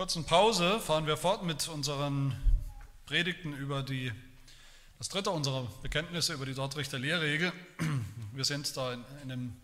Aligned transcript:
kurzen 0.00 0.24
Pause 0.24 0.80
fahren 0.80 1.06
wir 1.06 1.18
fort 1.18 1.44
mit 1.44 1.68
unseren 1.68 2.34
Predigten 3.04 3.52
über 3.52 3.82
die, 3.82 4.10
das 4.96 5.10
dritte 5.10 5.28
unserer 5.28 5.64
Bekenntnisse 5.82 6.32
über 6.32 6.46
die 6.46 6.54
Dortrichter 6.54 6.98
Lehrregel. 6.98 7.52
Wir 8.32 8.46
sind 8.46 8.74
da 8.78 8.94
in, 8.94 9.04
in 9.22 9.30
einem 9.30 9.56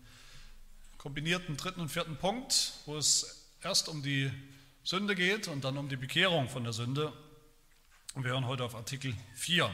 kombinierten 0.99 1.57
dritten 1.57 1.81
und 1.81 1.89
vierten 1.89 2.17
Punkt, 2.17 2.73
wo 2.85 2.97
es 2.97 3.47
erst 3.63 3.89
um 3.89 4.03
die 4.03 4.31
Sünde 4.83 5.15
geht 5.15 5.47
und 5.47 5.63
dann 5.63 5.75
um 5.75 5.89
die 5.89 5.95
Bekehrung 5.95 6.47
von 6.47 6.63
der 6.63 6.73
Sünde. 6.73 7.11
Und 8.13 8.23
wir 8.23 8.29
hören 8.29 8.45
heute 8.45 8.63
auf 8.63 8.75
Artikel 8.75 9.15
4. 9.33 9.73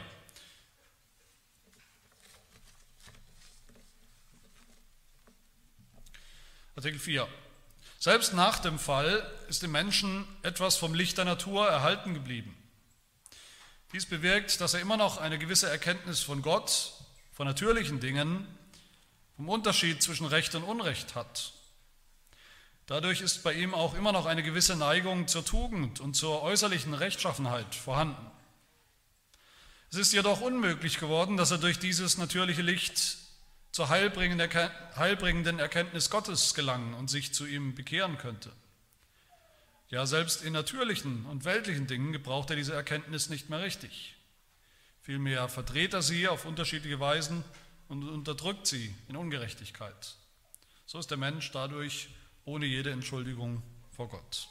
Artikel 6.74 6.98
4. 6.98 7.28
Selbst 8.04 8.34
nach 8.34 8.58
dem 8.58 8.78
Fall 8.78 9.26
ist 9.48 9.62
dem 9.62 9.72
Menschen 9.72 10.28
etwas 10.42 10.76
vom 10.76 10.92
Licht 10.92 11.16
der 11.16 11.24
Natur 11.24 11.66
erhalten 11.66 12.12
geblieben. 12.12 12.54
Dies 13.94 14.04
bewirkt, 14.04 14.60
dass 14.60 14.74
er 14.74 14.80
immer 14.80 14.98
noch 14.98 15.16
eine 15.16 15.38
gewisse 15.38 15.70
Erkenntnis 15.70 16.20
von 16.20 16.42
Gott, 16.42 16.92
von 17.32 17.46
natürlichen 17.46 18.00
Dingen, 18.00 18.46
vom 19.36 19.48
Unterschied 19.48 20.02
zwischen 20.02 20.26
Recht 20.26 20.54
und 20.54 20.64
Unrecht 20.64 21.14
hat. 21.14 21.54
Dadurch 22.84 23.22
ist 23.22 23.42
bei 23.42 23.54
ihm 23.54 23.72
auch 23.72 23.94
immer 23.94 24.12
noch 24.12 24.26
eine 24.26 24.42
gewisse 24.42 24.76
Neigung 24.76 25.26
zur 25.26 25.46
Tugend 25.46 25.98
und 26.00 26.12
zur 26.12 26.42
äußerlichen 26.42 26.92
Rechtschaffenheit 26.92 27.74
vorhanden. 27.74 28.30
Es 29.90 29.96
ist 29.96 30.12
jedoch 30.12 30.42
unmöglich 30.42 31.00
geworden, 31.00 31.38
dass 31.38 31.52
er 31.52 31.58
durch 31.58 31.78
dieses 31.78 32.18
natürliche 32.18 32.60
Licht 32.60 33.23
zur 33.74 33.88
heilbringenden 33.88 35.58
Erkenntnis 35.58 36.08
Gottes 36.08 36.54
gelangen 36.54 36.94
und 36.94 37.10
sich 37.10 37.34
zu 37.34 37.44
ihm 37.44 37.74
bekehren 37.74 38.18
könnte. 38.18 38.52
Ja, 39.88 40.06
selbst 40.06 40.44
in 40.44 40.52
natürlichen 40.52 41.26
und 41.26 41.44
weltlichen 41.44 41.88
Dingen 41.88 42.12
gebraucht 42.12 42.50
er 42.50 42.56
diese 42.56 42.72
Erkenntnis 42.72 43.30
nicht 43.30 43.50
mehr 43.50 43.62
richtig. 43.62 44.14
Vielmehr 45.02 45.48
verdreht 45.48 45.92
er 45.92 46.02
sie 46.02 46.28
auf 46.28 46.44
unterschiedliche 46.44 47.00
Weisen 47.00 47.42
und 47.88 48.08
unterdrückt 48.08 48.68
sie 48.68 48.94
in 49.08 49.16
Ungerechtigkeit. 49.16 50.14
So 50.86 51.00
ist 51.00 51.10
der 51.10 51.18
Mensch 51.18 51.50
dadurch 51.50 52.10
ohne 52.44 52.66
jede 52.66 52.92
Entschuldigung 52.92 53.60
vor 53.90 54.08
Gott. 54.08 54.46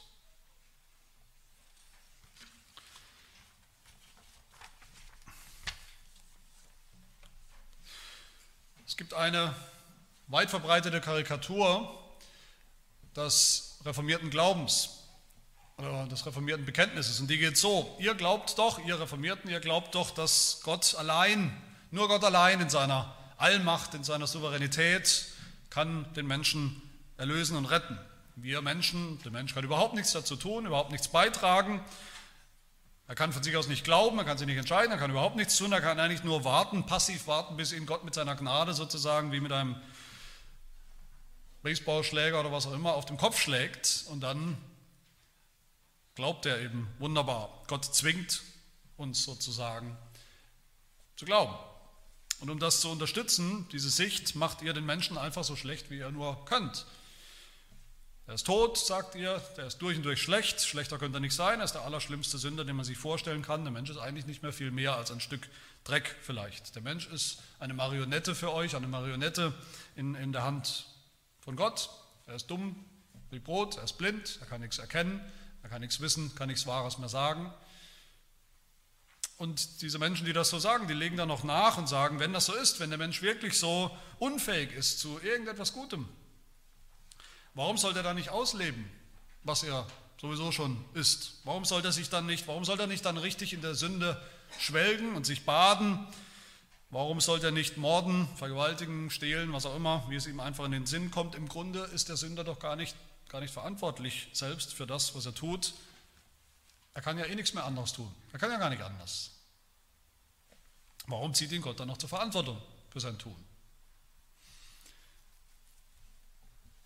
Es 8.94 8.98
gibt 8.98 9.16
eine 9.16 9.56
weit 10.28 10.52
verbreitete 10.52 11.02
Karikatur 11.02 12.00
des 13.16 13.80
reformierten 13.84 14.30
Glaubens 14.30 15.00
oder 15.80 16.06
des 16.06 16.24
reformierten 16.28 16.64
Bekenntnisses 16.64 17.20
und 17.20 17.28
die 17.28 17.40
geht 17.40 17.58
so, 17.58 17.98
ihr 17.98 18.14
glaubt 18.14 18.56
doch, 18.60 18.78
ihr 18.86 19.00
Reformierten, 19.00 19.50
ihr 19.50 19.62
glaubt 19.62 19.96
doch, 19.96 20.12
dass 20.12 20.60
Gott 20.62 20.94
allein, 20.94 21.60
nur 21.90 22.08
Gott 22.08 22.24
allein 22.24 22.62
in 22.62 22.70
seiner 22.70 23.12
Allmacht, 23.38 23.96
in 23.96 24.04
seiner 24.04 24.28
Souveränität 24.28 25.26
kann 25.72 26.06
den 26.14 26.28
Menschen 26.28 26.80
erlösen 27.18 27.58
und 27.58 27.66
retten. 27.66 27.98
Wir 28.36 28.62
Menschen, 28.62 29.18
der 29.24 29.32
Mensch 29.32 29.56
kann 29.56 29.64
überhaupt 29.64 29.96
nichts 29.96 30.12
dazu 30.12 30.36
tun, 30.36 30.68
überhaupt 30.68 30.92
nichts 30.92 31.08
beitragen. 31.08 31.84
Er 33.14 33.16
kann 33.16 33.32
von 33.32 33.44
sich 33.44 33.56
aus 33.56 33.68
nicht 33.68 33.84
glauben, 33.84 34.18
er 34.18 34.26
kann 34.26 34.40
sich 34.40 34.48
nicht 34.48 34.58
entscheiden, 34.58 34.92
er 34.92 34.98
kann 34.98 35.12
überhaupt 35.12 35.36
nichts 35.36 35.56
tun, 35.56 35.72
er 35.72 35.82
kann 35.82 36.00
eigentlich 36.00 36.24
nur 36.24 36.44
warten, 36.46 36.88
passiv 36.88 37.28
warten, 37.28 37.56
bis 37.56 37.72
ihn 37.72 37.86
Gott 37.86 38.04
mit 38.04 38.16
seiner 38.16 38.36
Gnade 38.36 38.74
sozusagen 38.74 39.32
wie 39.32 39.40
mit 39.40 39.52
einem 39.52 39.76
Baseballschläger 41.62 42.40
oder 42.40 42.52
was 42.52 42.66
auch 42.66 42.74
immer 42.74 42.96
auf 42.96 43.06
den 43.06 43.18
Kopf 43.18 43.40
schlägt 43.40 44.06
und 44.08 44.22
dann 44.22 44.58
glaubt 46.16 46.48
er 46.48 46.60
eben 46.60 46.92
wunderbar. 46.98 47.62
Gott 47.68 47.86
zwingt 47.86 48.42
uns 48.98 49.24
sozusagen 49.24 49.96
zu 51.16 51.26
glauben. 51.26 51.54
Und 52.40 52.50
um 52.50 52.58
das 52.58 52.82
zu 52.82 52.90
unterstützen, 52.90 53.68
diese 53.72 53.92
Sicht, 53.92 54.34
macht 54.34 54.64
ihr 54.64 54.74
den 54.74 54.88
Menschen 54.88 55.20
einfach 55.20 55.44
so 55.44 55.56
schlecht, 55.56 55.92
wie 55.92 56.00
ihr 56.00 56.10
nur 56.10 56.46
könnt. 56.46 56.88
Er 58.26 58.36
ist 58.36 58.46
tot, 58.46 58.78
sagt 58.78 59.16
ihr, 59.16 59.42
der 59.58 59.68
ist 59.68 59.82
durch 59.82 59.98
und 59.98 60.04
durch 60.04 60.22
schlecht, 60.22 60.62
schlechter 60.62 60.98
könnte 60.98 61.18
er 61.18 61.22
nicht 61.22 61.36
sein, 61.36 61.60
er 61.60 61.66
ist 61.66 61.74
der 61.74 61.82
allerschlimmste 61.82 62.38
Sünder, 62.38 62.64
den 62.64 62.78
man 62.78 62.86
sich 62.86 62.98
vorstellen 62.98 63.42
kann. 63.42 63.64
Der 63.64 63.72
Mensch 63.72 63.90
ist 63.90 63.98
eigentlich 63.98 64.26
nicht 64.26 64.44
mehr 64.44 64.54
viel 64.54 64.72
mehr 64.72 64.96
als 64.96 65.12
ein 65.12 65.20
Stück 65.20 65.50
Dreck 65.84 66.16
vielleicht. 66.22 66.76
Der 66.76 66.82
Mensch 66.82 67.08
ist 67.08 67.40
eine 67.60 67.74
Marionette 67.74 68.36
für 68.36 68.54
euch, 68.54 68.78
eine 68.78 68.88
Marionette 68.88 69.54
in, 69.98 70.16
in 70.16 70.32
der 70.32 70.44
Hand 70.44 70.86
von 71.42 71.58
Gott. 71.58 71.90
Er 72.26 72.36
ist 72.36 72.48
dumm 72.48 72.86
wie 73.30 73.40
Brot, 73.40 73.76
er 73.76 73.84
ist 73.84 73.98
blind, 73.98 74.38
er 74.40 74.48
kann 74.48 74.62
nichts 74.62 74.78
erkennen, 74.78 75.20
er 75.62 75.70
kann 75.70 75.82
nichts 75.82 76.00
wissen, 76.00 76.34
kann 76.36 76.48
nichts 76.48 76.66
Wahres 76.66 77.00
mehr 77.00 77.10
sagen. 77.10 77.54
Und 79.36 79.82
diese 79.82 80.00
Menschen, 80.00 80.26
die 80.26 80.32
das 80.32 80.50
so 80.50 80.60
sagen, 80.60 80.88
die 80.88 80.94
legen 80.94 81.18
dann 81.18 81.28
noch 81.28 81.44
nach 81.44 81.78
und 81.78 81.90
sagen, 81.90 82.20
wenn 82.20 82.32
das 82.32 82.46
so 82.46 82.54
ist, 82.54 82.80
wenn 82.80 82.90
der 82.90 83.00
Mensch 83.00 83.22
wirklich 83.22 83.60
so 83.60 83.92
unfähig 84.20 84.72
ist 84.72 85.00
zu 85.00 85.20
irgendetwas 85.22 85.74
Gutem, 85.74 86.08
Warum 87.54 87.78
soll 87.78 87.96
er 87.96 88.04
dann 88.04 88.16
nicht 88.16 88.30
ausleben, 88.30 88.90
was 89.44 89.64
er 89.64 89.86
sowieso 90.20 90.52
schon 90.52 90.84
ist? 90.94 91.42
Warum 91.44 91.66
soll 91.66 91.84
er 91.86 91.92
sich 91.92 92.10
dann 92.10 92.26
nicht, 92.26 92.48
warum 92.48 92.66
soll 92.66 92.80
er 92.80 92.88
nicht 92.88 93.06
dann 93.06 93.18
richtig 93.18 93.54
in 93.54 93.62
der 93.62 93.76
Sünde 93.76 94.22
schwelgen 94.58 95.16
und 95.16 95.26
sich 95.26 95.46
baden? 95.46 96.08
Warum 96.90 97.22
soll 97.22 97.44
er 97.44 97.52
nicht 97.52 97.78
morden, 97.78 98.28
vergewaltigen, 98.36 99.10
stehlen, 99.10 99.52
was 99.52 99.66
auch 99.66 99.76
immer, 99.76 100.06
wie 100.10 100.16
es 100.16 100.28
ihm 100.28 100.40
einfach 100.40 100.66
in 100.66 100.72
den 100.72 100.86
Sinn 100.86 101.12
kommt? 101.12 101.36
Im 101.36 101.48
Grunde 101.48 101.80
ist 101.86 102.10
der 102.10 102.18
Sünder 102.18 102.44
doch 102.44 102.60
gar 102.60 102.76
nicht, 102.76 102.96
gar 103.30 103.42
nicht 103.42 103.54
verantwortlich 103.54 104.30
selbst 104.32 104.74
für 104.74 104.86
das, 104.86 105.16
was 105.16 105.26
er 105.26 105.34
tut. 105.34 105.74
Er 106.94 107.02
kann 107.02 107.18
ja 107.18 107.26
eh 107.26 107.36
nichts 107.36 107.54
mehr 107.54 107.66
anderes 107.66 107.94
tun. 107.94 108.14
Er 108.32 108.40
kann 108.40 108.52
ja 108.52 108.58
gar 108.58 108.70
nicht 108.70 108.84
anders. 108.84 109.32
Warum 111.08 111.34
zieht 111.34 111.52
ihn 111.52 111.62
Gott 111.62 111.80
dann 111.80 111.88
noch 111.88 111.98
zur 111.98 112.10
Verantwortung 112.10 112.62
für 112.92 113.00
sein 113.00 113.18
Tun? 113.18 113.36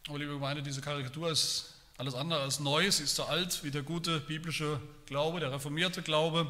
Aber 0.08 0.20
liebe 0.20 0.32
Gemeinde, 0.32 0.64
diese 0.64 0.80
Karikatur 0.80 1.30
ist 1.30 1.74
alles 1.98 2.16
andere 2.16 2.40
als 2.40 2.62
neu. 2.62 2.90
Sie 2.90 3.04
ist 3.04 3.18
so 3.18 3.26
alt 3.26 3.62
wie 3.66 3.72
der 3.72 3.84
gute 3.84 4.22
biblische 4.22 4.80
Glaube, 5.06 5.42
der 5.42 5.52
reformierte 5.52 6.02
Glaube. 6.02 6.50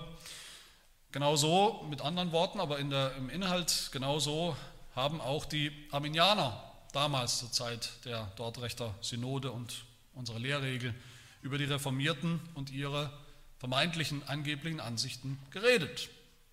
Genauso, 1.12 1.84
mit 1.90 2.01
anderen 2.01 2.31
Worten, 2.31 2.59
aber 2.59 2.78
in 2.78 2.91
der, 2.91 3.16
im 3.16 3.31
Inhalt 3.31 3.90
genauso 3.91 4.56
haben 4.96 5.19
auch 5.19 5.44
die 5.44 5.72
Arminianer 5.90 6.62
damals 6.94 7.40
zur 7.40 7.51
Zeit 7.51 7.90
der 8.06 8.25
Dortrechter 8.35 8.94
Synode 9.01 9.51
und 9.51 9.85
unserer 10.13 10.38
Lehrregel 10.38 10.94
über 11.41 11.57
die 11.57 11.63
Reformierten 11.63 12.40
und 12.53 12.69
ihre 12.69 13.12
vermeintlichen 13.57 14.22
angeblichen 14.28 14.79
Ansichten 14.79 15.40
geredet. 15.50 16.09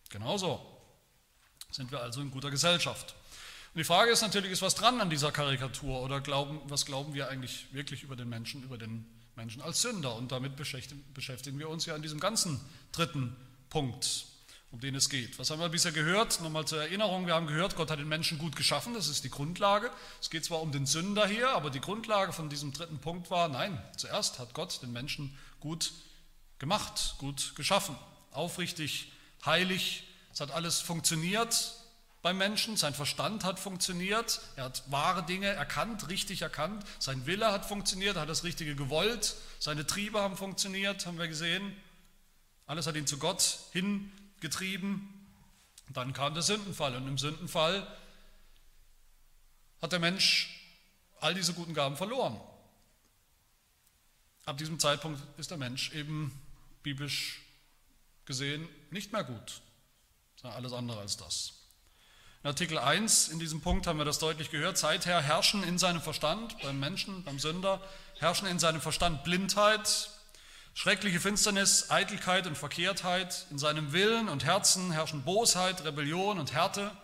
Genauso 0.08 0.58
sind 1.70 1.90
wir 1.90 2.00
also 2.00 2.22
in 2.22 2.30
guter 2.30 2.50
Gesellschaft. 2.50 3.14
Und 3.74 3.80
die 3.80 3.84
Frage 3.84 4.12
ist 4.12 4.22
natürlich, 4.22 4.52
ist 4.52 4.62
was 4.62 4.76
dran 4.76 5.00
an 5.00 5.10
dieser 5.10 5.32
Karikatur 5.32 6.00
oder 6.00 6.20
glauben, 6.20 6.60
was 6.68 6.86
glauben 6.86 7.12
wir 7.12 7.28
eigentlich 7.28 7.66
wirklich 7.72 8.04
über 8.04 8.14
den 8.14 8.28
Menschen, 8.28 8.62
über 8.62 8.78
den 8.78 9.04
Menschen 9.34 9.60
als 9.62 9.82
Sünder? 9.82 10.14
Und 10.14 10.30
damit 10.30 10.54
beschäftigen 10.54 11.58
wir 11.58 11.68
uns 11.68 11.84
ja 11.84 11.96
an 11.96 12.02
diesem 12.02 12.20
ganzen 12.20 12.60
dritten 12.92 13.34
Punkt, 13.70 14.26
um 14.70 14.78
den 14.78 14.94
es 14.94 15.08
geht. 15.10 15.40
Was 15.40 15.50
haben 15.50 15.58
wir 15.58 15.70
bisher 15.70 15.90
gehört? 15.90 16.40
Nochmal 16.40 16.68
zur 16.68 16.82
Erinnerung, 16.82 17.26
wir 17.26 17.34
haben 17.34 17.48
gehört, 17.48 17.74
Gott 17.74 17.90
hat 17.90 17.98
den 17.98 18.06
Menschen 18.06 18.38
gut 18.38 18.54
geschaffen, 18.54 18.94
das 18.94 19.08
ist 19.08 19.24
die 19.24 19.30
Grundlage. 19.30 19.90
Es 20.22 20.30
geht 20.30 20.44
zwar 20.44 20.62
um 20.62 20.70
den 20.70 20.86
Sünder 20.86 21.26
hier, 21.26 21.48
aber 21.48 21.70
die 21.70 21.80
Grundlage 21.80 22.32
von 22.32 22.48
diesem 22.48 22.72
dritten 22.72 23.00
Punkt 23.00 23.28
war, 23.32 23.48
nein, 23.48 23.82
zuerst 23.96 24.38
hat 24.38 24.54
Gott 24.54 24.82
den 24.82 24.92
Menschen 24.92 25.36
gut 25.58 25.90
gemacht, 26.60 27.16
gut 27.18 27.56
geschaffen, 27.56 27.96
aufrichtig, 28.30 29.10
heilig, 29.44 30.04
es 30.32 30.38
hat 30.38 30.52
alles 30.52 30.78
funktioniert, 30.78 31.74
beim 32.24 32.38
Menschen, 32.38 32.78
sein 32.78 32.94
Verstand 32.94 33.44
hat 33.44 33.60
funktioniert, 33.60 34.40
er 34.56 34.64
hat 34.64 34.90
wahre 34.90 35.26
Dinge 35.26 35.48
erkannt, 35.48 36.08
richtig 36.08 36.40
erkannt, 36.40 36.82
sein 36.98 37.26
Wille 37.26 37.52
hat 37.52 37.66
funktioniert, 37.66 38.16
er 38.16 38.22
hat 38.22 38.30
das 38.30 38.44
Richtige 38.44 38.74
gewollt, 38.74 39.36
seine 39.58 39.86
Triebe 39.86 40.22
haben 40.22 40.38
funktioniert, 40.38 41.04
haben 41.04 41.18
wir 41.18 41.28
gesehen. 41.28 41.76
Alles 42.64 42.86
hat 42.86 42.96
ihn 42.96 43.06
zu 43.06 43.18
Gott 43.18 43.58
hingetrieben. 43.72 45.06
Dann 45.90 46.14
kam 46.14 46.32
der 46.32 46.42
Sündenfall 46.42 46.96
und 46.96 47.06
im 47.06 47.18
Sündenfall 47.18 47.86
hat 49.82 49.92
der 49.92 49.98
Mensch 49.98 50.48
all 51.20 51.34
diese 51.34 51.52
guten 51.52 51.74
Gaben 51.74 51.98
verloren. 51.98 52.40
Ab 54.46 54.56
diesem 54.56 54.78
Zeitpunkt 54.80 55.20
ist 55.38 55.50
der 55.50 55.58
Mensch 55.58 55.92
eben 55.92 56.32
biblisch 56.82 57.42
gesehen 58.24 58.66
nicht 58.90 59.12
mehr 59.12 59.24
gut, 59.24 59.60
alles 60.42 60.72
andere 60.72 61.00
als 61.00 61.18
das. 61.18 61.63
In 62.44 62.48
Artikel 62.48 62.76
1, 62.76 63.28
in 63.28 63.38
diesem 63.38 63.62
Punkt 63.62 63.86
haben 63.86 63.96
wir 63.96 64.04
das 64.04 64.18
deutlich 64.18 64.50
gehört, 64.50 64.76
seither 64.76 65.22
herrschen 65.22 65.64
in 65.64 65.78
seinem 65.78 66.02
Verstand, 66.02 66.58
beim 66.60 66.78
Menschen, 66.78 67.24
beim 67.24 67.38
Sünder, 67.38 67.80
herrschen 68.18 68.46
in 68.46 68.58
seinem 68.58 68.82
Verstand 68.82 69.24
Blindheit, 69.24 70.10
schreckliche 70.74 71.20
Finsternis, 71.20 71.88
Eitelkeit 71.88 72.46
und 72.46 72.58
Verkehrtheit, 72.58 73.46
in 73.50 73.56
seinem 73.56 73.94
Willen 73.94 74.28
und 74.28 74.44
Herzen 74.44 74.92
herrschen 74.92 75.22
Bosheit, 75.22 75.84
Rebellion 75.84 76.38
und 76.38 76.52
Härte 76.52 76.94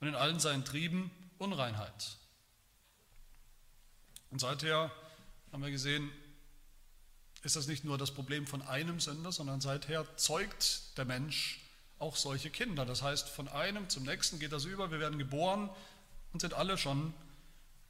und 0.00 0.08
in 0.08 0.14
allen 0.14 0.40
seinen 0.40 0.64
Trieben 0.64 1.10
Unreinheit. 1.36 2.16
Und 4.30 4.40
seither 4.40 4.90
haben 5.52 5.62
wir 5.62 5.70
gesehen, 5.70 6.10
ist 7.42 7.56
das 7.56 7.66
nicht 7.66 7.84
nur 7.84 7.98
das 7.98 8.10
Problem 8.10 8.46
von 8.46 8.62
einem 8.62 9.00
Sünder, 9.00 9.32
sondern 9.32 9.60
seither 9.60 10.16
zeugt 10.16 10.96
der 10.96 11.04
Mensch 11.04 11.60
auch 11.98 12.16
solche 12.16 12.50
Kinder. 12.50 12.84
Das 12.84 13.02
heißt, 13.02 13.28
von 13.28 13.48
einem 13.48 13.88
zum 13.88 14.04
nächsten 14.04 14.38
geht 14.38 14.52
das 14.52 14.64
über. 14.64 14.90
Wir 14.90 15.00
werden 15.00 15.18
geboren 15.18 15.70
und 16.32 16.40
sind 16.40 16.54
alle 16.54 16.76
schon 16.78 17.14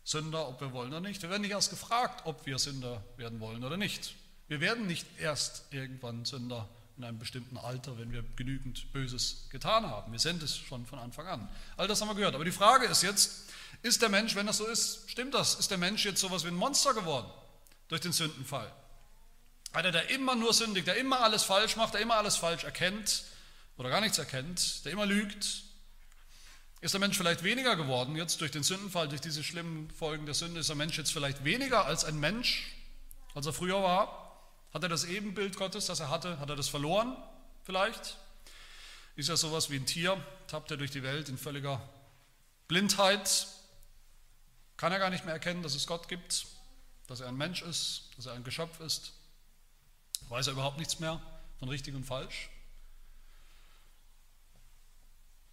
Sünder, 0.04 0.48
ob 0.48 0.60
wir 0.60 0.72
wollen 0.72 0.90
oder 0.90 1.00
nicht. 1.00 1.22
Wir 1.22 1.30
werden 1.30 1.42
nicht 1.42 1.50
erst 1.50 1.70
gefragt, 1.70 2.22
ob 2.24 2.46
wir 2.46 2.58
Sünder 2.58 3.02
werden 3.16 3.40
wollen 3.40 3.64
oder 3.64 3.76
nicht. 3.76 4.14
Wir 4.48 4.60
werden 4.60 4.86
nicht 4.86 5.06
erst 5.18 5.64
irgendwann 5.72 6.24
Sünder 6.24 6.68
in 6.96 7.04
einem 7.04 7.18
bestimmten 7.18 7.58
Alter, 7.58 7.98
wenn 7.98 8.12
wir 8.12 8.24
genügend 8.36 8.92
Böses 8.92 9.48
getan 9.50 9.84
haben. 9.86 10.12
Wir 10.12 10.20
sind 10.20 10.42
es 10.42 10.56
schon 10.56 10.86
von 10.86 10.98
Anfang 10.98 11.26
an. 11.26 11.48
All 11.76 11.88
das 11.88 12.00
haben 12.00 12.08
wir 12.08 12.14
gehört. 12.14 12.34
Aber 12.36 12.44
die 12.44 12.52
Frage 12.52 12.86
ist 12.86 13.02
jetzt, 13.02 13.50
ist 13.82 14.00
der 14.00 14.08
Mensch, 14.08 14.34
wenn 14.34 14.46
das 14.46 14.58
so 14.58 14.66
ist, 14.66 15.10
stimmt 15.10 15.34
das? 15.34 15.56
Ist 15.56 15.70
der 15.70 15.78
Mensch 15.78 16.04
jetzt 16.04 16.20
sowas 16.20 16.44
wie 16.44 16.48
ein 16.48 16.54
Monster 16.54 16.94
geworden 16.94 17.28
durch 17.88 18.00
den 18.00 18.12
Sündenfall? 18.12 18.72
Einer, 19.72 19.90
der 19.90 20.08
immer 20.10 20.36
nur 20.36 20.54
sündigt, 20.54 20.86
der 20.86 20.96
immer 20.96 21.20
alles 21.20 21.42
falsch 21.42 21.76
macht, 21.76 21.94
der 21.94 22.00
immer 22.00 22.14
alles 22.14 22.36
falsch 22.36 22.64
erkennt 22.64 23.24
oder 23.76 23.90
gar 23.90 24.00
nichts 24.00 24.18
erkennt, 24.18 24.84
der 24.84 24.92
immer 24.92 25.06
lügt? 25.06 25.64
Ist 26.80 26.92
der 26.92 27.00
Mensch 27.00 27.16
vielleicht 27.16 27.42
weniger 27.42 27.74
geworden 27.76 28.16
jetzt 28.16 28.40
durch 28.40 28.50
den 28.50 28.62
Sündenfall, 28.62 29.08
durch 29.08 29.20
diese 29.20 29.42
schlimmen 29.42 29.90
Folgen 29.90 30.26
der 30.26 30.34
Sünde? 30.34 30.60
Ist 30.60 30.68
der 30.68 30.76
Mensch 30.76 30.96
jetzt 30.98 31.12
vielleicht 31.12 31.44
weniger 31.44 31.86
als 31.86 32.04
ein 32.04 32.18
Mensch, 32.20 32.74
als 33.34 33.46
er 33.46 33.52
früher 33.52 33.82
war? 33.82 34.40
Hat 34.72 34.82
er 34.82 34.88
das 34.88 35.04
Ebenbild 35.04 35.56
Gottes, 35.56 35.86
das 35.86 36.00
er 36.00 36.10
hatte, 36.10 36.38
hat 36.38 36.50
er 36.50 36.56
das 36.56 36.68
verloren 36.68 37.16
vielleicht? 37.64 38.18
Ist 39.16 39.30
er 39.30 39.38
sowas 39.38 39.70
wie 39.70 39.76
ein 39.76 39.86
Tier, 39.86 40.22
tappt 40.46 40.70
er 40.70 40.76
durch 40.76 40.90
die 40.90 41.02
Welt 41.02 41.30
in 41.30 41.38
völliger 41.38 41.80
Blindheit? 42.68 43.46
Kann 44.76 44.92
er 44.92 44.98
gar 44.98 45.08
nicht 45.08 45.24
mehr 45.24 45.32
erkennen, 45.32 45.62
dass 45.62 45.74
es 45.74 45.86
Gott 45.86 46.08
gibt, 46.08 46.46
dass 47.06 47.20
er 47.20 47.28
ein 47.28 47.36
Mensch 47.36 47.62
ist, 47.62 48.10
dass 48.16 48.26
er 48.26 48.34
ein 48.34 48.44
Geschöpf 48.44 48.80
ist? 48.80 49.14
Weiß 50.28 50.48
er 50.48 50.52
überhaupt 50.52 50.78
nichts 50.78 51.00
mehr 51.00 51.22
von 51.58 51.70
richtig 51.70 51.94
und 51.94 52.04
falsch? 52.04 52.50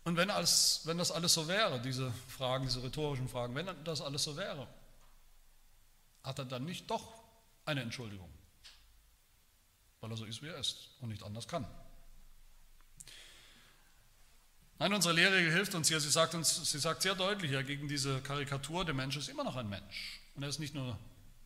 Und 0.04 0.18
wenn, 0.18 0.30
alles, 0.30 0.82
wenn 0.84 0.98
das 0.98 1.12
alles 1.12 1.34
so 1.34 1.48
wäre, 1.48 1.82
diese 1.82 2.12
Fragen, 2.28 2.66
diese 2.66 2.84
rhetorischen 2.84 3.30
Fragen, 3.30 3.56
wenn 3.56 3.70
das 3.84 4.02
alles 4.02 4.24
so 4.24 4.36
wäre, 4.36 4.68
hat 6.24 6.40
er 6.40 6.46
dann 6.46 6.66
nicht 6.66 6.90
doch 6.90 7.14
eine 7.66 7.82
Entschuldigung? 7.82 8.30
weil 10.04 10.12
er 10.12 10.18
so 10.18 10.26
ist, 10.26 10.42
wie 10.42 10.48
er 10.48 10.58
ist 10.58 10.90
und 11.00 11.08
nicht 11.08 11.24
anders 11.24 11.48
kann. 11.48 11.66
Nein, 14.78 14.94
unsere 14.94 15.14
Lehre 15.14 15.40
hilft 15.40 15.76
uns 15.76 15.88
hier. 15.88 16.02
Sie 16.02 16.10
sagt, 16.10 16.36
uns, 16.36 16.70
sie 16.70 16.78
sagt 16.78 17.04
sehr 17.04 17.16
deutlich 17.16 17.52
ja, 17.52 17.62
gegen 17.62 17.88
diese 17.88 18.20
Karikatur, 18.20 18.84
der 18.84 18.94
Mensch 18.94 19.16
ist 19.16 19.30
immer 19.30 19.46
noch 19.46 19.56
ein 19.56 19.70
Mensch. 19.70 20.20
Und 20.36 20.44
er 20.44 20.50
ist 20.50 20.60
nicht 20.60 20.76
nur 20.76 21.00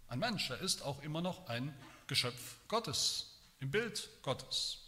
ein 0.07 0.17
Mensch, 0.17 0.49
er 0.49 0.59
ist 0.59 0.81
auch 0.81 1.03
immer 1.03 1.21
noch 1.21 1.45
ein 1.45 1.71
Geschöpf 2.07 2.55
Gottes, 2.67 3.27
im 3.59 3.69
Bild 3.69 4.09
Gottes. 4.23 4.86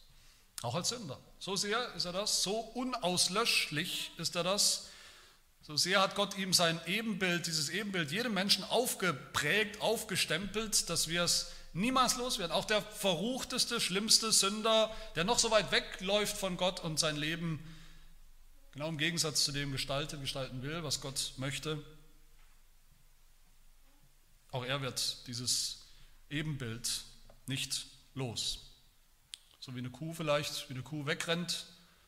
Auch 0.61 0.75
als 0.75 0.89
Sünder. 0.89 1.19
So 1.39 1.55
sehr 1.55 1.93
ist 1.95 2.05
er 2.05 2.11
das, 2.11 2.43
so 2.43 2.59
unauslöschlich 2.59 4.11
ist 4.17 4.35
er 4.35 4.43
das. 4.43 4.87
So 5.61 5.77
sehr 5.77 6.01
hat 6.01 6.15
Gott 6.15 6.37
ihm 6.37 6.53
sein 6.53 6.79
Ebenbild, 6.85 7.47
dieses 7.47 7.69
Ebenbild 7.69 8.11
jedem 8.11 8.33
Menschen 8.33 8.63
aufgeprägt, 8.63 9.81
aufgestempelt, 9.81 10.89
dass 10.89 11.07
wir 11.07 11.23
es 11.23 11.51
niemals 11.73 12.17
loswerden. 12.17 12.51
Auch 12.51 12.65
der 12.65 12.81
verruchteste, 12.81 13.79
schlimmste 13.79 14.31
Sünder, 14.31 14.93
der 15.15 15.23
noch 15.23 15.39
so 15.39 15.51
weit 15.51 15.71
wegläuft 15.71 16.35
von 16.35 16.57
Gott 16.57 16.79
und 16.81 16.99
sein 16.99 17.15
Leben 17.15 17.63
genau 18.71 18.89
im 18.89 18.97
Gegensatz 18.97 19.43
zu 19.43 19.51
dem 19.51 19.71
gestaltet, 19.71 20.21
gestalten 20.21 20.61
will, 20.61 20.83
was 20.83 21.01
Gott 21.01 21.33
möchte, 21.37 21.83
auch 24.51 24.65
er 24.65 24.81
wird 24.81 25.27
dieses 25.27 25.85
Ebenbild 26.29 27.03
nicht 27.45 27.85
los. 28.15 28.68
So 29.59 29.75
wie 29.75 29.79
eine 29.79 29.89
Kuh 29.89 30.13
vielleicht, 30.13 30.69
wie 30.69 30.73
eine 30.73 30.83
Kuh 30.83 31.05
wegrennt 31.05 31.65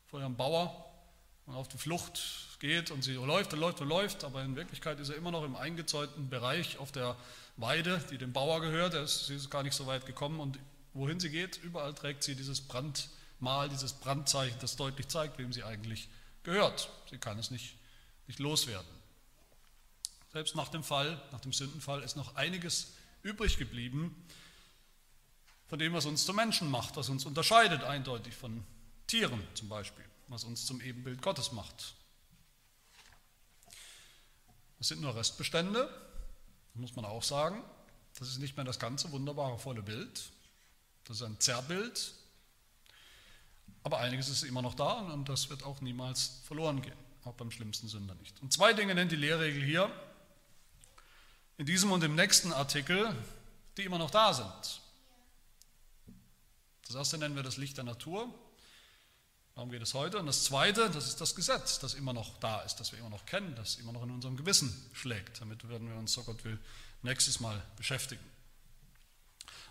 vor 0.07 0.21
ihrem 0.21 0.36
Bauer 0.36 0.86
und 1.45 1.56
auf 1.56 1.68
die 1.68 1.77
Flucht 1.77 2.21
geht 2.59 2.92
und 2.92 3.03
sie 3.03 3.13
läuft 3.13 3.53
und 3.53 3.59
läuft 3.59 3.81
und 3.81 3.89
läuft, 3.89 4.24
aber 4.24 4.42
in 4.44 4.56
Wirklichkeit 4.56 5.00
ist 5.00 5.09
er 5.09 5.15
immer 5.15 5.31
noch 5.31 5.44
im 5.44 5.56
eingezäunten 5.56 6.30
Bereich 6.30 6.77
auf 6.77 6.92
der 6.92 7.18
Weide, 7.57 8.01
die 8.09 8.18
dem 8.18 8.31
Bauer 8.31 8.62
gehört. 8.62 8.94
sie 9.09 9.36
ist 9.36 9.50
gar 9.50 9.63
nicht 9.63 9.74
so 9.74 9.86
weit 9.86 10.06
gekommen 10.06 10.39
und 10.39 10.59
wohin 10.94 11.19
sie 11.19 11.30
geht, 11.30 11.57
überall 11.57 11.94
trägt 11.94 12.24
sie 12.24 12.36
dieses 12.36 12.62
Brandmal, 12.62 13.68
dieses 13.68 13.94
Brandzeichen, 13.94 14.57
das 14.62 14.77
deutlich 14.77 15.07
zeigt, 15.09 15.38
wem 15.38 15.51
sie 15.51 15.63
eigentlich 15.63 16.07
gehört. 16.44 16.89
Sie 17.09 17.18
kann 17.18 17.38
es 17.38 17.51
nicht, 17.51 17.75
nicht 18.27 18.39
loswerden. 18.39 18.88
Selbst 20.31 20.56
nach 20.56 20.69
dem 20.69 20.83
Fall, 20.83 21.21
nach 21.31 21.42
dem 21.42 21.51
Sündenfall 21.51 22.01
ist 22.03 22.15
noch 22.15 22.36
einiges 22.36 22.94
übrig 23.24 23.57
geblieben 23.57 24.15
von 25.71 25.79
dem, 25.79 25.94
was 25.94 26.06
uns 26.06 26.25
zu 26.25 26.33
Menschen 26.33 26.69
macht, 26.69 26.97
was 26.97 27.07
uns 27.07 27.25
unterscheidet 27.25 27.81
eindeutig 27.85 28.35
von 28.35 28.62
Tieren 29.07 29.41
zum 29.53 29.69
Beispiel, 29.69 30.03
was 30.27 30.44
uns 30.44 30.65
zum 30.65 30.81
Ebenbild 30.81 31.21
Gottes 31.21 31.53
macht. 31.53 31.95
Es 34.81 34.89
sind 34.89 35.00
nur 35.00 35.15
Restbestände, 35.15 35.89
muss 36.73 36.97
man 36.97 37.06
auch 37.06 37.23
sagen. 37.23 37.63
Das 38.19 38.27
ist 38.27 38.39
nicht 38.39 38.57
mehr 38.57 38.65
das 38.65 38.79
ganze 38.79 39.13
wunderbare, 39.13 39.57
volle 39.59 39.81
Bild. 39.81 40.31
Das 41.06 41.21
ist 41.21 41.23
ein 41.23 41.39
Zerrbild. 41.39 42.15
Aber 43.83 44.00
einiges 44.00 44.27
ist 44.27 44.44
immer 44.44 44.62
noch 44.62 44.74
da 44.74 44.95
und 45.13 45.29
das 45.29 45.50
wird 45.50 45.63
auch 45.63 45.79
niemals 45.79 46.41
verloren 46.44 46.81
gehen, 46.81 46.97
auch 47.24 47.35
beim 47.35 47.50
schlimmsten 47.50 47.88
Sünder 47.88 48.15
nicht. 48.15 48.41
Und 48.41 48.51
zwei 48.51 48.74
Dinge 48.74 48.94
nennt 48.94 49.13
die 49.13 49.15
Lehrregel 49.15 49.63
hier, 49.63 49.89
in 51.57 51.65
diesem 51.65 51.94
und 51.94 52.03
im 52.03 52.15
nächsten 52.15 52.51
Artikel, 52.51 53.15
die 53.77 53.83
immer 53.83 54.00
noch 54.00 54.12
da 54.12 54.33
sind. 54.33 54.80
Das 56.91 56.99
erste 56.99 57.17
nennen 57.17 57.38
wir 57.38 57.43
das 57.43 57.55
Licht 57.55 57.77
der 57.77 57.85
Natur. 57.85 58.27
Darum 59.55 59.71
geht 59.71 59.81
es 59.81 59.93
heute. 59.93 60.19
Und 60.19 60.25
das 60.25 60.43
zweite, 60.43 60.89
das 60.89 61.07
ist 61.07 61.21
das 61.21 61.35
Gesetz, 61.35 61.79
das 61.79 61.93
immer 61.93 62.11
noch 62.11 62.38
da 62.39 62.59
ist, 62.63 62.81
das 62.81 62.91
wir 62.91 62.99
immer 62.99 63.09
noch 63.09 63.25
kennen, 63.25 63.55
das 63.55 63.75
immer 63.75 63.93
noch 63.93 64.03
in 64.03 64.11
unserem 64.11 64.35
Gewissen 64.35 64.75
schlägt. 64.91 65.39
Damit 65.39 65.69
werden 65.69 65.88
wir 65.88 65.95
uns, 65.95 66.11
so 66.11 66.21
Gott 66.23 66.43
will, 66.43 66.59
nächstes 67.01 67.39
Mal 67.39 67.63
beschäftigen. 67.77 68.21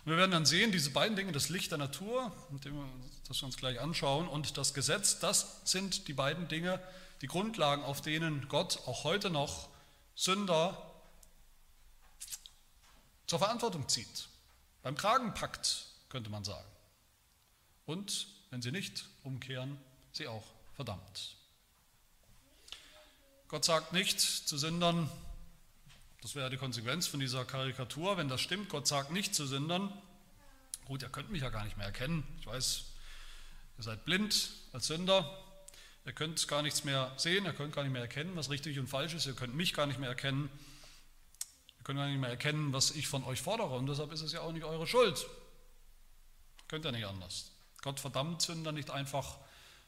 Und 0.03 0.13
wir 0.13 0.17
werden 0.17 0.31
dann 0.31 0.47
sehen, 0.47 0.71
diese 0.71 0.89
beiden 0.89 1.15
Dinge, 1.15 1.31
das 1.31 1.49
Licht 1.49 1.69
der 1.69 1.77
Natur, 1.77 2.35
das 3.27 3.39
wir 3.39 3.45
uns 3.45 3.55
gleich 3.55 3.79
anschauen, 3.79 4.27
und 4.27 4.57
das 4.57 4.73
Gesetz, 4.73 5.19
das 5.19 5.61
sind 5.63 6.07
die 6.07 6.13
beiden 6.13 6.47
Dinge, 6.47 6.81
die 7.21 7.27
Grundlagen, 7.27 7.83
auf 7.83 8.01
denen 8.01 8.47
Gott 8.49 8.79
auch 8.87 9.03
heute 9.03 9.29
noch 9.29 9.69
Sünder 10.15 10.91
zur 13.27 13.37
Verantwortung 13.37 13.87
zieht. 13.87 14.27
Beim 14.81 14.95
Kragenpakt, 14.95 15.85
könnte 16.09 16.31
man 16.31 16.43
sagen. 16.43 16.70
Und 17.91 18.27
wenn 18.51 18.61
sie 18.61 18.71
nicht 18.71 19.03
umkehren, 19.23 19.77
sie 20.13 20.25
auch. 20.25 20.45
Verdammt. 20.75 21.35
Gott 23.49 23.65
sagt 23.65 23.91
nicht 23.91 24.21
zu 24.21 24.57
Sündern, 24.57 25.11
das 26.21 26.33
wäre 26.35 26.49
die 26.49 26.55
Konsequenz 26.55 27.07
von 27.07 27.19
dieser 27.19 27.43
Karikatur, 27.43 28.15
wenn 28.15 28.29
das 28.29 28.39
stimmt, 28.39 28.69
Gott 28.69 28.87
sagt 28.87 29.11
nicht 29.11 29.35
zu 29.35 29.45
Sündern, 29.45 29.91
gut, 30.85 31.01
ihr 31.01 31.09
könnt 31.09 31.31
mich 31.31 31.41
ja 31.41 31.49
gar 31.49 31.65
nicht 31.65 31.75
mehr 31.75 31.85
erkennen, 31.85 32.23
ich 32.39 32.47
weiß, 32.47 32.85
ihr 33.77 33.83
seid 33.83 34.05
blind 34.05 34.51
als 34.71 34.87
Sünder, 34.87 35.29
ihr 36.05 36.13
könnt 36.13 36.47
gar 36.47 36.61
nichts 36.61 36.85
mehr 36.85 37.13
sehen, 37.17 37.43
ihr 37.43 37.51
könnt 37.51 37.75
gar 37.75 37.83
nicht 37.83 37.91
mehr 37.91 38.01
erkennen, 38.01 38.37
was 38.37 38.49
richtig 38.49 38.79
und 38.79 38.87
falsch 38.87 39.13
ist, 39.13 39.25
ihr 39.25 39.35
könnt 39.35 39.53
mich 39.53 39.73
gar 39.73 39.85
nicht 39.85 39.99
mehr 39.99 40.09
erkennen, 40.09 40.49
ihr 41.77 41.83
könnt 41.83 41.99
gar 41.99 42.07
nicht 42.07 42.21
mehr 42.21 42.29
erkennen, 42.29 42.71
was 42.71 42.91
ich 42.91 43.09
von 43.09 43.25
euch 43.25 43.41
fordere. 43.41 43.75
Und 43.75 43.87
deshalb 43.87 44.13
ist 44.13 44.21
es 44.21 44.31
ja 44.31 44.39
auch 44.39 44.53
nicht 44.53 44.63
eure 44.63 44.87
Schuld. 44.87 45.25
Könnt 46.69 46.85
ihr 46.85 46.93
nicht 46.93 47.05
anders. 47.05 47.50
Gott 47.81 47.99
verdammt 47.99 48.41
Sünder 48.41 48.71
nicht 48.71 48.91
einfach, 48.91 49.37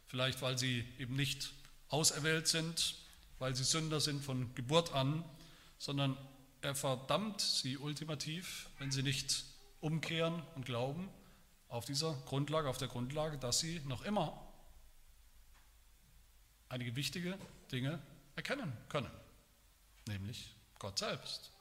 vielleicht 0.08 0.42
weil 0.42 0.58
sie 0.58 0.86
eben 0.98 1.16
nicht 1.16 1.54
auserwählt 1.90 2.48
sind, 2.48 2.96
weil 3.40 3.56
sie 3.56 3.64
Sünder 3.64 4.00
sind 4.00 4.24
von 4.24 4.54
Geburt 4.56 4.94
an, 4.94 5.24
sondern 5.78 6.18
er 6.62 6.76
verdammt 6.76 7.42
sie 7.42 7.78
ultimativ, 7.78 8.70
wenn 8.80 8.92
sie 8.92 9.04
nicht 9.04 9.44
umkehren 9.80 10.42
und 10.56 10.66
glauben, 10.66 11.10
auf 11.68 11.86
dieser 11.86 12.14
Grundlage, 12.26 12.70
auf 12.70 12.78
der 12.78 12.88
Grundlage, 12.88 13.38
dass 13.38 13.60
sie 13.60 13.82
noch 13.86 14.04
immer 14.04 14.40
einige 16.70 16.96
wichtige 16.96 17.38
Dinge 17.72 18.02
erkennen 18.36 18.72
können, 18.90 19.12
nämlich 20.08 20.56
Gott 20.80 21.00
selbst. 21.00 21.52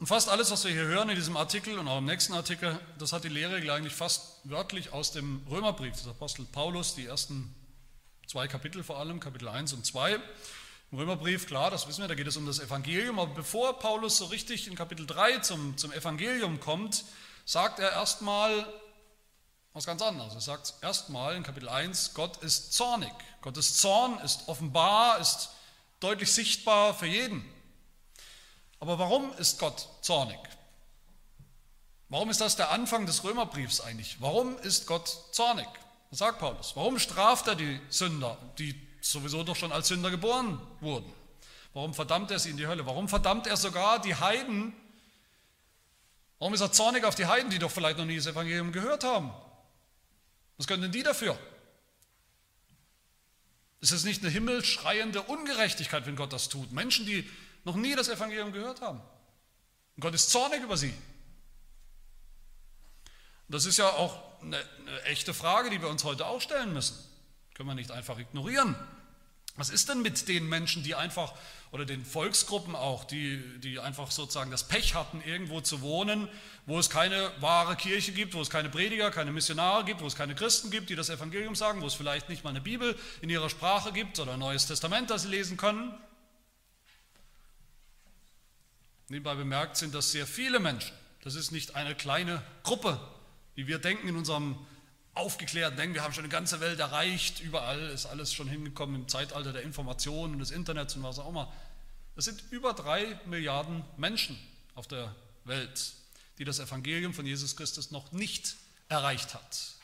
Und 0.00 0.06
fast 0.06 0.28
alles, 0.28 0.50
was 0.50 0.64
wir 0.64 0.72
hier 0.72 0.84
hören 0.84 1.08
in 1.08 1.14
diesem 1.14 1.36
Artikel 1.36 1.78
und 1.78 1.86
auch 1.86 1.98
im 1.98 2.04
nächsten 2.04 2.34
Artikel, 2.34 2.78
das 2.98 3.12
hat 3.12 3.24
die 3.24 3.28
Lehre 3.28 3.56
eigentlich 3.72 3.94
fast 3.94 4.40
wörtlich 4.44 4.92
aus 4.92 5.12
dem 5.12 5.46
Römerbrief 5.48 5.94
des 5.94 6.08
Apostel 6.08 6.44
Paulus, 6.46 6.94
die 6.96 7.06
ersten 7.06 7.54
zwei 8.26 8.48
Kapitel 8.48 8.82
vor 8.82 8.98
allem, 8.98 9.20
Kapitel 9.20 9.48
1 9.48 9.72
und 9.72 9.86
2. 9.86 10.18
Im 10.90 10.98
Römerbrief, 10.98 11.46
klar, 11.46 11.70
das 11.70 11.86
wissen 11.86 12.02
wir, 12.02 12.08
da 12.08 12.16
geht 12.16 12.26
es 12.26 12.36
um 12.36 12.44
das 12.44 12.58
Evangelium, 12.58 13.20
aber 13.20 13.34
bevor 13.34 13.78
Paulus 13.78 14.16
so 14.16 14.26
richtig 14.26 14.66
in 14.66 14.74
Kapitel 14.74 15.06
3 15.06 15.38
zum, 15.38 15.76
zum 15.76 15.92
Evangelium 15.92 16.58
kommt, 16.58 17.04
sagt 17.44 17.78
er 17.78 17.92
erstmal 17.92 18.66
was 19.74 19.86
ganz 19.86 20.02
anderes. 20.02 20.34
Er 20.34 20.40
sagt 20.40 20.74
erstmal 20.82 21.36
in 21.36 21.44
Kapitel 21.44 21.68
1, 21.68 22.14
Gott 22.14 22.42
ist 22.42 22.72
zornig. 22.72 23.12
Gottes 23.42 23.76
Zorn 23.76 24.18
ist 24.20 24.48
offenbar, 24.48 25.20
ist 25.20 25.50
deutlich 26.00 26.32
sichtbar 26.32 26.94
für 26.94 27.06
jeden. 27.06 27.44
Aber 28.84 28.98
warum 28.98 29.32
ist 29.38 29.58
Gott 29.58 29.88
zornig? 30.02 30.38
Warum 32.10 32.28
ist 32.28 32.42
das 32.42 32.54
der 32.54 32.70
Anfang 32.70 33.06
des 33.06 33.24
Römerbriefs 33.24 33.80
eigentlich? 33.80 34.20
Warum 34.20 34.58
ist 34.58 34.86
Gott 34.86 35.08
zornig? 35.32 35.66
Was 36.10 36.18
sagt 36.18 36.38
Paulus? 36.38 36.76
Warum 36.76 36.98
straft 36.98 37.46
er 37.46 37.54
die 37.54 37.80
Sünder, 37.88 38.36
die 38.58 38.78
sowieso 39.00 39.42
doch 39.42 39.56
schon 39.56 39.72
als 39.72 39.88
Sünder 39.88 40.10
geboren 40.10 40.60
wurden? 40.80 41.10
Warum 41.72 41.94
verdammt 41.94 42.30
er 42.30 42.38
sie 42.38 42.50
in 42.50 42.58
die 42.58 42.66
Hölle? 42.66 42.84
Warum 42.84 43.08
verdammt 43.08 43.46
er 43.46 43.56
sogar 43.56 44.02
die 44.02 44.16
Heiden? 44.16 44.74
Warum 46.38 46.52
ist 46.52 46.60
er 46.60 46.70
zornig 46.70 47.04
auf 47.04 47.14
die 47.14 47.24
Heiden, 47.24 47.48
die 47.48 47.58
doch 47.58 47.70
vielleicht 47.70 47.96
noch 47.96 48.04
nie 48.04 48.16
das 48.16 48.26
Evangelium 48.26 48.70
gehört 48.70 49.02
haben? 49.02 49.32
Was 50.58 50.66
können 50.66 50.82
denn 50.82 50.92
die 50.92 51.02
dafür? 51.02 51.38
Ist 53.80 53.92
es 53.92 54.04
nicht 54.04 54.20
eine 54.22 54.30
himmelschreiende 54.30 55.22
Ungerechtigkeit, 55.22 56.04
wenn 56.04 56.16
Gott 56.16 56.34
das 56.34 56.50
tut? 56.50 56.70
Menschen, 56.70 57.06
die 57.06 57.26
noch 57.64 57.76
nie 57.76 57.94
das 57.94 58.08
Evangelium 58.08 58.52
gehört 58.52 58.80
haben. 58.80 59.00
Und 59.96 60.00
Gott 60.00 60.14
ist 60.14 60.30
zornig 60.30 60.62
über 60.62 60.76
sie. 60.76 60.94
Das 63.48 63.66
ist 63.66 63.76
ja 63.76 63.88
auch 63.88 64.20
eine, 64.42 64.56
eine 64.86 65.02
echte 65.02 65.34
Frage, 65.34 65.70
die 65.70 65.80
wir 65.80 65.88
uns 65.88 66.04
heute 66.04 66.26
auch 66.26 66.40
stellen 66.40 66.72
müssen. 66.72 66.96
Können 67.54 67.68
wir 67.68 67.74
nicht 67.74 67.90
einfach 67.90 68.18
ignorieren. 68.18 68.74
Was 69.56 69.70
ist 69.70 69.88
denn 69.88 70.02
mit 70.02 70.26
den 70.26 70.48
Menschen, 70.48 70.82
die 70.82 70.96
einfach, 70.96 71.32
oder 71.70 71.84
den 71.84 72.04
Volksgruppen 72.04 72.74
auch, 72.74 73.04
die, 73.04 73.40
die 73.60 73.78
einfach 73.78 74.10
sozusagen 74.10 74.50
das 74.50 74.66
Pech 74.66 74.96
hatten, 74.96 75.22
irgendwo 75.24 75.60
zu 75.60 75.80
wohnen, 75.80 76.28
wo 76.66 76.80
es 76.80 76.90
keine 76.90 77.30
wahre 77.38 77.76
Kirche 77.76 78.10
gibt, 78.10 78.34
wo 78.34 78.40
es 78.40 78.50
keine 78.50 78.68
Prediger, 78.68 79.12
keine 79.12 79.30
Missionare 79.30 79.84
gibt, 79.84 80.00
wo 80.00 80.08
es 80.08 80.16
keine 80.16 80.34
Christen 80.34 80.72
gibt, 80.72 80.90
die 80.90 80.96
das 80.96 81.08
Evangelium 81.08 81.54
sagen, 81.54 81.82
wo 81.82 81.86
es 81.86 81.94
vielleicht 81.94 82.28
nicht 82.28 82.42
mal 82.42 82.50
eine 82.50 82.60
Bibel 82.60 82.98
in 83.20 83.30
ihrer 83.30 83.48
Sprache 83.48 83.92
gibt 83.92 84.18
oder 84.18 84.32
ein 84.32 84.40
neues 84.40 84.66
Testament, 84.66 85.10
das 85.10 85.22
sie 85.22 85.28
lesen 85.28 85.56
können? 85.56 85.94
Nebenbei 89.08 89.34
bemerkt 89.34 89.76
sind 89.76 89.94
das 89.94 90.12
sehr 90.12 90.26
viele 90.26 90.60
Menschen. 90.60 90.92
Das 91.22 91.34
ist 91.34 91.50
nicht 91.50 91.74
eine 91.74 91.94
kleine 91.94 92.42
Gruppe, 92.62 92.98
wie 93.54 93.66
wir 93.66 93.78
denken 93.78 94.08
in 94.08 94.16
unserem 94.16 94.58
aufgeklärten 95.14 95.76
Denken. 95.76 95.94
Wir 95.94 96.02
haben 96.02 96.14
schon 96.14 96.24
die 96.24 96.30
ganze 96.30 96.60
Welt 96.60 96.80
erreicht, 96.80 97.40
überall 97.40 97.80
ist 97.90 98.06
alles 98.06 98.32
schon 98.32 98.48
hingekommen 98.48 98.96
im 98.96 99.08
Zeitalter 99.08 99.52
der 99.52 99.62
Information 99.62 100.32
und 100.32 100.38
des 100.38 100.50
Internets 100.50 100.96
und 100.96 101.02
was 101.02 101.18
auch 101.18 101.28
immer. 101.28 101.52
Es 102.16 102.24
sind 102.24 102.42
über 102.50 102.72
drei 102.72 103.18
Milliarden 103.26 103.84
Menschen 103.96 104.38
auf 104.74 104.86
der 104.86 105.14
Welt, 105.44 105.92
die 106.38 106.44
das 106.44 106.58
Evangelium 106.58 107.12
von 107.12 107.26
Jesus 107.26 107.56
Christus 107.56 107.90
noch 107.90 108.12
nicht 108.12 108.56
erreicht 108.88 109.34
hat. 109.34 109.74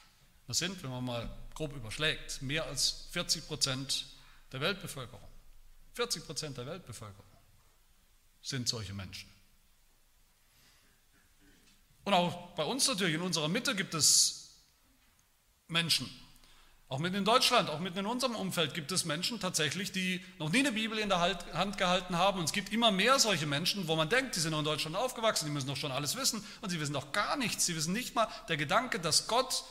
Das 0.46 0.58
sind, 0.58 0.82
wenn 0.82 0.90
man 0.90 1.04
mal 1.04 1.30
grob 1.54 1.74
überschlägt, 1.74 2.42
mehr 2.42 2.64
als 2.66 3.06
40 3.12 3.46
Prozent 3.46 4.06
der 4.52 4.60
Weltbevölkerung. 4.60 5.28
40 5.94 6.26
Prozent 6.26 6.58
der 6.58 6.66
Weltbevölkerung 6.66 7.26
sind 8.42 8.68
solche 8.68 8.94
Menschen. 8.94 9.28
Und 12.04 12.14
auch 12.14 12.54
bei 12.54 12.64
uns 12.64 12.86
natürlich, 12.88 13.14
in 13.14 13.20
unserer 13.20 13.48
Mitte 13.48 13.74
gibt 13.74 13.94
es 13.94 14.56
Menschen. 15.68 16.10
Auch 16.88 16.98
mitten 16.98 17.14
in 17.14 17.24
Deutschland, 17.24 17.70
auch 17.70 17.78
mitten 17.78 17.98
in 17.98 18.06
unserem 18.06 18.34
Umfeld 18.34 18.74
gibt 18.74 18.90
es 18.90 19.04
Menschen 19.04 19.38
tatsächlich, 19.38 19.92
die 19.92 20.24
noch 20.40 20.50
nie 20.50 20.58
eine 20.58 20.72
Bibel 20.72 20.98
in 20.98 21.08
der 21.08 21.20
Hand 21.20 21.78
gehalten 21.78 22.16
haben. 22.16 22.40
Und 22.40 22.46
es 22.46 22.52
gibt 22.52 22.72
immer 22.72 22.90
mehr 22.90 23.20
solche 23.20 23.46
Menschen, 23.46 23.86
wo 23.86 23.94
man 23.94 24.08
denkt, 24.08 24.34
die 24.34 24.40
sind 24.40 24.50
noch 24.50 24.58
in 24.58 24.64
Deutschland 24.64 24.96
aufgewachsen, 24.96 25.44
die 25.44 25.52
müssen 25.52 25.68
doch 25.68 25.76
schon 25.76 25.92
alles 25.92 26.16
wissen. 26.16 26.44
Und 26.62 26.70
sie 26.70 26.80
wissen 26.80 26.92
doch 26.92 27.12
gar 27.12 27.36
nichts. 27.36 27.64
Sie 27.64 27.76
wissen 27.76 27.92
nicht 27.92 28.16
mal, 28.16 28.26
der 28.48 28.56
Gedanke, 28.56 28.98
dass 28.98 29.28
Gott 29.28 29.62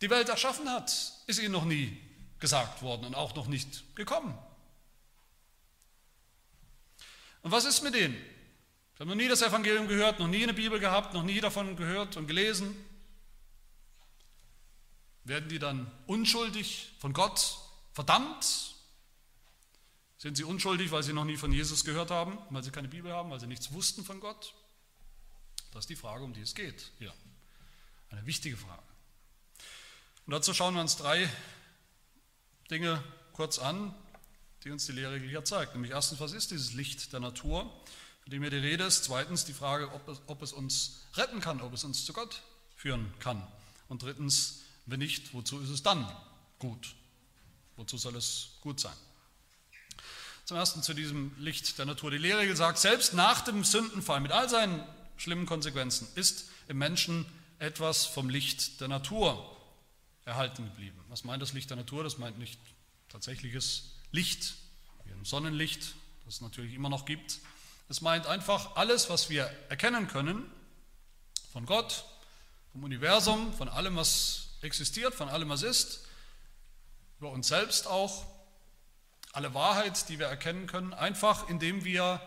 die 0.00 0.08
Welt 0.08 0.30
erschaffen 0.30 0.70
hat, 0.70 0.90
ist 1.26 1.38
ihnen 1.38 1.52
noch 1.52 1.66
nie 1.66 2.00
gesagt 2.40 2.80
worden 2.80 3.04
und 3.04 3.14
auch 3.14 3.34
noch 3.34 3.46
nicht 3.46 3.94
gekommen. 3.94 4.38
Und 7.44 7.52
was 7.52 7.66
ist 7.66 7.82
mit 7.82 7.94
denen? 7.94 8.16
Ich 8.94 9.00
habe 9.00 9.10
noch 9.10 9.16
nie 9.16 9.28
das 9.28 9.42
Evangelium 9.42 9.86
gehört, 9.86 10.18
noch 10.18 10.28
nie 10.28 10.42
eine 10.42 10.54
Bibel 10.54 10.80
gehabt, 10.80 11.12
noch 11.12 11.22
nie 11.22 11.42
davon 11.42 11.76
gehört 11.76 12.16
und 12.16 12.26
gelesen. 12.26 12.74
Werden 15.24 15.50
die 15.50 15.58
dann 15.58 15.90
unschuldig 16.06 16.94
von 17.00 17.12
Gott 17.12 17.58
verdammt? 17.92 18.74
Sind 20.16 20.38
sie 20.38 20.44
unschuldig, 20.44 20.90
weil 20.90 21.02
sie 21.02 21.12
noch 21.12 21.26
nie 21.26 21.36
von 21.36 21.52
Jesus 21.52 21.84
gehört 21.84 22.10
haben, 22.10 22.38
weil 22.48 22.62
sie 22.62 22.70
keine 22.70 22.88
Bibel 22.88 23.12
haben, 23.12 23.30
weil 23.30 23.40
sie 23.40 23.46
nichts 23.46 23.74
wussten 23.74 24.06
von 24.06 24.20
Gott? 24.20 24.54
Das 25.72 25.80
ist 25.80 25.90
die 25.90 25.96
Frage, 25.96 26.24
um 26.24 26.32
die 26.32 26.40
es 26.40 26.54
geht 26.54 26.92
hier. 26.98 27.12
Eine 28.08 28.24
wichtige 28.24 28.56
Frage. 28.56 28.82
Und 30.24 30.32
dazu 30.32 30.54
schauen 30.54 30.74
wir 30.74 30.80
uns 30.80 30.96
drei 30.96 31.28
Dinge 32.70 33.04
kurz 33.34 33.58
an, 33.58 33.94
die 34.64 34.70
uns 34.70 34.86
die 34.86 34.92
Lehre 34.92 35.18
hier 35.18 35.44
zeigt. 35.44 35.74
Nämlich 35.74 35.92
erstens, 35.92 36.20
was 36.20 36.32
ist 36.32 36.50
dieses 36.50 36.72
Licht 36.72 37.12
der 37.12 37.20
Natur, 37.20 37.70
von 38.22 38.30
dem 38.30 38.40
hier 38.42 38.50
die 38.50 38.56
Rede 38.56 38.84
ist? 38.84 39.04
Zweitens 39.04 39.44
die 39.44 39.52
Frage, 39.52 39.92
ob 39.92 40.08
es, 40.08 40.20
ob 40.26 40.42
es 40.42 40.52
uns 40.52 41.02
retten 41.14 41.40
kann, 41.40 41.60
ob 41.60 41.74
es 41.74 41.84
uns 41.84 42.04
zu 42.06 42.12
Gott 42.14 42.42
führen 42.74 43.12
kann. 43.20 43.46
Und 43.88 44.02
drittens, 44.02 44.62
wenn 44.86 45.00
nicht, 45.00 45.34
wozu 45.34 45.60
ist 45.60 45.68
es 45.68 45.82
dann 45.82 46.10
gut? 46.58 46.94
Wozu 47.76 47.98
soll 47.98 48.16
es 48.16 48.52
gut 48.62 48.80
sein? 48.80 48.96
Zum 50.46 50.56
ersten 50.56 50.82
zu 50.82 50.94
diesem 50.94 51.32
Licht 51.38 51.78
der 51.78 51.86
Natur. 51.86 52.10
Die 52.10 52.18
Lehre 52.18 52.54
sagt, 52.56 52.78
selbst 52.78 53.12
nach 53.14 53.42
dem 53.42 53.64
Sündenfall 53.64 54.20
mit 54.20 54.32
all 54.32 54.48
seinen 54.48 54.82
schlimmen 55.16 55.46
Konsequenzen 55.46 56.08
ist 56.14 56.48
im 56.68 56.78
Menschen 56.78 57.26
etwas 57.58 58.06
vom 58.06 58.28
Licht 58.30 58.80
der 58.80 58.88
Natur 58.88 59.56
erhalten 60.24 60.64
geblieben. 60.64 60.98
Was 61.08 61.24
meint 61.24 61.42
das 61.42 61.52
Licht 61.52 61.70
der 61.70 61.76
Natur? 61.76 62.02
Das 62.02 62.18
meint 62.18 62.38
nicht 62.38 62.58
tatsächliches 63.08 63.93
Licht, 64.14 64.54
wie 65.04 65.12
ein 65.12 65.24
Sonnenlicht, 65.24 65.94
das 66.24 66.34
es 66.34 66.40
natürlich 66.40 66.72
immer 66.74 66.88
noch 66.88 67.04
gibt. 67.04 67.40
Es 67.88 68.00
meint 68.00 68.26
einfach 68.26 68.76
alles, 68.76 69.10
was 69.10 69.28
wir 69.28 69.44
erkennen 69.68 70.06
können 70.06 70.48
von 71.52 71.66
Gott, 71.66 72.04
vom 72.72 72.84
Universum, 72.84 73.52
von 73.52 73.68
allem, 73.68 73.96
was 73.96 74.50
existiert, 74.62 75.14
von 75.14 75.28
allem, 75.28 75.48
was 75.48 75.62
ist, 75.62 76.06
über 77.18 77.30
uns 77.30 77.48
selbst 77.48 77.88
auch, 77.88 78.24
alle 79.32 79.52
Wahrheit, 79.52 80.08
die 80.08 80.20
wir 80.20 80.26
erkennen 80.26 80.68
können, 80.68 80.94
einfach 80.94 81.48
indem 81.48 81.84
wir 81.84 82.20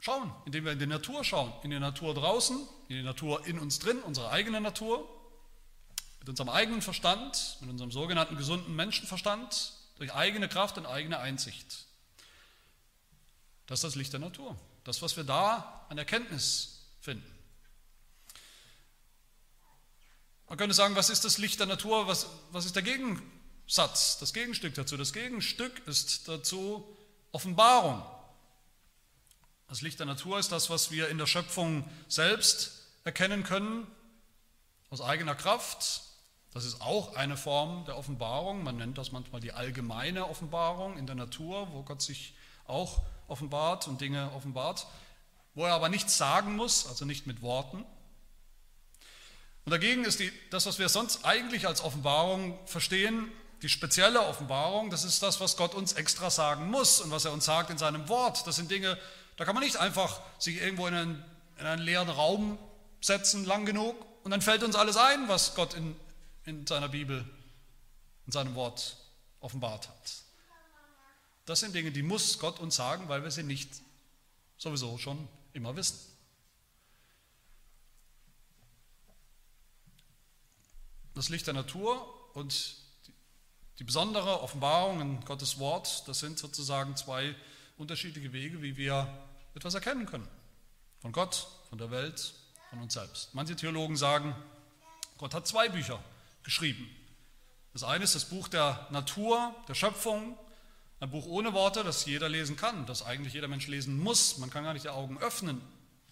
schauen, 0.00 0.30
indem 0.44 0.66
wir 0.66 0.72
in 0.72 0.78
die 0.78 0.86
Natur 0.86 1.24
schauen, 1.24 1.50
in 1.62 1.70
die 1.70 1.78
Natur 1.78 2.12
draußen, 2.12 2.58
in 2.88 2.96
die 2.96 3.02
Natur 3.02 3.46
in 3.46 3.58
uns 3.58 3.78
drin, 3.78 4.02
unsere 4.02 4.30
eigene 4.30 4.60
Natur, 4.60 5.08
mit 6.18 6.28
unserem 6.28 6.50
eigenen 6.50 6.82
Verstand, 6.82 7.56
mit 7.62 7.70
unserem 7.70 7.90
sogenannten 7.90 8.36
gesunden 8.36 8.76
Menschenverstand, 8.76 9.79
durch 10.00 10.14
eigene 10.14 10.48
Kraft 10.48 10.78
und 10.78 10.86
eigene 10.86 11.18
Einsicht. 11.18 11.84
Das 13.66 13.80
ist 13.80 13.84
das 13.84 13.94
Licht 13.96 14.14
der 14.14 14.20
Natur. 14.20 14.58
Das, 14.82 15.02
was 15.02 15.18
wir 15.18 15.24
da 15.24 15.84
an 15.90 15.98
Erkenntnis 15.98 16.86
finden. 17.02 17.30
Man 20.48 20.56
könnte 20.56 20.74
sagen, 20.74 20.96
was 20.96 21.10
ist 21.10 21.26
das 21.26 21.36
Licht 21.36 21.60
der 21.60 21.66
Natur? 21.66 22.06
Was, 22.06 22.28
was 22.50 22.64
ist 22.64 22.76
der 22.76 22.82
Gegensatz, 22.82 24.18
das 24.18 24.32
Gegenstück 24.32 24.74
dazu? 24.74 24.96
Das 24.96 25.12
Gegenstück 25.12 25.86
ist 25.86 26.26
dazu 26.28 26.96
Offenbarung. 27.30 28.02
Das 29.68 29.82
Licht 29.82 29.98
der 29.98 30.06
Natur 30.06 30.38
ist 30.38 30.50
das, 30.50 30.70
was 30.70 30.90
wir 30.90 31.10
in 31.10 31.18
der 31.18 31.26
Schöpfung 31.26 31.86
selbst 32.08 32.86
erkennen 33.04 33.44
können, 33.44 33.86
aus 34.88 35.02
eigener 35.02 35.34
Kraft, 35.34 36.04
das 36.52 36.64
ist 36.64 36.80
auch 36.80 37.14
eine 37.14 37.36
Form 37.36 37.84
der 37.84 37.96
Offenbarung. 37.96 38.64
Man 38.64 38.76
nennt 38.76 38.98
das 38.98 39.12
manchmal 39.12 39.40
die 39.40 39.52
allgemeine 39.52 40.28
Offenbarung 40.28 40.98
in 40.98 41.06
der 41.06 41.14
Natur, 41.14 41.68
wo 41.72 41.82
Gott 41.82 42.02
sich 42.02 42.34
auch 42.66 43.02
offenbart 43.28 43.86
und 43.86 44.00
Dinge 44.00 44.30
offenbart, 44.34 44.86
wo 45.54 45.64
er 45.64 45.74
aber 45.74 45.88
nichts 45.88 46.16
sagen 46.16 46.56
muss, 46.56 46.86
also 46.86 47.04
nicht 47.04 47.26
mit 47.26 47.42
Worten. 47.42 47.84
Und 49.64 49.70
dagegen 49.70 50.04
ist 50.04 50.18
die, 50.18 50.32
das, 50.50 50.66
was 50.66 50.78
wir 50.78 50.88
sonst 50.88 51.24
eigentlich 51.24 51.66
als 51.66 51.82
Offenbarung 51.82 52.58
verstehen, 52.66 53.30
die 53.62 53.68
spezielle 53.68 54.22
Offenbarung, 54.22 54.90
das 54.90 55.04
ist 55.04 55.22
das, 55.22 55.40
was 55.40 55.56
Gott 55.56 55.74
uns 55.74 55.92
extra 55.92 56.30
sagen 56.30 56.70
muss 56.70 57.00
und 57.00 57.10
was 57.10 57.24
er 57.24 57.32
uns 57.32 57.44
sagt 57.44 57.70
in 57.70 57.78
seinem 57.78 58.08
Wort. 58.08 58.46
Das 58.46 58.56
sind 58.56 58.70
Dinge, 58.70 58.98
da 59.36 59.44
kann 59.44 59.54
man 59.54 59.62
nicht 59.62 59.76
einfach 59.76 60.20
sich 60.38 60.60
irgendwo 60.60 60.86
in 60.86 60.94
einen, 60.94 61.24
in 61.58 61.66
einen 61.66 61.82
leeren 61.82 62.08
Raum 62.08 62.58
setzen, 63.00 63.44
lang 63.44 63.66
genug, 63.66 63.94
und 64.24 64.30
dann 64.30 64.42
fällt 64.42 64.62
uns 64.62 64.76
alles 64.76 64.96
ein, 64.96 65.28
was 65.28 65.54
Gott 65.54 65.74
in 65.74 65.96
in 66.44 66.66
seiner 66.66 66.88
Bibel, 66.88 67.24
in 68.26 68.32
seinem 68.32 68.54
Wort 68.54 68.96
offenbart 69.40 69.88
hat. 69.88 70.22
Das 71.46 71.60
sind 71.60 71.74
Dinge, 71.74 71.90
die 71.90 72.02
muss 72.02 72.38
Gott 72.38 72.60
uns 72.60 72.76
sagen, 72.76 73.08
weil 73.08 73.22
wir 73.22 73.30
sie 73.30 73.42
nicht 73.42 73.68
sowieso 74.56 74.98
schon 74.98 75.28
immer 75.52 75.74
wissen. 75.76 75.98
Das 81.14 81.28
Licht 81.28 81.46
der 81.46 81.54
Natur 81.54 82.34
und 82.34 82.76
die 83.78 83.84
besondere 83.84 84.42
Offenbarung 84.42 85.00
in 85.00 85.24
Gottes 85.24 85.58
Wort, 85.58 86.06
das 86.06 86.20
sind 86.20 86.38
sozusagen 86.38 86.96
zwei 86.96 87.34
unterschiedliche 87.78 88.32
Wege, 88.32 88.62
wie 88.62 88.76
wir 88.76 89.08
etwas 89.54 89.74
erkennen 89.74 90.06
können. 90.06 90.28
Von 91.00 91.12
Gott, 91.12 91.48
von 91.68 91.78
der 91.78 91.90
Welt, 91.90 92.34
von 92.68 92.80
uns 92.80 92.94
selbst. 92.94 93.34
Manche 93.34 93.56
Theologen 93.56 93.96
sagen, 93.96 94.34
Gott 95.18 95.34
hat 95.34 95.46
zwei 95.46 95.68
Bücher 95.68 96.02
geschrieben. 96.50 96.90
Das 97.72 97.84
eine 97.84 98.02
ist 98.02 98.16
das 98.16 98.24
Buch 98.24 98.48
der 98.48 98.88
Natur, 98.90 99.54
der 99.68 99.74
Schöpfung, 99.74 100.36
ein 100.98 101.08
Buch 101.08 101.24
ohne 101.26 101.52
Worte, 101.52 101.84
das 101.84 102.06
jeder 102.06 102.28
lesen 102.28 102.56
kann, 102.56 102.86
das 102.86 103.04
eigentlich 103.04 103.34
jeder 103.34 103.46
Mensch 103.46 103.68
lesen 103.68 103.96
muss. 103.96 104.36
Man 104.38 104.50
kann 104.50 104.64
gar 104.64 104.72
nicht 104.72 104.84
die 104.84 104.88
Augen 104.88 105.16
öffnen, 105.18 105.60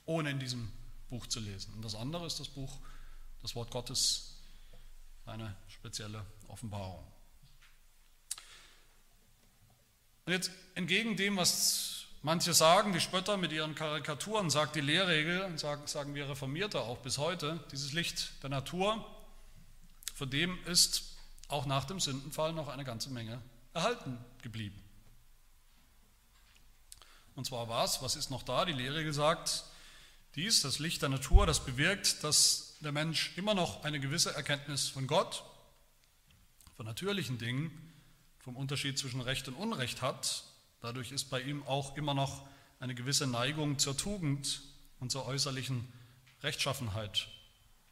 ohne 0.06 0.30
in 0.30 0.38
diesem 0.38 0.70
Buch 1.10 1.26
zu 1.26 1.40
lesen. 1.40 1.74
Und 1.74 1.84
das 1.84 1.96
andere 1.96 2.24
ist 2.24 2.38
das 2.38 2.46
Buch, 2.46 2.78
das 3.42 3.56
Wort 3.56 3.72
Gottes, 3.72 4.36
eine 5.26 5.56
spezielle 5.66 6.24
Offenbarung. 6.46 7.04
Und 10.24 10.32
jetzt 10.32 10.52
entgegen 10.76 11.16
dem, 11.16 11.36
was 11.36 12.04
manche 12.22 12.54
sagen, 12.54 12.92
die 12.92 13.00
Spötter 13.00 13.36
mit 13.36 13.50
ihren 13.50 13.74
Karikaturen, 13.74 14.50
sagt 14.50 14.76
die 14.76 14.82
Lehrregel, 14.82 15.58
sagen, 15.58 16.14
wir 16.14 16.28
Reformierte 16.28 16.80
auch 16.80 16.98
bis 16.98 17.18
heute, 17.18 17.58
dieses 17.72 17.92
Licht 17.92 18.40
der 18.44 18.50
Natur, 18.50 19.04
von 20.18 20.28
dem 20.28 20.58
ist 20.64 21.16
auch 21.46 21.64
nach 21.64 21.84
dem 21.84 22.00
Sündenfall 22.00 22.52
noch 22.52 22.66
eine 22.66 22.82
ganze 22.82 23.08
Menge 23.08 23.40
erhalten 23.72 24.18
geblieben. 24.42 24.82
Und 27.36 27.46
zwar 27.46 27.68
was? 27.68 28.02
Was 28.02 28.16
ist 28.16 28.28
noch 28.28 28.42
da? 28.42 28.64
Die 28.64 28.72
Lehrregel 28.72 29.12
sagt, 29.12 29.64
dies, 30.34 30.60
das 30.60 30.80
Licht 30.80 31.02
der 31.02 31.08
Natur, 31.08 31.46
das 31.46 31.64
bewirkt, 31.64 32.24
dass 32.24 32.76
der 32.80 32.90
Mensch 32.90 33.32
immer 33.36 33.54
noch 33.54 33.84
eine 33.84 34.00
gewisse 34.00 34.34
Erkenntnis 34.34 34.88
von 34.88 35.06
Gott, 35.06 35.44
von 36.76 36.84
natürlichen 36.84 37.38
Dingen, 37.38 37.70
vom 38.40 38.56
Unterschied 38.56 38.98
zwischen 38.98 39.20
Recht 39.20 39.46
und 39.46 39.54
Unrecht 39.54 40.02
hat. 40.02 40.42
Dadurch 40.80 41.12
ist 41.12 41.30
bei 41.30 41.40
ihm 41.40 41.64
auch 41.64 41.96
immer 41.96 42.14
noch 42.14 42.44
eine 42.80 42.96
gewisse 42.96 43.28
Neigung 43.28 43.78
zur 43.78 43.96
Tugend 43.96 44.62
und 44.98 45.12
zur 45.12 45.26
äußerlichen 45.26 45.86
Rechtschaffenheit 46.42 47.28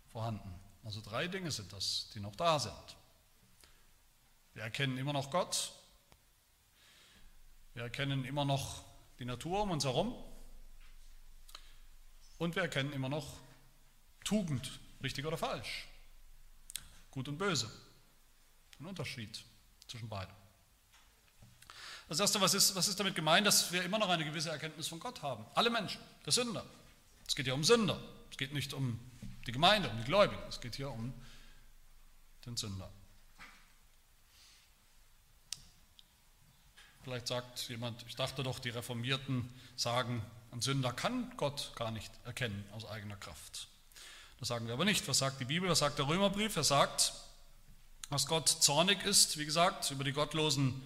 vorhanden. 0.08 0.65
Also 0.86 1.00
drei 1.00 1.26
Dinge 1.26 1.50
sind 1.50 1.72
das, 1.72 2.10
die 2.14 2.20
noch 2.20 2.36
da 2.36 2.60
sind. 2.60 2.96
Wir 4.54 4.62
erkennen 4.62 4.96
immer 4.98 5.12
noch 5.12 5.32
Gott, 5.32 5.72
wir 7.74 7.82
erkennen 7.82 8.24
immer 8.24 8.44
noch 8.44 8.84
die 9.18 9.24
Natur 9.24 9.62
um 9.62 9.72
uns 9.72 9.84
herum 9.84 10.14
und 12.38 12.54
wir 12.54 12.62
erkennen 12.62 12.92
immer 12.92 13.08
noch 13.08 13.26
Tugend, 14.22 14.78
richtig 15.02 15.26
oder 15.26 15.36
falsch, 15.36 15.88
gut 17.10 17.26
und 17.26 17.36
böse. 17.36 17.68
Ein 18.78 18.86
Unterschied 18.86 19.44
zwischen 19.88 20.08
beiden. 20.08 20.34
Das 22.08 22.20
Erste, 22.20 22.40
was 22.40 22.54
ist, 22.54 22.76
was 22.76 22.86
ist 22.86 23.00
damit 23.00 23.16
gemeint, 23.16 23.44
dass 23.44 23.72
wir 23.72 23.82
immer 23.82 23.98
noch 23.98 24.08
eine 24.08 24.24
gewisse 24.24 24.50
Erkenntnis 24.50 24.86
von 24.86 25.00
Gott 25.00 25.20
haben? 25.20 25.44
Alle 25.54 25.68
Menschen, 25.68 26.00
der 26.24 26.32
Sünder. 26.32 26.64
Es 27.26 27.34
geht 27.34 27.48
ja 27.48 27.54
um 27.54 27.64
Sünder. 27.64 28.00
Es 28.30 28.36
geht 28.36 28.52
nicht 28.52 28.72
um 28.72 29.00
die 29.46 29.52
Gemeinde, 29.52 29.88
um 29.88 29.98
die 29.98 30.04
Gläubigen. 30.04 30.42
Es 30.48 30.60
geht 30.60 30.76
hier 30.76 30.90
um 30.90 31.12
den 32.44 32.56
Sünder. 32.56 32.90
Vielleicht 37.02 37.28
sagt 37.28 37.68
jemand, 37.68 38.04
ich 38.08 38.16
dachte 38.16 38.42
doch, 38.42 38.58
die 38.58 38.70
Reformierten 38.70 39.48
sagen, 39.76 40.24
ein 40.50 40.60
Sünder 40.60 40.92
kann 40.92 41.32
Gott 41.36 41.72
gar 41.76 41.90
nicht 41.92 42.10
erkennen 42.24 42.64
aus 42.72 42.84
eigener 42.84 43.16
Kraft. 43.16 43.68
Das 44.38 44.48
sagen 44.48 44.66
wir 44.66 44.74
aber 44.74 44.84
nicht. 44.84 45.06
Was 45.06 45.18
sagt 45.18 45.40
die 45.40 45.44
Bibel? 45.44 45.68
Was 45.68 45.78
sagt 45.78 45.98
der 45.98 46.08
Römerbrief? 46.08 46.56
Er 46.56 46.64
sagt, 46.64 47.12
dass 48.10 48.26
Gott 48.26 48.48
zornig 48.48 49.04
ist, 49.04 49.38
wie 49.38 49.44
gesagt, 49.44 49.90
über 49.90 50.04
die 50.04 50.12
gottlosen 50.12 50.82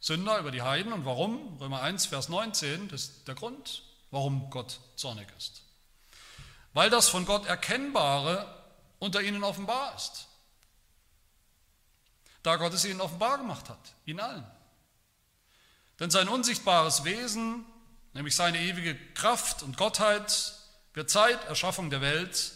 Sünder, 0.00 0.38
über 0.38 0.50
die 0.50 0.62
Heiden. 0.62 0.92
Und 0.92 1.04
warum? 1.04 1.58
Römer 1.58 1.80
1, 1.82 2.06
Vers 2.06 2.28
19, 2.28 2.88
das 2.88 3.02
ist 3.02 3.28
der 3.28 3.34
Grund, 3.34 3.82
warum 4.10 4.50
Gott 4.50 4.80
zornig 4.96 5.28
ist. 5.38 5.65
Weil 6.76 6.90
das 6.90 7.08
von 7.08 7.24
Gott 7.24 7.46
Erkennbare 7.46 8.54
unter 8.98 9.22
ihnen 9.22 9.42
offenbar 9.44 9.96
ist. 9.96 10.28
Da 12.42 12.56
Gott 12.56 12.74
es 12.74 12.84
ihnen 12.84 13.00
offenbar 13.00 13.38
gemacht 13.38 13.70
hat, 13.70 13.78
ihnen 14.04 14.20
allen. 14.20 14.46
Denn 15.98 16.10
sein 16.10 16.28
unsichtbares 16.28 17.04
Wesen, 17.04 17.64
nämlich 18.12 18.36
seine 18.36 18.60
ewige 18.60 18.94
Kraft 19.14 19.62
und 19.62 19.78
Gottheit, 19.78 20.52
wird 20.92 21.08
seit 21.08 21.42
Erschaffung 21.46 21.88
der 21.88 22.02
Welt 22.02 22.52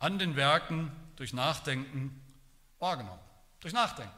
an 0.00 0.18
den 0.18 0.34
Werken 0.34 0.90
durch 1.14 1.32
Nachdenken 1.32 2.20
wahrgenommen. 2.80 3.22
Durch 3.60 3.72
Nachdenken. 3.72 4.12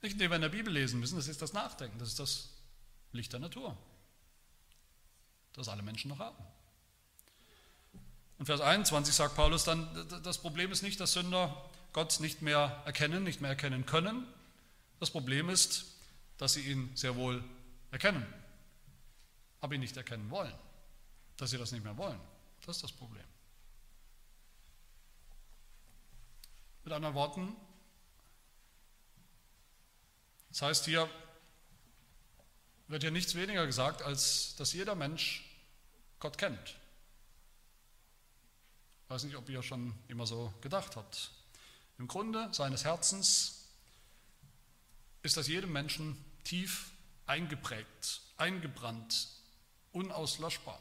Nicht 0.00 0.14
indem 0.14 0.30
wir 0.30 0.36
in 0.36 0.40
der 0.40 0.48
Bibel 0.48 0.72
lesen 0.72 1.00
müssen, 1.00 1.16
das 1.16 1.28
ist 1.28 1.42
das 1.42 1.52
Nachdenken, 1.52 1.98
das 1.98 2.08
ist 2.08 2.18
das 2.18 2.48
Licht 3.12 3.34
der 3.34 3.40
Natur, 3.40 3.76
das 5.52 5.68
alle 5.68 5.82
Menschen 5.82 6.08
noch 6.08 6.18
haben. 6.18 6.53
In 8.38 8.46
Vers 8.46 8.60
21 8.60 9.14
sagt 9.14 9.36
Paulus 9.36 9.64
dann, 9.64 9.88
das 10.22 10.38
Problem 10.38 10.72
ist 10.72 10.82
nicht, 10.82 10.98
dass 11.00 11.12
Sünder 11.12 11.70
Gott 11.92 12.18
nicht 12.20 12.42
mehr 12.42 12.82
erkennen, 12.84 13.22
nicht 13.22 13.40
mehr 13.40 13.50
erkennen 13.50 13.86
können. 13.86 14.26
Das 14.98 15.10
Problem 15.10 15.48
ist, 15.48 15.86
dass 16.38 16.54
sie 16.54 16.62
ihn 16.62 16.90
sehr 16.96 17.14
wohl 17.14 17.44
erkennen, 17.92 18.26
aber 19.60 19.74
ihn 19.74 19.80
nicht 19.80 19.96
erkennen 19.96 20.28
wollen, 20.30 20.52
dass 21.36 21.50
sie 21.50 21.58
das 21.58 21.70
nicht 21.70 21.84
mehr 21.84 21.96
wollen. 21.96 22.18
Das 22.66 22.76
ist 22.76 22.82
das 22.82 22.92
Problem. 22.92 23.24
Mit 26.82 26.92
anderen 26.92 27.14
Worten, 27.14 27.54
das 30.50 30.62
heißt 30.62 30.84
hier, 30.84 31.08
wird 32.88 33.02
hier 33.02 33.10
nichts 33.10 33.34
weniger 33.34 33.64
gesagt, 33.66 34.02
als 34.02 34.56
dass 34.56 34.72
jeder 34.72 34.94
Mensch 34.94 35.44
Gott 36.18 36.36
kennt. 36.36 36.76
Ich 39.04 39.10
weiß 39.10 39.24
nicht, 39.24 39.36
ob 39.36 39.48
ihr 39.48 39.62
schon 39.62 39.94
immer 40.08 40.26
so 40.26 40.52
gedacht 40.60 40.96
habt. 40.96 41.30
Im 41.98 42.08
Grunde 42.08 42.48
seines 42.52 42.84
Herzens 42.84 43.66
ist 45.22 45.36
das 45.36 45.46
jedem 45.46 45.72
Menschen 45.72 46.22
tief 46.42 46.90
eingeprägt, 47.26 48.22
eingebrannt, 48.36 49.28
unauslöschbar. 49.92 50.80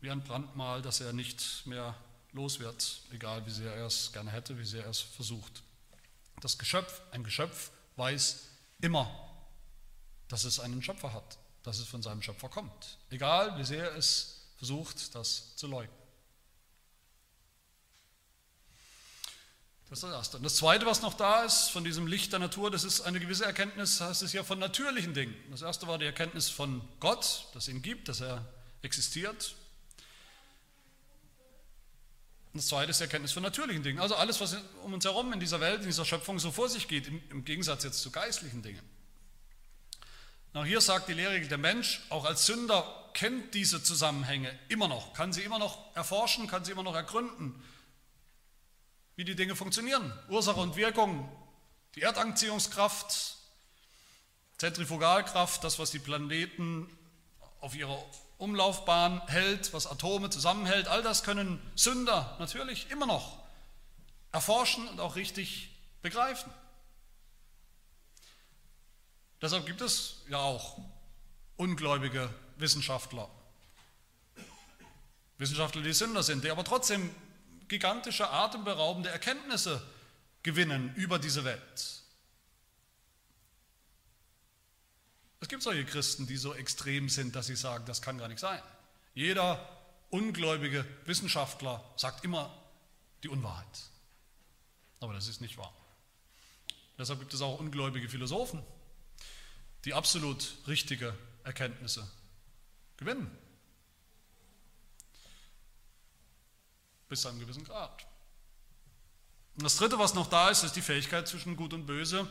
Wie 0.00 0.10
ein 0.10 0.22
Brandmal, 0.22 0.80
das 0.80 1.00
er 1.00 1.12
nicht 1.12 1.66
mehr 1.66 1.96
los 2.32 2.60
wird, 2.60 3.02
egal 3.10 3.44
wie 3.46 3.50
sehr 3.50 3.74
er 3.74 3.86
es 3.86 4.12
gerne 4.12 4.30
hätte, 4.30 4.58
wie 4.58 4.64
sehr 4.64 4.84
er 4.84 4.90
es 4.90 5.00
versucht. 5.00 5.62
Das 6.40 6.58
Geschöpf, 6.58 7.02
ein 7.10 7.24
Geschöpf, 7.24 7.70
weiß 7.96 8.42
immer, 8.80 9.10
dass 10.28 10.44
es 10.44 10.60
einen 10.60 10.82
Schöpfer 10.82 11.12
hat, 11.12 11.38
dass 11.62 11.78
es 11.78 11.88
von 11.88 12.02
seinem 12.02 12.22
Schöpfer 12.22 12.48
kommt, 12.48 12.98
egal 13.10 13.58
wie 13.58 13.64
sehr 13.64 13.94
es 13.96 14.46
versucht, 14.58 15.14
das 15.14 15.56
zu 15.56 15.66
leugnen. 15.66 16.05
Das 19.88 19.98
ist 19.98 20.02
das 20.02 20.12
Erste. 20.12 20.36
Und 20.38 20.42
das 20.42 20.56
Zweite, 20.56 20.84
was 20.84 21.02
noch 21.02 21.14
da 21.14 21.44
ist 21.44 21.70
von 21.70 21.84
diesem 21.84 22.08
Licht 22.08 22.32
der 22.32 22.40
Natur, 22.40 22.72
das 22.72 22.82
ist 22.82 23.02
eine 23.02 23.20
gewisse 23.20 23.44
Erkenntnis, 23.44 24.00
heißt 24.00 24.22
es 24.22 24.32
ja 24.32 24.42
von 24.42 24.58
natürlichen 24.58 25.14
Dingen. 25.14 25.34
Das 25.50 25.62
Erste 25.62 25.86
war 25.86 25.98
die 25.98 26.06
Erkenntnis 26.06 26.48
von 26.48 26.82
Gott, 26.98 27.46
dass 27.54 27.64
es 27.64 27.68
ihn 27.68 27.82
gibt, 27.82 28.08
dass 28.08 28.20
er 28.20 28.44
existiert. 28.82 29.54
Und 32.52 32.62
das 32.62 32.66
Zweite 32.66 32.90
ist 32.90 32.98
die 32.98 33.04
Erkenntnis 33.04 33.32
von 33.32 33.44
natürlichen 33.44 33.84
Dingen. 33.84 34.00
Also 34.00 34.16
alles, 34.16 34.40
was 34.40 34.56
um 34.82 34.92
uns 34.92 35.04
herum 35.04 35.32
in 35.32 35.38
dieser 35.38 35.60
Welt, 35.60 35.82
in 35.82 35.86
dieser 35.86 36.04
Schöpfung 36.04 36.40
so 36.40 36.50
vor 36.50 36.68
sich 36.68 36.88
geht, 36.88 37.06
im, 37.06 37.44
Gegensatz 37.44 37.84
jetzt 37.84 38.00
zu 38.00 38.10
geistlichen 38.10 38.62
Dingen. 38.62 38.82
Auch 40.52 40.64
hier 40.64 40.80
sagt 40.80 41.08
die 41.08 41.12
Lehre, 41.12 41.38
der 41.38 41.58
Mensch, 41.58 42.00
auch 42.08 42.24
als 42.24 42.46
Sünder, 42.46 43.10
kennt 43.12 43.54
diese 43.54 43.82
Zusammenhänge 43.82 44.58
immer 44.68 44.88
noch, 44.88 45.12
kann 45.12 45.32
sie 45.32 45.42
immer 45.42 45.58
noch 45.58 45.94
erforschen, 45.94 46.48
kann 46.48 46.64
sie 46.64 46.72
immer 46.72 46.82
noch 46.82 46.94
ergründen 46.94 47.62
wie 49.16 49.24
die 49.24 49.34
Dinge 49.34 49.56
funktionieren. 49.56 50.12
Ursache 50.28 50.60
und 50.60 50.76
Wirkung, 50.76 51.28
die 51.94 52.02
Erdanziehungskraft, 52.02 53.36
Zentrifugalkraft, 54.58 55.64
das, 55.64 55.78
was 55.78 55.90
die 55.90 55.98
Planeten 55.98 56.88
auf 57.60 57.74
ihrer 57.74 58.02
Umlaufbahn 58.38 59.26
hält, 59.26 59.72
was 59.72 59.86
Atome 59.86 60.30
zusammenhält, 60.30 60.88
all 60.88 61.02
das 61.02 61.22
können 61.22 61.60
Sünder 61.74 62.36
natürlich 62.38 62.90
immer 62.90 63.06
noch 63.06 63.38
erforschen 64.32 64.86
und 64.88 65.00
auch 65.00 65.16
richtig 65.16 65.70
begreifen. 66.02 66.52
Deshalb 69.40 69.66
gibt 69.66 69.80
es 69.80 70.22
ja 70.28 70.38
auch 70.38 70.78
ungläubige 71.56 72.32
Wissenschaftler. 72.56 73.28
Wissenschaftler, 75.38 75.82
die 75.82 75.92
Sünder 75.92 76.22
sind, 76.22 76.44
die 76.44 76.50
aber 76.50 76.64
trotzdem 76.64 77.10
gigantische, 77.68 78.30
atemberaubende 78.30 79.08
Erkenntnisse 79.10 79.82
gewinnen 80.42 80.94
über 80.94 81.18
diese 81.18 81.44
Welt. 81.44 82.02
Es 85.40 85.48
gibt 85.48 85.62
solche 85.62 85.84
Christen, 85.84 86.26
die 86.26 86.36
so 86.36 86.54
extrem 86.54 87.08
sind, 87.08 87.36
dass 87.36 87.46
sie 87.46 87.56
sagen, 87.56 87.84
das 87.86 88.02
kann 88.02 88.18
gar 88.18 88.28
nicht 88.28 88.40
sein. 88.40 88.62
Jeder 89.14 89.76
ungläubige 90.10 90.84
Wissenschaftler 91.04 91.84
sagt 91.96 92.24
immer 92.24 92.52
die 93.22 93.28
Unwahrheit. 93.28 93.66
Aber 95.00 95.12
das 95.12 95.28
ist 95.28 95.40
nicht 95.40 95.58
wahr. 95.58 95.74
Deshalb 96.98 97.20
gibt 97.20 97.34
es 97.34 97.42
auch 97.42 97.58
ungläubige 97.58 98.08
Philosophen, 98.08 98.62
die 99.84 99.94
absolut 99.94 100.56
richtige 100.66 101.14
Erkenntnisse 101.44 102.10
gewinnen. 102.96 103.30
Bis 107.08 107.22
zu 107.22 107.28
einem 107.28 107.40
gewissen 107.40 107.64
Grad. 107.64 108.06
Und 109.56 109.64
das 109.64 109.76
Dritte, 109.76 109.98
was 109.98 110.14
noch 110.14 110.28
da 110.28 110.50
ist, 110.50 110.64
ist 110.64 110.76
die 110.76 110.82
Fähigkeit 110.82 111.26
zwischen 111.26 111.56
Gut 111.56 111.72
und 111.72 111.86
Böse, 111.86 112.28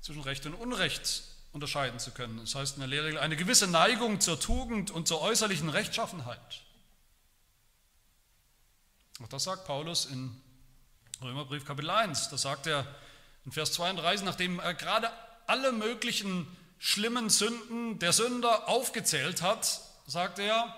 zwischen 0.00 0.22
Recht 0.22 0.46
und 0.46 0.54
Unrecht 0.54 1.24
unterscheiden 1.52 1.98
zu 1.98 2.12
können. 2.12 2.38
Das 2.38 2.54
heißt 2.54 2.74
in 2.76 2.80
der 2.80 2.88
Lehrregel 2.88 3.18
eine 3.18 3.36
gewisse 3.36 3.66
Neigung 3.66 4.20
zur 4.20 4.38
Tugend 4.38 4.90
und 4.90 5.08
zur 5.08 5.20
äußerlichen 5.20 5.68
Rechtschaffenheit. 5.68 6.62
Auch 9.22 9.28
das 9.28 9.44
sagt 9.44 9.66
Paulus 9.66 10.06
in 10.06 10.40
Römerbrief 11.20 11.64
Kapitel 11.64 11.90
1. 11.90 12.30
Da 12.30 12.38
sagt 12.38 12.66
er 12.66 12.86
in 13.44 13.52
Vers 13.52 13.72
32, 13.72 14.24
nachdem 14.24 14.58
er 14.58 14.74
gerade 14.74 15.10
alle 15.46 15.72
möglichen 15.72 16.46
schlimmen 16.78 17.30
Sünden 17.30 17.98
der 17.98 18.12
Sünder 18.12 18.68
aufgezählt 18.68 19.42
hat, 19.42 19.80
sagt 20.06 20.38
er, 20.38 20.74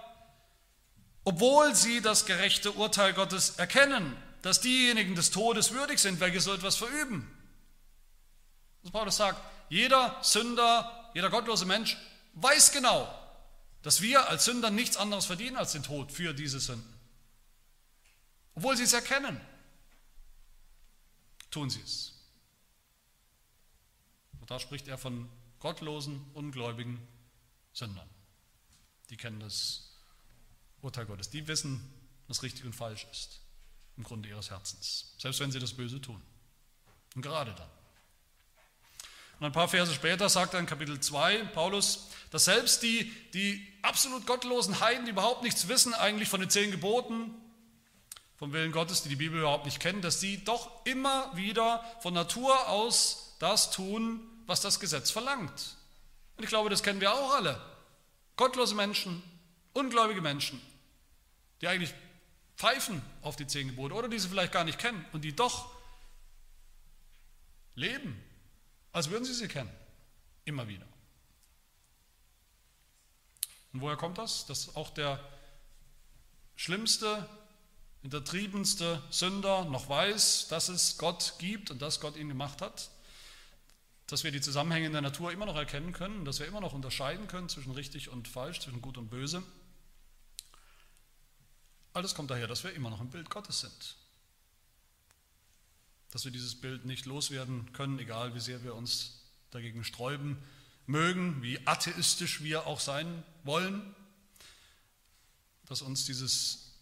obwohl 1.24 1.74
sie 1.74 2.00
das 2.00 2.26
gerechte 2.26 2.72
Urteil 2.72 3.14
Gottes 3.14 3.50
erkennen, 3.56 4.16
dass 4.42 4.60
diejenigen 4.60 5.14
des 5.14 5.30
Todes 5.30 5.72
würdig 5.72 5.98
sind, 5.98 6.20
welche 6.20 6.40
so 6.40 6.52
etwas 6.52 6.76
verüben. 6.76 7.30
Was 8.82 8.92
Paulus 8.92 9.16
sagt, 9.16 9.40
jeder 9.70 10.18
Sünder, 10.22 11.10
jeder 11.14 11.30
gottlose 11.30 11.64
Mensch 11.64 11.96
weiß 12.34 12.72
genau, 12.72 13.08
dass 13.82 14.02
wir 14.02 14.28
als 14.28 14.44
Sünder 14.44 14.70
nichts 14.70 14.98
anderes 14.98 15.24
verdienen 15.24 15.56
als 15.56 15.72
den 15.72 15.82
Tod 15.82 16.12
für 16.12 16.34
diese 16.34 16.60
Sünden. 16.60 16.92
Obwohl 18.54 18.76
sie 18.76 18.84
es 18.84 18.92
erkennen, 18.92 19.40
tun 21.50 21.70
sie 21.70 21.80
es. 21.80 22.12
Und 24.40 24.50
da 24.50 24.60
spricht 24.60 24.88
er 24.88 24.98
von 24.98 25.28
gottlosen, 25.58 26.22
ungläubigen 26.34 27.00
Sündern. 27.72 28.08
Die 29.08 29.16
kennen 29.16 29.40
das 29.40 29.93
Urteil 30.84 31.06
Gottes. 31.06 31.30
Die 31.30 31.46
wissen, 31.48 31.80
was 32.28 32.42
richtig 32.42 32.64
und 32.64 32.74
falsch 32.74 33.06
ist 33.10 33.40
im 33.96 34.04
Grunde 34.04 34.28
ihres 34.28 34.50
Herzens, 34.50 35.14
selbst 35.18 35.40
wenn 35.40 35.50
sie 35.50 35.58
das 35.58 35.72
Böse 35.72 36.00
tun. 36.00 36.20
Und 37.14 37.22
gerade 37.22 37.54
dann. 37.54 37.68
Und 39.38 39.46
ein 39.46 39.52
paar 39.52 39.68
Verse 39.68 39.92
später 39.92 40.28
sagt 40.28 40.54
er 40.54 40.60
in 40.60 40.66
Kapitel 40.66 40.98
2 40.98 41.44
Paulus, 41.46 42.08
dass 42.30 42.44
selbst 42.44 42.82
die, 42.82 43.10
die 43.32 43.66
absolut 43.82 44.26
gottlosen 44.26 44.80
Heiden, 44.80 45.04
die 45.04 45.10
überhaupt 45.10 45.42
nichts 45.42 45.68
wissen 45.68 45.94
eigentlich 45.94 46.28
von 46.28 46.40
den 46.40 46.50
zehn 46.50 46.70
Geboten, 46.70 47.34
vom 48.36 48.52
Willen 48.52 48.72
Gottes, 48.72 49.02
die 49.02 49.08
die 49.08 49.16
Bibel 49.16 49.38
überhaupt 49.38 49.64
nicht 49.64 49.80
kennen, 49.80 50.02
dass 50.02 50.20
sie 50.20 50.44
doch 50.44 50.84
immer 50.84 51.34
wieder 51.36 51.84
von 52.00 52.14
Natur 52.14 52.68
aus 52.68 53.36
das 53.38 53.70
tun, 53.70 54.20
was 54.46 54.60
das 54.60 54.80
Gesetz 54.80 55.10
verlangt. 55.10 55.76
Und 56.36 56.44
ich 56.44 56.50
glaube, 56.50 56.70
das 56.70 56.82
kennen 56.82 57.00
wir 57.00 57.12
auch 57.12 57.34
alle. 57.34 57.60
Gottlose 58.36 58.74
Menschen, 58.74 59.22
ungläubige 59.72 60.20
Menschen, 60.20 60.60
die 61.64 61.68
eigentlich 61.68 61.94
pfeifen 62.56 63.00
auf 63.22 63.36
die 63.36 63.46
zehn 63.46 63.68
Gebote 63.68 63.94
oder 63.94 64.06
die 64.06 64.18
sie 64.18 64.28
vielleicht 64.28 64.52
gar 64.52 64.64
nicht 64.64 64.78
kennen 64.78 65.02
und 65.12 65.24
die 65.24 65.34
doch 65.34 65.74
leben, 67.74 68.22
als 68.92 69.08
würden 69.08 69.24
sie 69.24 69.32
sie 69.32 69.48
kennen. 69.48 69.72
Immer 70.44 70.68
wieder. 70.68 70.84
Und 73.72 73.80
woher 73.80 73.96
kommt 73.96 74.18
das? 74.18 74.44
Dass 74.44 74.76
auch 74.76 74.90
der 74.90 75.18
schlimmste, 76.54 77.26
hintertriebenste 78.02 79.02
Sünder 79.08 79.64
noch 79.64 79.88
weiß, 79.88 80.48
dass 80.48 80.68
es 80.68 80.98
Gott 80.98 81.36
gibt 81.38 81.70
und 81.70 81.80
dass 81.80 81.98
Gott 81.98 82.16
ihn 82.16 82.28
gemacht 82.28 82.60
hat. 82.60 82.90
Dass 84.06 84.22
wir 84.22 84.32
die 84.32 84.42
Zusammenhänge 84.42 84.88
in 84.88 84.92
der 84.92 85.00
Natur 85.00 85.32
immer 85.32 85.46
noch 85.46 85.56
erkennen 85.56 85.94
können, 85.94 86.26
dass 86.26 86.40
wir 86.40 86.46
immer 86.46 86.60
noch 86.60 86.74
unterscheiden 86.74 87.26
können 87.26 87.48
zwischen 87.48 87.72
richtig 87.72 88.10
und 88.10 88.28
falsch, 88.28 88.60
zwischen 88.60 88.82
gut 88.82 88.98
und 88.98 89.08
böse. 89.08 89.42
Alles 91.94 92.14
kommt 92.16 92.30
daher, 92.30 92.48
dass 92.48 92.64
wir 92.64 92.72
immer 92.72 92.90
noch 92.90 93.00
im 93.00 93.08
Bild 93.08 93.30
Gottes 93.30 93.60
sind. 93.60 93.96
Dass 96.10 96.24
wir 96.24 96.32
dieses 96.32 96.60
Bild 96.60 96.84
nicht 96.84 97.06
loswerden 97.06 97.72
können, 97.72 97.98
egal 98.00 98.34
wie 98.34 98.40
sehr 98.40 98.62
wir 98.64 98.74
uns 98.74 99.20
dagegen 99.52 99.84
sträuben 99.84 100.36
mögen, 100.86 101.40
wie 101.40 101.64
atheistisch 101.66 102.42
wir 102.42 102.66
auch 102.66 102.80
sein 102.80 103.22
wollen, 103.44 103.94
dass 105.66 105.82
uns 105.82 106.04
dieses, 106.04 106.72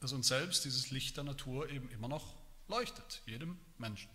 dass 0.00 0.12
uns 0.12 0.26
selbst 0.26 0.64
dieses 0.64 0.90
Licht 0.90 1.16
der 1.16 1.24
Natur 1.24 1.70
eben 1.70 1.88
immer 1.90 2.08
noch 2.08 2.34
leuchtet, 2.66 3.22
jedem 3.26 3.56
Menschen. 3.78 4.10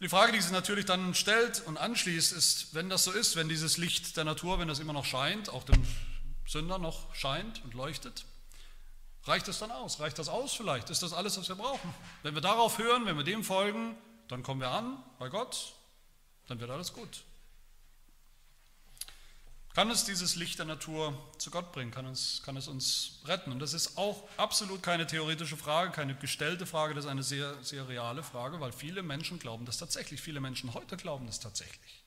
Die 0.00 0.08
Frage, 0.08 0.32
die 0.32 0.40
sich 0.40 0.52
natürlich 0.52 0.86
dann 0.86 1.14
stellt 1.14 1.60
und 1.66 1.76
anschließt, 1.76 2.32
ist, 2.32 2.74
wenn 2.74 2.88
das 2.88 3.04
so 3.04 3.12
ist, 3.12 3.36
wenn 3.36 3.48
dieses 3.48 3.76
Licht 3.76 4.16
der 4.16 4.24
Natur, 4.24 4.58
wenn 4.58 4.68
das 4.68 4.78
immer 4.78 4.92
noch 4.92 5.04
scheint, 5.04 5.50
auch 5.50 5.64
dem 5.64 5.84
Sünder 6.48 6.78
noch 6.78 7.14
scheint 7.14 7.62
und 7.62 7.74
leuchtet, 7.74 8.24
reicht 9.24 9.46
es 9.48 9.58
dann 9.58 9.70
aus? 9.70 10.00
Reicht 10.00 10.18
das 10.18 10.28
aus 10.28 10.54
vielleicht? 10.54 10.88
Ist 10.88 11.02
das 11.02 11.12
alles, 11.12 11.38
was 11.38 11.48
wir 11.48 11.56
brauchen? 11.56 11.94
Wenn 12.22 12.34
wir 12.34 12.40
darauf 12.40 12.78
hören, 12.78 13.04
wenn 13.04 13.18
wir 13.18 13.24
dem 13.24 13.44
folgen, 13.44 13.94
dann 14.28 14.42
kommen 14.42 14.60
wir 14.60 14.70
an 14.70 14.96
bei 15.18 15.28
Gott, 15.28 15.74
dann 16.46 16.58
wird 16.58 16.70
alles 16.70 16.94
gut. 16.94 17.22
Kann 19.74 19.90
es 19.90 20.04
dieses 20.04 20.36
Licht 20.36 20.58
der 20.58 20.66
Natur 20.66 21.16
zu 21.36 21.50
Gott 21.50 21.70
bringen? 21.70 21.90
Kann 21.90 22.06
es, 22.06 22.42
kann 22.42 22.56
es 22.56 22.66
uns 22.66 23.20
retten? 23.26 23.52
Und 23.52 23.60
das 23.60 23.74
ist 23.74 23.98
auch 23.98 24.26
absolut 24.38 24.82
keine 24.82 25.06
theoretische 25.06 25.56
Frage, 25.56 25.92
keine 25.92 26.16
gestellte 26.16 26.66
Frage, 26.66 26.94
das 26.94 27.04
ist 27.04 27.10
eine 27.10 27.22
sehr, 27.22 27.62
sehr 27.62 27.86
reale 27.88 28.22
Frage, 28.22 28.58
weil 28.58 28.72
viele 28.72 29.02
Menschen 29.02 29.38
glauben 29.38 29.66
das 29.66 29.76
tatsächlich. 29.76 30.20
Viele 30.22 30.40
Menschen 30.40 30.72
heute 30.72 30.96
glauben 30.96 31.26
das 31.26 31.40
tatsächlich. 31.40 31.97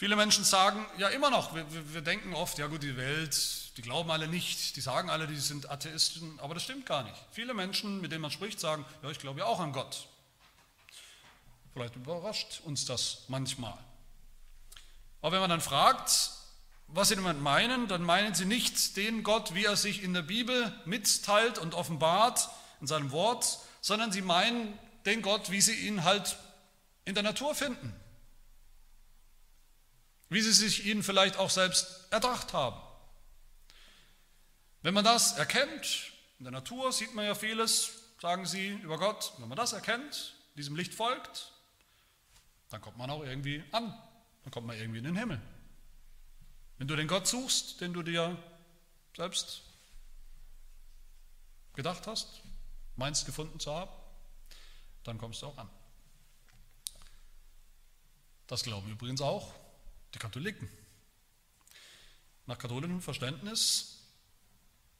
Viele 0.00 0.16
Menschen 0.16 0.44
sagen 0.44 0.86
ja 0.96 1.08
immer 1.08 1.28
noch, 1.28 1.54
wir, 1.54 1.66
wir, 1.92 2.00
denken 2.00 2.32
oft, 2.32 2.56
ja 2.56 2.68
gut, 2.68 2.82
die 2.82 2.96
Welt, 2.96 3.76
die 3.76 3.82
glauben 3.82 4.10
alle 4.10 4.28
nicht, 4.28 4.74
die 4.76 4.80
sagen 4.80 5.10
alle, 5.10 5.26
die 5.26 5.36
sind 5.36 5.70
Atheisten, 5.70 6.40
aber 6.40 6.54
das 6.54 6.62
stimmt 6.62 6.86
gar 6.86 7.02
nicht. 7.02 7.16
Viele 7.32 7.52
Menschen, 7.52 8.00
mit 8.00 8.10
denen 8.10 8.22
man 8.22 8.30
spricht, 8.30 8.58
sagen, 8.60 8.86
ja, 9.02 9.10
ich 9.10 9.18
glaube 9.18 9.40
ja 9.40 9.44
auch 9.44 9.60
an 9.60 9.74
Gott. 9.74 10.08
Vielleicht 11.74 11.96
überrascht 11.96 12.62
uns 12.64 12.86
das 12.86 13.24
manchmal. 13.28 13.76
Aber 15.20 15.32
wenn 15.32 15.40
man 15.40 15.50
dann 15.50 15.60
fragt, 15.60 16.30
was 16.86 17.08
sie 17.08 17.16
damit 17.16 17.38
meinen, 17.38 17.86
dann 17.86 18.02
meinen 18.02 18.32
sie 18.32 18.46
nicht 18.46 18.96
den 18.96 19.22
Gott, 19.22 19.54
wie 19.54 19.66
er 19.66 19.76
sich 19.76 20.02
in 20.02 20.14
der 20.14 20.22
Bibel 20.22 20.72
mitteilt 20.86 21.58
und 21.58 21.74
offenbart 21.74 22.48
in 22.80 22.86
seinem 22.86 23.10
Wort, 23.10 23.58
sondern 23.82 24.12
sie 24.12 24.22
meinen 24.22 24.78
den 25.04 25.20
Gott, 25.20 25.50
wie 25.50 25.60
sie 25.60 25.74
ihn 25.74 26.04
halt 26.04 26.38
in 27.04 27.12
der 27.12 27.22
Natur 27.22 27.54
finden 27.54 27.94
wie 30.30 30.40
sie 30.40 30.52
sich 30.52 30.86
ihn 30.86 31.02
vielleicht 31.02 31.36
auch 31.36 31.50
selbst 31.50 32.06
erdacht 32.10 32.52
haben. 32.54 32.80
Wenn 34.82 34.94
man 34.94 35.04
das 35.04 35.36
erkennt, 35.36 36.12
in 36.38 36.44
der 36.44 36.52
Natur 36.52 36.92
sieht 36.92 37.14
man 37.14 37.26
ja 37.26 37.34
vieles, 37.34 37.90
sagen 38.20 38.46
sie 38.46 38.68
über 38.68 38.98
Gott, 38.98 39.34
wenn 39.38 39.48
man 39.48 39.56
das 39.56 39.72
erkennt, 39.72 40.36
diesem 40.54 40.76
Licht 40.76 40.94
folgt, 40.94 41.52
dann 42.70 42.80
kommt 42.80 42.96
man 42.96 43.10
auch 43.10 43.24
irgendwie 43.24 43.62
an, 43.72 43.92
dann 44.44 44.52
kommt 44.52 44.68
man 44.68 44.78
irgendwie 44.78 45.00
in 45.00 45.04
den 45.04 45.16
Himmel. 45.16 45.42
Wenn 46.78 46.86
du 46.86 46.96
den 46.96 47.08
Gott 47.08 47.26
suchst, 47.26 47.80
den 47.80 47.92
du 47.92 48.02
dir 48.02 48.38
selbst 49.16 49.62
gedacht 51.74 52.06
hast, 52.06 52.40
meinst 52.96 53.26
gefunden 53.26 53.58
zu 53.58 53.74
haben, 53.74 53.90
dann 55.02 55.18
kommst 55.18 55.42
du 55.42 55.46
auch 55.46 55.58
an. 55.58 55.68
Das 58.46 58.62
glauben 58.62 58.90
übrigens 58.90 59.20
auch 59.20 59.59
die 60.14 60.18
Katholiken. 60.18 60.68
Nach 62.46 62.58
katholischem 62.58 63.00
Verständnis, 63.00 64.02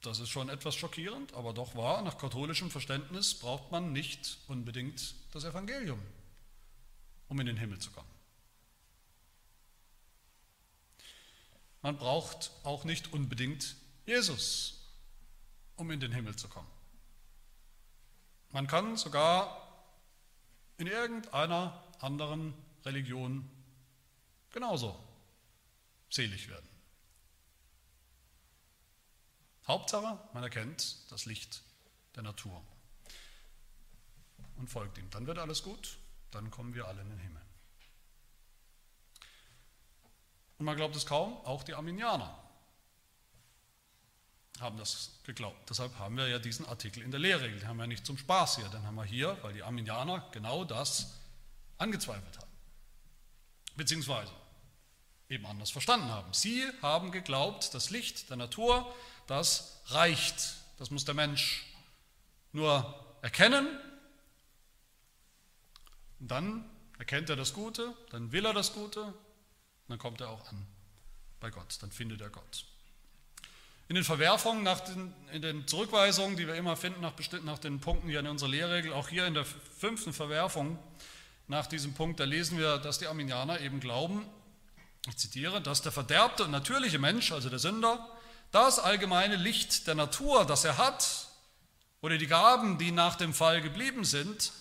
das 0.02 0.20
ist 0.20 0.28
schon 0.28 0.48
etwas 0.48 0.74
schockierend, 0.74 1.34
aber 1.34 1.52
doch 1.52 1.74
wahr, 1.74 2.02
nach 2.02 2.16
katholischem 2.16 2.70
Verständnis 2.70 3.34
braucht 3.34 3.70
man 3.70 3.92
nicht 3.92 4.38
unbedingt 4.48 5.14
das 5.32 5.44
Evangelium, 5.44 6.00
um 7.28 7.40
in 7.40 7.46
den 7.46 7.56
Himmel 7.56 7.78
zu 7.78 7.90
kommen. 7.90 8.08
Man 11.82 11.96
braucht 11.96 12.50
auch 12.62 12.84
nicht 12.84 13.12
unbedingt 13.12 13.74
Jesus, 14.06 14.80
um 15.76 15.90
in 15.90 16.00
den 16.00 16.12
Himmel 16.12 16.36
zu 16.36 16.48
kommen. 16.48 16.70
Man 18.50 18.66
kann 18.66 18.96
sogar 18.96 19.66
in 20.76 20.86
irgendeiner 20.86 21.82
anderen 22.00 22.54
Religion 22.84 23.48
genauso 24.50 24.98
selig 26.08 26.48
werden. 26.48 26.68
Hauptsache, 29.66 30.18
man 30.32 30.42
erkennt 30.42 31.10
das 31.10 31.26
Licht 31.26 31.62
der 32.16 32.22
Natur 32.22 32.62
und 34.56 34.68
folgt 34.68 34.98
ihm. 34.98 35.08
Dann 35.10 35.26
wird 35.26 35.38
alles 35.38 35.62
gut, 35.62 35.98
dann 36.32 36.50
kommen 36.50 36.74
wir 36.74 36.86
alle 36.86 37.02
in 37.02 37.10
den 37.10 37.18
Himmel. 37.18 37.42
Und 40.58 40.66
man 40.66 40.76
glaubt 40.76 40.96
es 40.96 41.06
kaum, 41.06 41.36
auch 41.46 41.62
die 41.62 41.74
Arminianer 41.74 42.36
haben 44.58 44.76
das 44.76 45.20
geglaubt. 45.24 45.70
Deshalb 45.70 45.96
haben 45.98 46.16
wir 46.16 46.28
ja 46.28 46.38
diesen 46.38 46.66
Artikel 46.66 47.02
in 47.02 47.10
der 47.10 47.20
Lehrregel. 47.20 47.60
Den 47.60 47.68
haben 47.68 47.78
wir 47.78 47.86
nicht 47.86 48.04
zum 48.04 48.18
Spaß 48.18 48.56
hier, 48.56 48.68
den 48.68 48.82
haben 48.82 48.94
wir 48.94 49.04
hier, 49.04 49.38
weil 49.42 49.54
die 49.54 49.62
Arminianer 49.62 50.28
genau 50.32 50.64
das 50.64 51.18
angezweifelt 51.78 52.36
haben. 52.38 52.50
Beziehungsweise 53.76 54.32
eben 55.30 55.46
anders 55.46 55.70
verstanden 55.70 56.08
haben. 56.08 56.32
Sie 56.34 56.68
haben 56.82 57.12
geglaubt, 57.12 57.72
das 57.72 57.90
Licht 57.90 58.28
der 58.28 58.36
Natur, 58.36 58.92
das 59.26 59.80
reicht. 59.86 60.54
Das 60.78 60.90
muss 60.90 61.04
der 61.04 61.14
Mensch 61.14 61.64
nur 62.52 62.94
erkennen. 63.22 63.66
Und 66.18 66.30
dann 66.30 66.68
erkennt 66.98 67.30
er 67.30 67.36
das 67.36 67.54
Gute, 67.54 67.94
dann 68.10 68.32
will 68.32 68.44
er 68.44 68.52
das 68.52 68.74
Gute, 68.74 69.14
dann 69.88 69.98
kommt 69.98 70.20
er 70.20 70.28
auch 70.28 70.46
an 70.48 70.66
bei 71.38 71.50
Gott, 71.50 71.78
dann 71.80 71.90
findet 71.90 72.20
er 72.20 72.28
Gott. 72.28 72.66
In 73.88 73.94
den 73.94 74.04
Verwerfungen, 74.04 74.64
den, 74.64 75.14
in 75.32 75.42
den 75.42 75.66
Zurückweisungen, 75.66 76.36
die 76.36 76.46
wir 76.46 76.54
immer 76.54 76.76
finden 76.76 77.00
nach, 77.00 77.14
nach 77.42 77.58
den 77.58 77.80
Punkten 77.80 78.08
hier 78.08 78.20
in 78.20 78.26
unserer 78.26 78.50
Lehrregel, 78.50 78.92
auch 78.92 79.08
hier 79.08 79.26
in 79.26 79.34
der 79.34 79.44
fünften 79.44 80.12
Verwerfung, 80.12 80.78
nach 81.48 81.66
diesem 81.66 81.94
Punkt, 81.94 82.20
da 82.20 82.24
lesen 82.24 82.58
wir, 82.58 82.78
dass 82.78 82.98
die 82.98 83.06
Arminianer 83.06 83.60
eben 83.60 83.80
glauben, 83.80 84.24
ich 85.06 85.16
zitiere, 85.16 85.60
dass 85.60 85.82
der 85.82 85.92
verderbte 85.92 86.44
und 86.44 86.50
natürliche 86.50 86.98
Mensch, 86.98 87.32
also 87.32 87.48
der 87.48 87.58
Sünder, 87.58 88.08
das 88.52 88.78
allgemeine 88.78 89.36
Licht 89.36 89.86
der 89.86 89.94
Natur, 89.94 90.44
das 90.44 90.64
er 90.64 90.78
hat, 90.78 91.28
oder 92.02 92.18
die 92.18 92.26
Gaben, 92.26 92.78
die 92.78 92.92
nach 92.92 93.16
dem 93.16 93.34
Fall 93.34 93.60
geblieben 93.60 94.04
sind, 94.04 94.52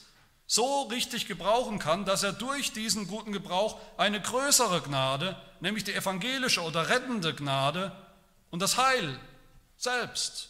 so 0.45 0.84
richtig 0.84 1.28
gebrauchen 1.28 1.78
kann, 1.80 2.06
dass 2.06 2.23
er 2.23 2.34
durch 2.34 2.73
diesen 2.73 3.08
guten 3.08 3.32
Gebrauch 3.32 3.80
eine 3.97 4.19
größere 4.21 4.82
Gnade, 4.82 5.39
nämlich 5.60 5.84
die 5.84 5.93
evangelische 5.93 6.62
oder 6.62 6.89
rettende 6.89 7.36
Gnade 7.36 7.95
und 8.49 8.62
das 8.62 8.78
Heil 8.78 9.19
selbst 9.78 10.49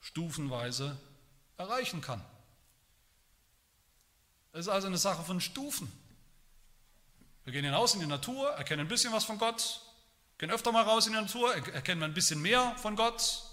stufenweise 0.00 0.98
erreichen 1.56 2.00
kann. 2.00 2.24
Es 4.52 4.60
ist 4.60 4.68
also 4.68 4.86
eine 4.86 4.98
Sache 4.98 5.22
von 5.22 5.40
Stufen. 5.40 5.90
Wir 7.46 7.52
gehen 7.52 7.64
hinaus 7.64 7.94
in 7.94 8.00
die 8.00 8.06
Natur, 8.06 8.50
erkennen 8.54 8.80
ein 8.80 8.88
bisschen 8.88 9.12
was 9.12 9.24
von 9.24 9.38
Gott, 9.38 9.80
gehen 10.36 10.50
öfter 10.50 10.72
mal 10.72 10.82
raus 10.82 11.06
in 11.06 11.12
die 11.12 11.20
Natur, 11.20 11.54
erkennen 11.54 12.02
ein 12.02 12.12
bisschen 12.12 12.42
mehr 12.42 12.74
von 12.76 12.96
Gott. 12.96 13.44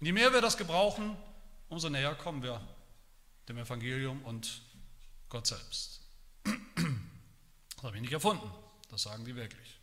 Und 0.00 0.06
je 0.06 0.12
mehr 0.12 0.32
wir 0.32 0.40
das 0.40 0.56
gebrauchen, 0.56 1.16
umso 1.68 1.88
näher 1.88 2.16
kommen 2.16 2.42
wir 2.42 2.60
dem 3.48 3.58
Evangelium 3.58 4.24
und 4.24 4.60
Gott 5.28 5.46
selbst. 5.46 6.00
Das 6.42 7.84
habe 7.84 7.94
ich 7.94 8.02
nicht 8.02 8.12
erfunden, 8.12 8.50
das 8.90 9.04
sagen 9.04 9.24
die 9.24 9.36
wirklich. 9.36 9.78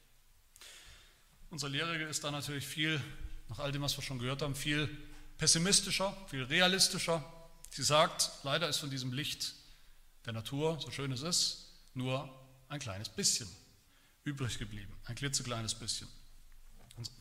Unsere 1.49 1.71
Lehre 1.71 2.03
ist 2.03 2.25
da 2.25 2.31
natürlich 2.31 2.67
viel, 2.67 3.01
nach 3.47 3.59
all 3.59 3.71
dem, 3.71 3.83
was 3.83 3.95
wir 3.97 4.03
schon 4.03 4.19
gehört 4.19 4.41
haben, 4.41 4.53
viel 4.53 4.89
pessimistischer, 5.37 6.13
viel 6.27 6.43
realistischer. 6.43 7.23
Sie 7.69 7.83
sagt, 7.83 8.31
leider 8.43 8.67
ist 8.67 8.79
von 8.79 8.89
diesem 8.89 9.13
Licht 9.13 9.53
der 10.25 10.33
Natur, 10.33 10.77
so 10.81 10.91
schön 10.91 11.13
es 11.13 11.21
ist, 11.21 11.71
nur 11.93 12.42
ein 12.73 12.79
kleines 12.79 13.09
bisschen 13.09 13.47
übrig 14.23 14.57
geblieben, 14.57 14.91
ein 15.05 15.15
klitzekleines 15.15 15.75
bisschen. 15.75 16.07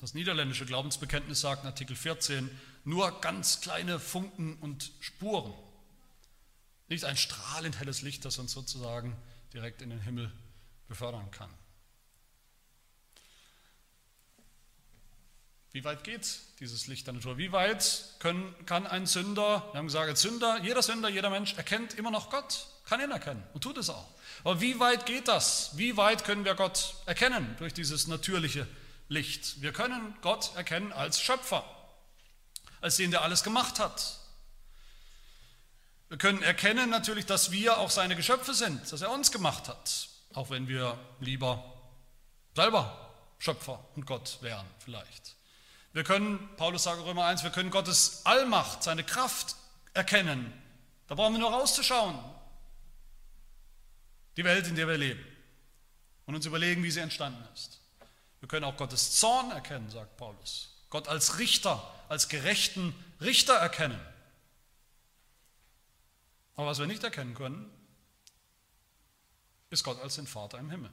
Das 0.00 0.14
niederländische 0.14 0.66
Glaubensbekenntnis 0.66 1.40
sagt 1.40 1.62
in 1.62 1.68
Artikel 1.68 1.94
14, 1.96 2.50
nur 2.84 3.20
ganz 3.20 3.60
kleine 3.60 3.98
Funken 3.98 4.56
und 4.56 4.92
Spuren. 5.00 5.52
Nicht 6.88 7.04
ein 7.04 7.16
strahlend 7.16 7.78
helles 7.78 8.02
Licht, 8.02 8.24
das 8.24 8.38
uns 8.38 8.52
sozusagen 8.52 9.16
direkt 9.52 9.82
in 9.82 9.90
den 9.90 10.00
Himmel 10.00 10.30
befördern 10.88 11.30
kann. 11.30 11.50
Wie 15.72 15.84
weit 15.84 16.04
geht 16.04 16.40
dieses 16.60 16.86
Licht 16.86 17.06
der 17.06 17.14
Natur? 17.14 17.38
Wie 17.38 17.52
weit 17.52 18.14
können, 18.18 18.54
kann 18.66 18.86
ein 18.86 19.06
Sünder, 19.06 19.68
wir 19.72 19.78
haben 19.78 19.86
gesagt, 19.86 20.18
Sünder, 20.18 20.60
jeder 20.62 20.82
Sünder, 20.82 21.08
jeder 21.08 21.30
Mensch 21.30 21.54
erkennt 21.54 21.94
immer 21.94 22.10
noch 22.10 22.28
Gott, 22.28 22.66
kann 22.84 23.00
ihn 23.00 23.10
erkennen 23.10 23.42
und 23.54 23.62
tut 23.62 23.78
es 23.78 23.90
auch. 23.90 24.08
Aber 24.44 24.60
wie 24.60 24.78
weit 24.80 25.06
geht 25.06 25.28
das? 25.28 25.76
Wie 25.76 25.96
weit 25.96 26.24
können 26.24 26.44
wir 26.44 26.54
Gott 26.54 26.94
erkennen 27.06 27.54
durch 27.58 27.74
dieses 27.74 28.06
natürliche 28.06 28.66
Licht? 29.08 29.60
Wir 29.62 29.72
können 29.72 30.16
Gott 30.20 30.54
erkennen 30.56 30.92
als 30.92 31.20
Schöpfer, 31.20 31.64
als 32.80 32.96
den, 32.96 33.10
der 33.10 33.22
alles 33.22 33.44
gemacht 33.44 33.78
hat. 33.78 34.18
Wir 36.08 36.18
können 36.18 36.42
erkennen 36.42 36.90
natürlich, 36.90 37.24
dass 37.24 37.52
wir 37.52 37.78
auch 37.78 37.90
seine 37.90 38.16
Geschöpfe 38.16 38.52
sind, 38.52 38.92
dass 38.92 39.00
er 39.00 39.10
uns 39.10 39.32
gemacht 39.32 39.68
hat, 39.68 40.08
auch 40.34 40.50
wenn 40.50 40.68
wir 40.68 40.98
lieber 41.20 41.64
selber 42.54 43.10
Schöpfer 43.38 43.84
und 43.96 44.06
Gott 44.06 44.38
wären 44.42 44.66
vielleicht. 44.78 45.36
Wir 45.92 46.04
können, 46.04 46.48
Paulus 46.56 46.84
sagt 46.84 47.02
Römer 47.04 47.26
1, 47.26 47.42
wir 47.42 47.50
können 47.50 47.70
Gottes 47.70 48.22
Allmacht, 48.24 48.82
seine 48.82 49.04
Kraft 49.04 49.56
erkennen. 49.94 50.52
Da 51.06 51.14
brauchen 51.14 51.34
wir 51.34 51.40
nur 51.40 51.52
rauszuschauen. 51.52 52.18
Die 54.36 54.44
Welt, 54.44 54.66
in 54.66 54.76
der 54.76 54.88
wir 54.88 54.96
leben. 54.96 55.24
Und 56.26 56.34
uns 56.34 56.46
überlegen, 56.46 56.82
wie 56.82 56.90
sie 56.90 57.00
entstanden 57.00 57.44
ist. 57.54 57.80
Wir 58.40 58.48
können 58.48 58.64
auch 58.64 58.76
Gottes 58.76 59.12
Zorn 59.12 59.50
erkennen, 59.50 59.90
sagt 59.90 60.16
Paulus. 60.16 60.74
Gott 60.90 61.08
als 61.08 61.38
Richter, 61.38 61.82
als 62.08 62.28
gerechten 62.28 62.94
Richter 63.20 63.54
erkennen. 63.54 64.00
Aber 66.54 66.66
was 66.66 66.78
wir 66.78 66.86
nicht 66.86 67.02
erkennen 67.02 67.34
können, 67.34 67.70
ist 69.70 69.84
Gott 69.84 70.00
als 70.00 70.16
den 70.16 70.26
Vater 70.26 70.58
im 70.58 70.70
Himmel. 70.70 70.90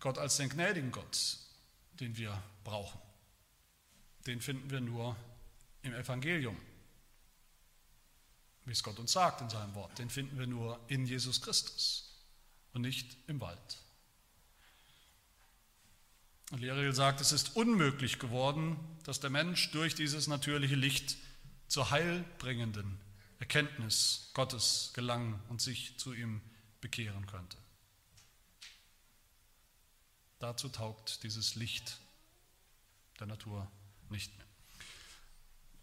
Gott 0.00 0.18
als 0.18 0.36
den 0.36 0.48
gnädigen 0.48 0.90
Gott, 0.92 1.38
den 2.00 2.16
wir 2.16 2.42
brauchen. 2.64 3.00
Den 4.26 4.40
finden 4.40 4.70
wir 4.70 4.80
nur 4.80 5.16
im 5.82 5.94
Evangelium, 5.94 6.56
wie 8.66 8.72
es 8.72 8.82
Gott 8.82 8.98
uns 8.98 9.12
sagt 9.12 9.40
in 9.40 9.48
seinem 9.48 9.74
Wort. 9.74 9.98
Den 9.98 10.10
finden 10.10 10.38
wir 10.38 10.46
nur 10.46 10.78
in 10.88 11.06
Jesus 11.06 11.40
Christus 11.40 12.12
und 12.72 12.82
nicht 12.82 13.16
im 13.26 13.40
Wald. 13.40 13.78
Und 16.50 16.60
Lehrer 16.60 16.92
sagt, 16.92 17.20
es 17.20 17.32
ist 17.32 17.56
unmöglich 17.56 18.18
geworden, 18.18 18.76
dass 19.04 19.18
der 19.20 19.30
Mensch 19.30 19.70
durch 19.72 19.94
dieses 19.94 20.26
natürliche 20.26 20.76
Licht 20.76 21.16
zur 21.68 21.90
heilbringenden 21.90 23.00
Erkenntnis 23.38 24.30
Gottes 24.34 24.92
gelangen 24.94 25.40
und 25.48 25.60
sich 25.60 25.98
zu 25.98 26.12
ihm 26.12 26.40
bekehren 26.80 27.26
könnte. 27.26 27.56
Dazu 30.38 30.68
taugt 30.68 31.22
dieses 31.22 31.54
Licht 31.54 31.98
der 33.18 33.26
Natur 33.26 33.70
nicht 34.10 34.36
mehr. 34.36 34.45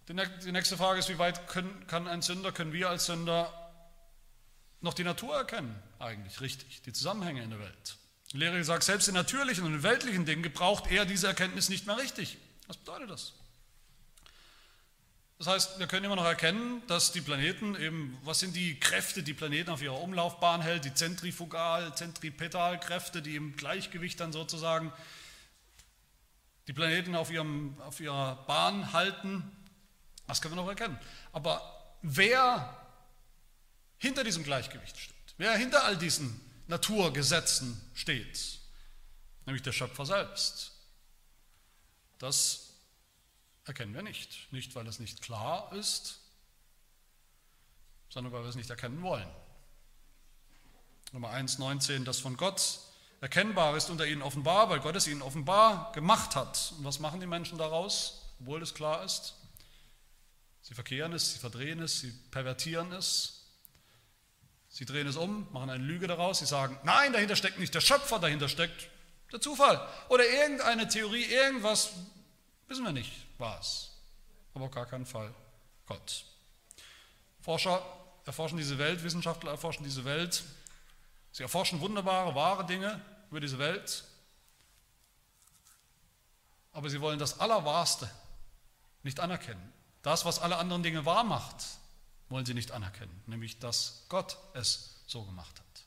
Die 0.08 0.52
nächste 0.52 0.76
Frage 0.78 1.00
ist, 1.00 1.10
wie 1.10 1.18
weit 1.18 1.48
können, 1.48 1.88
kann 1.88 2.08
ein 2.08 2.22
Sünder, 2.22 2.52
können 2.52 2.74
wir 2.74 2.90
als 2.90 3.06
Sünder 3.06 3.52
noch 4.82 4.94
die 4.94 5.06
Natur 5.06 5.36
erkennen, 5.36 5.74
eigentlich 6.00 6.42
richtig, 6.42 6.82
die 6.82 6.92
Zusammenhänge 6.92 7.42
in 7.42 7.50
der 7.50 7.60
Welt. 7.60 7.98
Die 8.34 8.38
Lehre 8.38 8.62
sagt, 8.64 8.84
selbst 8.84 9.08
in 9.08 9.14
natürlichen 9.14 9.64
und 9.64 9.76
in 9.76 9.84
weltlichen 9.84 10.26
Dingen 10.26 10.44
gebraucht 10.44 10.92
er 10.92 11.06
diese 11.06 11.28
Erkenntnis 11.28 11.70
nicht 11.70 11.88
mehr 11.88 11.98
richtig. 11.98 12.38
Was 12.68 12.78
bedeutet 12.78 13.10
das? 13.12 13.34
Das 15.38 15.48
heißt, 15.48 15.80
wir 15.80 15.88
können 15.88 16.06
immer 16.06 16.16
noch 16.16 16.26
erkennen, 16.26 16.82
dass 16.88 17.12
die 17.12 17.22
Planeten 17.22 17.76
eben, 17.76 18.18
was 18.24 18.40
sind 18.40 18.56
die 18.56 18.80
Kräfte, 18.80 19.24
die 19.24 19.34
Planeten 19.34 19.70
auf 19.70 19.82
ihrer 19.82 20.02
Umlaufbahn 20.02 20.62
hält, 20.62 20.86
die 20.86 20.94
Zentrifugal-, 20.94 21.96
Zentripetalkräfte, 21.96 23.22
die 23.22 23.36
im 23.36 23.56
Gleichgewicht 23.56 24.20
dann 24.20 24.32
sozusagen 24.32 24.92
die 26.68 26.74
Planeten 26.74 27.16
auf, 27.16 27.30
ihrem, 27.30 27.76
auf 27.82 28.00
ihrer 28.00 28.36
Bahn 28.48 28.94
halten. 28.94 29.44
Das 30.28 30.42
können 30.42 30.56
wir 30.56 30.62
noch 30.62 30.70
erkennen. 30.70 31.00
Aber 31.32 31.96
wer 32.02 32.78
hinter 33.98 34.24
diesem 34.24 34.44
Gleichgewicht 34.44 34.98
steht, 34.98 35.16
wer 35.38 35.56
hinter 35.56 35.84
all 35.84 35.98
diesen 35.98 36.40
Naturgesetzen 36.68 37.80
steht, 37.94 38.60
nämlich 39.46 39.64
der 39.64 39.72
Schöpfer 39.72 40.06
selbst, 40.06 40.72
das 42.20 42.70
erkennen 43.66 43.94
wir 43.94 44.02
nicht. 44.02 44.52
Nicht, 44.52 44.76
weil 44.76 44.88
es 44.88 45.00
nicht 45.00 45.22
klar 45.22 45.72
ist, 45.74 46.20
sondern 48.10 48.32
weil 48.32 48.44
wir 48.44 48.50
es 48.50 48.56
nicht 48.56 48.70
erkennen 48.70 49.02
wollen. 49.02 49.30
Nummer 51.12 51.30
1, 51.30 51.60
19, 51.60 52.06
das 52.06 52.20
von 52.20 52.38
Gott 52.38 52.80
erkennbar 53.22 53.78
ist 53.78 53.90
unter 53.90 54.06
ihnen 54.06 54.22
offenbar, 54.22 54.70
weil 54.70 54.80
Gott 54.80 54.96
es 54.96 55.08
ihnen 55.08 55.22
offenbar 55.22 55.92
gemacht 55.94 56.36
hat. 56.36 56.74
Und 56.78 56.84
was 56.84 57.00
machen 57.00 57.20
die 57.20 57.28
Menschen 57.28 57.58
daraus, 57.58 58.34
obwohl 58.40 58.62
es 58.62 58.74
klar 58.74 59.04
ist? 59.04 59.36
Sie 60.64 60.74
verkehren 60.74 61.12
es, 61.12 61.34
sie 61.34 61.40
verdrehen 61.40 61.80
es, 61.82 62.00
sie 62.00 62.12
pervertieren 62.32 62.92
es. 62.94 63.42
Sie 64.70 64.86
drehen 64.86 65.06
es 65.06 65.18
um, 65.18 65.48
machen 65.52 65.70
eine 65.70 65.84
Lüge 65.84 66.08
daraus. 66.08 66.40
Sie 66.40 66.46
sagen, 66.46 66.80
nein, 66.84 67.14
dahinter 67.14 67.36
steckt 67.36 67.60
nicht 67.60 67.76
der 67.76 67.82
Schöpfer, 67.82 68.18
dahinter 68.18 68.50
steckt 68.50 68.90
der 69.32 69.42
Zufall. 69.42 69.86
Oder 70.10 70.26
irgendeine 70.26 70.88
Theorie, 70.88 71.26
irgendwas, 71.26 71.92
wissen 72.68 72.84
wir 72.86 72.94
nicht 72.94 73.12
was, 73.38 73.92
aber 74.54 74.66
auf 74.66 74.72
gar 74.72 74.86
keinen 74.86 75.06
Fall 75.06 75.34
Gott. 75.86 76.26
Forscher 77.42 77.86
erforschen 78.26 78.58
diese 78.58 78.78
Welt, 78.78 79.04
Wissenschaftler 79.04 79.52
erforschen 79.52 79.84
diese 79.84 80.06
Welt. 80.06 80.44
Sie 81.34 81.44
erforschen 81.44 81.82
wunderbare, 81.82 82.34
wahre 82.36 82.66
Dinge 82.66 83.02
über 83.30 83.42
diese 83.42 83.60
Welt, 83.60 84.06
aber 86.72 86.90
sie 86.90 87.02
wollen 87.02 87.20
das 87.20 87.40
Allerwahrste 87.40 88.10
nicht 89.04 89.20
anerkennen. 89.20 89.74
Das, 90.04 90.26
was 90.26 90.40
alle 90.40 90.58
anderen 90.58 90.84
Dinge 90.84 91.06
wahr 91.06 91.24
macht, 91.24 91.56
wollen 92.30 92.46
sie 92.46 92.54
nicht 92.54 92.72
anerkennen, 92.72 93.24
nämlich 93.26 93.60
dass 93.60 94.06
Gott 94.10 94.38
es 94.54 95.02
so 95.08 95.24
gemacht 95.24 95.60
hat. 95.60 95.84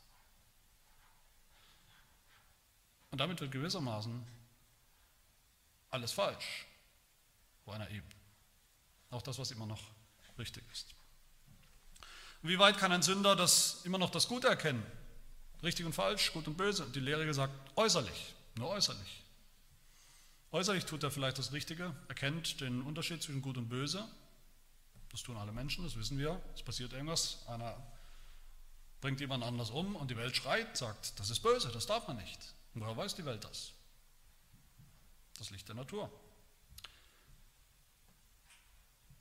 Und 3.10 3.18
damit 3.18 3.40
wird 3.40 3.52
gewissermaßen 3.52 4.26
alles 5.90 6.12
falsch 6.12 6.66
auf 7.64 7.74
einer 7.74 7.88
Ebene. 7.90 8.14
Auch 9.10 9.22
das, 9.22 9.38
was 9.38 9.50
immer 9.50 9.66
noch 9.66 9.82
richtig 10.38 10.64
ist. 10.72 10.94
wie 12.42 12.58
weit 12.58 12.78
kann 12.78 12.92
ein 12.92 13.02
Sünder 13.02 13.36
das 13.36 13.84
immer 13.84 13.98
noch 13.98 14.10
das 14.10 14.28
Gute 14.28 14.48
erkennen? 14.48 14.84
Richtig 15.62 15.86
und 15.86 15.94
falsch, 15.94 16.32
gut 16.32 16.46
und 16.46 16.56
böse. 16.56 16.86
Die 16.90 17.00
Lehre 17.00 17.32
sagt 17.32 17.54
äußerlich, 17.76 18.34
nur 18.56 18.68
äußerlich. 18.68 19.24
Äußerlich 20.56 20.86
tut 20.86 21.02
er 21.02 21.10
vielleicht 21.10 21.36
das 21.36 21.52
Richtige, 21.52 21.94
erkennt 22.08 22.62
den 22.62 22.80
Unterschied 22.80 23.22
zwischen 23.22 23.42
Gut 23.42 23.58
und 23.58 23.68
Böse. 23.68 24.08
Das 25.10 25.22
tun 25.22 25.36
alle 25.36 25.52
Menschen, 25.52 25.84
das 25.84 25.96
wissen 25.96 26.16
wir. 26.16 26.40
Es 26.54 26.62
passiert 26.62 26.94
irgendwas, 26.94 27.46
einer 27.46 27.76
bringt 29.02 29.20
jemand 29.20 29.44
anders 29.44 29.68
um 29.68 29.96
und 29.96 30.10
die 30.10 30.16
Welt 30.16 30.34
schreit, 30.34 30.74
sagt, 30.74 31.20
das 31.20 31.28
ist 31.28 31.40
böse, 31.40 31.68
das 31.72 31.84
darf 31.84 32.08
man 32.08 32.16
nicht. 32.16 32.54
Und 32.72 32.80
woher 32.80 32.96
weiß 32.96 33.14
die 33.16 33.26
Welt 33.26 33.44
das? 33.44 33.72
Das 35.36 35.50
Licht 35.50 35.68
der 35.68 35.74
Natur. 35.74 36.10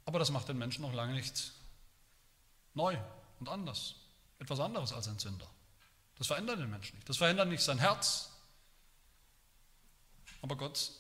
Aber 0.06 0.19
das 0.19 0.32
macht 0.32 0.48
den 0.48 0.58
Menschen 0.58 0.84
noch 0.84 0.93
lange 0.93 1.15
nicht 1.15 1.52
neu 2.76 2.98
und 3.41 3.50
anders. 3.50 3.95
Etwas 4.39 4.62
anderes 4.62 4.93
als 4.93 5.10
ein 5.10 5.19
Sünder. 5.19 5.52
Das 6.17 6.28
verändert 6.28 6.60
den 6.60 6.69
Menschen 6.69 6.95
nicht. 6.95 7.10
Das 7.10 7.17
verändert 7.17 7.50
nicht 7.50 7.62
sein 7.62 7.80
Herz. 7.80 8.32
Aber 10.41 10.56
Gott 10.56 10.91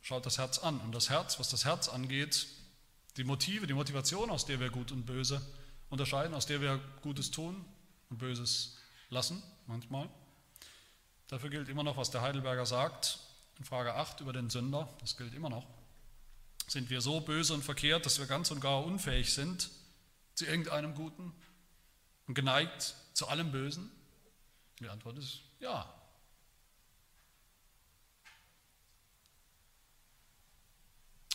schaut 0.00 0.26
das 0.26 0.38
Herz 0.38 0.58
an. 0.58 0.80
Und 0.80 0.92
das 0.92 1.10
Herz, 1.10 1.38
was 1.38 1.48
das 1.48 1.64
Herz 1.64 1.88
angeht, 1.88 2.46
die 3.16 3.24
Motive, 3.24 3.66
die 3.66 3.74
Motivation, 3.74 4.30
aus 4.30 4.46
der 4.46 4.60
wir 4.60 4.70
Gut 4.70 4.92
und 4.92 5.04
Böse 5.06 5.40
unterscheiden, 5.88 6.34
aus 6.34 6.46
der 6.46 6.60
wir 6.60 6.80
Gutes 7.02 7.30
tun 7.30 7.64
und 8.08 8.18
Böses 8.18 8.78
lassen, 9.10 9.42
manchmal. 9.66 10.08
Dafür 11.28 11.50
gilt 11.50 11.68
immer 11.68 11.82
noch, 11.82 11.96
was 11.96 12.10
der 12.10 12.22
Heidelberger 12.22 12.66
sagt, 12.66 13.18
in 13.58 13.64
Frage 13.64 13.94
8 13.94 14.20
über 14.20 14.32
den 14.32 14.48
Sünder, 14.50 14.88
das 15.00 15.16
gilt 15.16 15.34
immer 15.34 15.50
noch. 15.50 15.66
Sind 16.66 16.88
wir 16.88 17.00
so 17.00 17.20
böse 17.20 17.52
und 17.52 17.64
verkehrt, 17.64 18.06
dass 18.06 18.18
wir 18.18 18.26
ganz 18.26 18.50
und 18.50 18.60
gar 18.60 18.84
unfähig 18.84 19.34
sind 19.34 19.70
zu 20.34 20.46
irgendeinem 20.46 20.94
Guten 20.94 21.32
und 22.26 22.34
geneigt 22.34 22.94
zu 23.12 23.28
allem 23.28 23.50
Bösen? 23.52 23.90
Die 24.78 24.88
Antwort 24.88 25.18
ist 25.18 25.40
ja. 25.58 25.92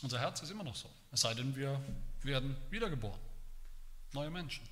Unser 0.06 0.20
Herz 0.20 0.39
ist 0.44 0.52
immer 0.52 0.63
noch 0.63 0.76
so, 0.76 0.88
es 1.12 1.22
sei 1.22 1.34
denn, 1.34 1.56
wir 1.56 1.84
werden 2.22 2.56
wiedergeboren, 2.70 3.20
neue 4.13 4.30
Menschen. 4.30 4.63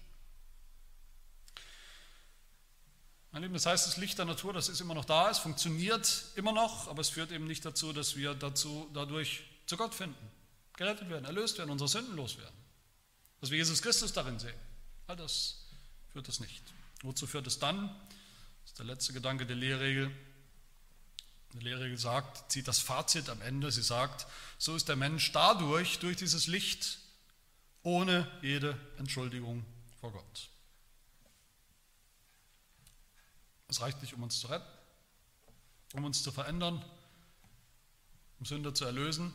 Mein 3.32 3.41
Lieben, 3.41 3.56
das 3.56 3.65
heißt, 3.65 3.88
das 3.88 3.98
Licht 3.98 4.19
der 4.19 4.26
Natur, 4.26 4.54
das 4.54 4.69
ist 4.69 4.80
immer 4.80 4.93
noch 4.93 5.06
da, 5.06 5.32
es 5.32 5.39
funktioniert 5.39 6.26
immer 6.36 6.52
noch, 6.52 6.88
aber 6.88 7.02
es 7.02 7.10
führt 7.10 7.32
eben 7.32 7.48
nicht 7.48 7.65
dazu, 7.65 7.93
dass 7.93 8.15
wir 8.15 8.36
dazu, 8.36 8.88
dadurch 8.93 9.41
zu 9.65 9.76
Gott 9.76 9.96
finden, 9.96 10.30
gerettet 10.74 11.10
werden, 11.10 11.26
erlöst 11.26 11.58
werden, 11.58 11.72
unsere 11.72 11.88
Sünden 11.88 12.15
loswerden. 12.15 12.54
Dass 13.41 13.50
wir 13.50 13.58
Jesus 13.58 13.82
Christus 13.82 14.13
darin 14.13 14.38
sehen. 14.38 14.54
All 15.08 15.15
das 15.15 15.65
führt 16.12 16.30
es 16.30 16.41
nicht. 16.41 16.62
Wozu 17.02 17.26
führt 17.26 17.48
es 17.48 17.58
dann? 17.58 17.88
Das 18.62 18.74
ist 18.74 18.78
der 18.78 18.86
letzte 18.86 19.13
Gedanke 19.13 19.48
der 19.48 19.56
Lehrregel. 19.56 20.12
Die 21.54 21.60
Lehrregel 21.60 22.00
sagt, 22.00 22.52
zieht 22.52 22.68
das 22.68 22.80
Fazit 22.80 23.30
am 23.30 23.42
Ende. 23.42 23.72
Sie 23.72 23.84
sagt, 23.84 24.26
so 24.58 24.76
ist 24.76 24.89
der 24.89 24.96
Mensch 24.96 25.32
dadurch, 25.32 26.00
durch 26.00 26.18
dieses 26.18 26.48
Licht, 26.48 26.98
ohne 27.84 28.28
jede 28.42 28.80
Entschuldigung 28.98 29.63
vor 30.02 30.12
Gott. 30.12 30.50
Es 33.68 33.82
reicht 33.82 34.02
nicht, 34.02 34.13
um 34.13 34.24
uns 34.24 34.39
zu 34.39 34.48
retten, 34.48 34.68
um 35.94 36.04
uns 36.06 36.24
zu 36.24 36.32
verändern, 36.32 36.84
um 38.39 38.46
Sünder 38.46 38.74
zu 38.74 38.86
erlösen, 38.86 39.34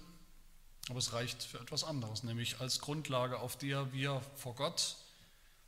aber 0.88 0.98
es 0.98 1.12
reicht 1.12 1.42
für 1.42 1.60
etwas 1.60 1.84
anderes, 1.84 2.24
nämlich 2.24 2.60
als 2.60 2.80
Grundlage, 2.80 3.38
auf 3.38 3.56
der 3.56 3.92
wir 3.92 4.22
vor 4.36 4.54
Gott 4.54 4.96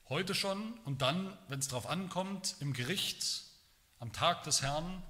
heute 0.09 0.35
schon 0.35 0.73
und 0.85 1.03
dann, 1.03 1.37
wenn 1.49 1.61
es 1.61 1.69
darauf 1.69 1.87
ankommt, 1.87 2.57
im 2.59 2.73
Gericht, 2.73 3.45
am 4.01 4.13
Tag 4.13 4.43
des 4.43 4.63
Herrn, 4.63 5.03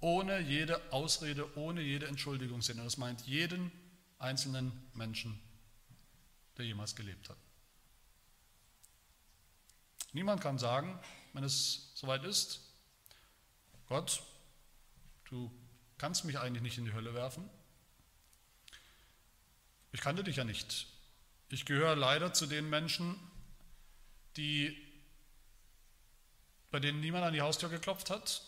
ohne 0.00 0.40
jede 0.40 0.80
Ausrede, 0.92 1.56
ohne 1.56 1.80
jede 1.80 2.06
Entschuldigung 2.06 2.62
sind. 2.62 2.78
Und 2.78 2.84
das 2.84 2.96
meint 2.96 3.22
jeden 3.26 3.72
einzelnen 4.18 4.72
Menschen, 4.94 5.40
der 6.56 6.66
jemals 6.66 6.94
gelebt 6.94 7.28
hat. 7.28 7.38
Niemand 10.12 10.40
kann 10.40 10.58
sagen, 10.58 10.98
wenn 11.32 11.44
es 11.44 11.92
soweit 11.94 12.24
ist, 12.24 12.60
Gott, 13.86 14.22
du 15.24 15.50
kannst 15.98 16.24
mich 16.24 16.38
eigentlich 16.38 16.62
nicht 16.62 16.78
in 16.78 16.84
die 16.84 16.92
Hölle 16.92 17.14
werfen. 17.14 17.48
Ich 19.92 20.00
kannte 20.00 20.22
dich 20.22 20.36
ja 20.36 20.44
nicht. 20.44 20.86
Ich 21.48 21.64
gehöre 21.64 21.96
leider 21.96 22.32
zu 22.32 22.46
den 22.46 22.68
Menschen, 22.68 23.18
die, 24.36 24.76
bei 26.70 26.78
denen 26.78 27.00
niemand 27.00 27.24
an 27.24 27.32
die 27.32 27.40
Haustür 27.40 27.68
geklopft 27.68 28.10
hat, 28.10 28.42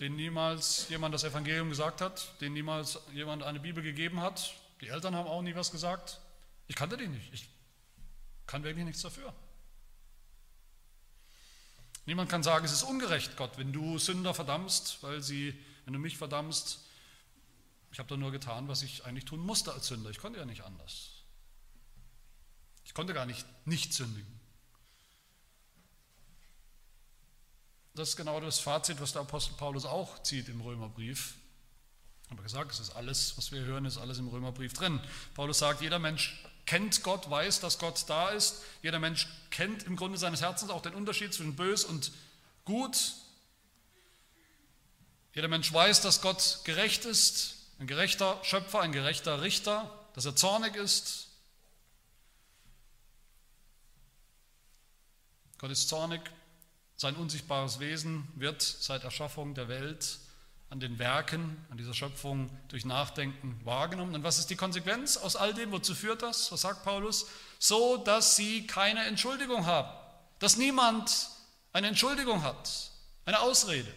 denen 0.00 0.16
niemals 0.16 0.88
jemand 0.88 1.14
das 1.14 1.24
Evangelium 1.24 1.70
gesagt 1.70 2.00
hat, 2.00 2.40
denen 2.40 2.54
niemals 2.54 3.00
jemand 3.12 3.42
eine 3.42 3.60
Bibel 3.60 3.82
gegeben 3.82 4.20
hat. 4.20 4.54
Die 4.80 4.88
Eltern 4.88 5.16
haben 5.16 5.28
auch 5.28 5.42
nie 5.42 5.54
was 5.54 5.70
gesagt. 5.70 6.20
Ich 6.68 6.76
kannte 6.76 6.96
dich 6.96 7.08
nicht. 7.08 7.32
Ich 7.32 7.48
kann 8.46 8.62
wirklich 8.62 8.84
nichts 8.84 9.02
dafür. 9.02 9.32
Niemand 12.06 12.30
kann 12.30 12.42
sagen, 12.42 12.64
es 12.64 12.72
ist 12.72 12.84
ungerecht, 12.84 13.36
Gott, 13.36 13.58
wenn 13.58 13.72
du 13.72 13.98
Sünder 13.98 14.32
verdammst, 14.32 15.02
weil 15.02 15.22
sie, 15.22 15.52
wenn 15.84 15.92
du 15.92 15.98
mich 15.98 16.16
verdammst, 16.16 16.86
ich 17.90 17.98
habe 17.98 18.08
da 18.08 18.16
nur 18.16 18.30
getan, 18.30 18.68
was 18.68 18.82
ich 18.82 19.04
eigentlich 19.04 19.24
tun 19.24 19.40
musste 19.40 19.72
als 19.72 19.88
Sünder. 19.88 20.10
Ich 20.10 20.18
konnte 20.18 20.38
ja 20.38 20.46
nicht 20.46 20.62
anders. 20.62 21.10
Ich 22.84 22.94
konnte 22.94 23.12
gar 23.12 23.26
nicht 23.26 23.44
nicht 23.66 23.92
sündigen. 23.92 24.37
Das 27.98 28.10
ist 28.10 28.16
genau 28.16 28.38
das 28.38 28.60
Fazit, 28.60 29.00
was 29.00 29.12
der 29.12 29.22
Apostel 29.22 29.54
Paulus 29.54 29.84
auch 29.84 30.22
zieht 30.22 30.48
im 30.48 30.60
Römerbrief. 30.60 31.34
Habe 32.30 32.44
gesagt, 32.44 32.70
es 32.70 32.78
ist 32.78 32.90
alles, 32.90 33.36
was 33.36 33.50
wir 33.50 33.62
hören, 33.62 33.86
ist 33.86 33.98
alles 33.98 34.18
im 34.18 34.28
Römerbrief 34.28 34.72
drin. 34.72 35.00
Paulus 35.34 35.58
sagt, 35.58 35.80
jeder 35.80 35.98
Mensch 35.98 36.40
kennt 36.64 37.02
Gott, 37.02 37.28
weiß, 37.28 37.58
dass 37.58 37.80
Gott 37.80 38.04
da 38.06 38.28
ist. 38.28 38.62
Jeder 38.82 39.00
Mensch 39.00 39.26
kennt 39.50 39.82
im 39.82 39.96
Grunde 39.96 40.16
seines 40.16 40.42
Herzens 40.42 40.70
auch 40.70 40.80
den 40.80 40.94
Unterschied 40.94 41.34
zwischen 41.34 41.56
bös 41.56 41.84
und 41.84 42.12
gut. 42.64 43.14
Jeder 45.34 45.48
Mensch 45.48 45.72
weiß, 45.72 46.00
dass 46.00 46.20
Gott 46.20 46.60
gerecht 46.62 47.04
ist, 47.04 47.56
ein 47.80 47.88
gerechter 47.88 48.38
Schöpfer, 48.44 48.78
ein 48.80 48.92
gerechter 48.92 49.42
Richter, 49.42 49.92
dass 50.14 50.24
er 50.24 50.36
zornig 50.36 50.76
ist. 50.76 51.30
Gott 55.58 55.72
ist 55.72 55.88
zornig, 55.88 56.20
sein 56.98 57.14
unsichtbares 57.14 57.78
Wesen 57.78 58.26
wird 58.34 58.60
seit 58.60 59.04
Erschaffung 59.04 59.54
der 59.54 59.68
Welt 59.68 60.18
an 60.68 60.80
den 60.80 60.98
Werken, 60.98 61.64
an 61.70 61.78
dieser 61.78 61.94
Schöpfung 61.94 62.50
durch 62.66 62.84
Nachdenken 62.84 63.58
wahrgenommen. 63.64 64.16
Und 64.16 64.24
was 64.24 64.38
ist 64.38 64.50
die 64.50 64.56
Konsequenz 64.56 65.16
aus 65.16 65.36
all 65.36 65.54
dem? 65.54 65.70
Wozu 65.70 65.94
führt 65.94 66.22
das? 66.22 66.50
Was 66.50 66.60
sagt 66.60 66.82
Paulus? 66.82 67.26
So, 67.60 67.98
dass 67.98 68.34
sie 68.34 68.66
keine 68.66 69.04
Entschuldigung 69.04 69.64
haben. 69.64 69.88
Dass 70.40 70.56
niemand 70.56 71.30
eine 71.72 71.86
Entschuldigung 71.86 72.42
hat, 72.42 72.90
eine 73.24 73.40
Ausrede. 73.40 73.92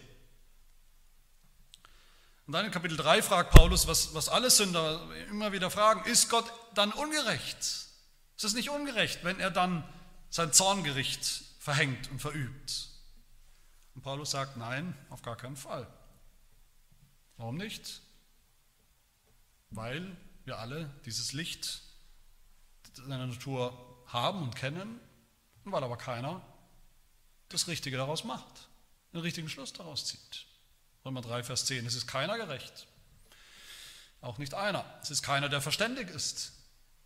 Und 2.46 2.52
dann 2.52 2.66
in 2.66 2.70
Kapitel 2.70 2.96
3 2.96 3.20
fragt 3.22 3.50
Paulus, 3.50 3.88
was, 3.88 4.14
was 4.14 4.28
alle 4.28 4.48
Sünder 4.48 5.00
immer 5.28 5.50
wieder 5.50 5.70
fragen, 5.70 6.08
ist 6.08 6.30
Gott 6.30 6.46
dann 6.74 6.92
ungerecht? 6.92 7.58
Ist 7.58 8.44
es 8.44 8.54
nicht 8.54 8.70
ungerecht, 8.70 9.24
wenn 9.24 9.40
er 9.40 9.50
dann 9.50 9.84
sein 10.30 10.52
Zorngericht 10.52 11.42
verhängt 11.58 12.08
und 12.10 12.20
verübt? 12.20 12.91
Und 13.94 14.02
Paulus 14.02 14.30
sagt, 14.30 14.56
nein, 14.56 14.96
auf 15.10 15.22
gar 15.22 15.36
keinen 15.36 15.56
Fall. 15.56 15.86
Warum 17.36 17.56
nicht? 17.56 18.00
Weil 19.70 20.16
wir 20.44 20.58
alle 20.58 20.88
dieses 21.04 21.32
Licht 21.32 21.82
in 22.98 23.10
der 23.10 23.26
Natur 23.26 24.04
haben 24.06 24.42
und 24.42 24.56
kennen, 24.56 25.00
und 25.64 25.72
weil 25.72 25.84
aber 25.84 25.96
keiner 25.96 26.42
das 27.48 27.68
Richtige 27.68 27.96
daraus 27.96 28.24
macht, 28.24 28.68
den 29.12 29.20
richtigen 29.20 29.48
Schluss 29.48 29.72
daraus 29.72 30.06
zieht. 30.06 30.46
Römer 31.04 31.20
3, 31.20 31.44
Vers 31.44 31.66
10. 31.66 31.86
Es 31.86 31.94
ist 31.94 32.06
keiner 32.06 32.36
gerecht. 32.36 32.86
Auch 34.20 34.38
nicht 34.38 34.54
einer. 34.54 34.84
Es 35.02 35.10
ist 35.10 35.22
keiner, 35.22 35.48
der 35.48 35.60
verständig 35.60 36.08
ist, 36.10 36.52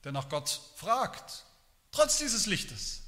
der 0.04 0.12
nach 0.12 0.28
Gott 0.28 0.60
fragt, 0.76 1.44
trotz 1.90 2.18
dieses 2.18 2.46
Lichtes. 2.46 3.02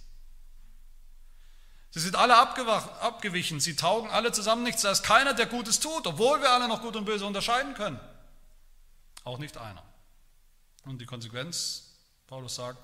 Sie 1.91 2.01
sind 2.01 2.17
alle 2.17 2.37
abgewichen, 2.37 3.61
sie 3.61 3.75
taugen 3.75 4.11
alle 4.11 4.31
zusammen 4.33 4.63
nichts. 4.63 4.83
Da 4.83 4.91
ist 4.91 5.03
keiner, 5.03 5.35
der 5.35 5.47
Gutes 5.47 5.81
tut, 5.81 6.07
obwohl 6.07 6.41
wir 6.41 6.51
alle 6.51 6.69
noch 6.69 6.83
Gut 6.83 6.97
und 6.97 7.07
Böse 7.07 7.25
unterscheiden 7.25 7.75
können. 7.75 7.99
Auch 9.25 9.39
nicht 9.39 9.57
einer. 9.57 9.83
Und 10.85 11.01
die 11.01 11.07
Konsequenz, 11.07 11.95
Paulus 12.27 12.55
sagt, 12.57 12.79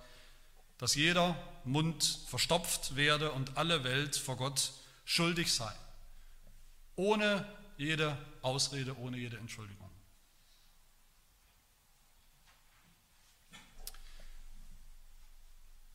dass 0.79 0.95
jeder 0.95 1.37
Mund 1.65 2.19
verstopft 2.29 2.97
werde 2.97 3.33
und 3.33 3.57
alle 3.57 3.85
Welt 3.85 4.17
vor 4.17 4.37
Gott 4.37 4.73
schuldig 5.05 5.55
sei. 5.55 5.73
Ohne 6.97 7.47
jede 7.77 8.17
Ausrede, 8.43 8.97
ohne 8.99 9.17
jede 9.17 9.37
Entschuldigung. 9.37 9.91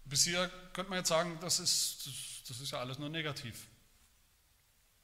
Bis 0.05 0.23
hier 0.23 0.49
könnte 0.73 0.89
man 0.89 0.99
jetzt 0.99 1.09
sagen, 1.09 1.37
das 1.41 1.59
ist 1.59 2.09
das 2.49 2.59
ist 2.59 2.71
ja 2.71 2.79
alles 2.79 2.99
nur 2.99 3.09
negativ. 3.09 3.67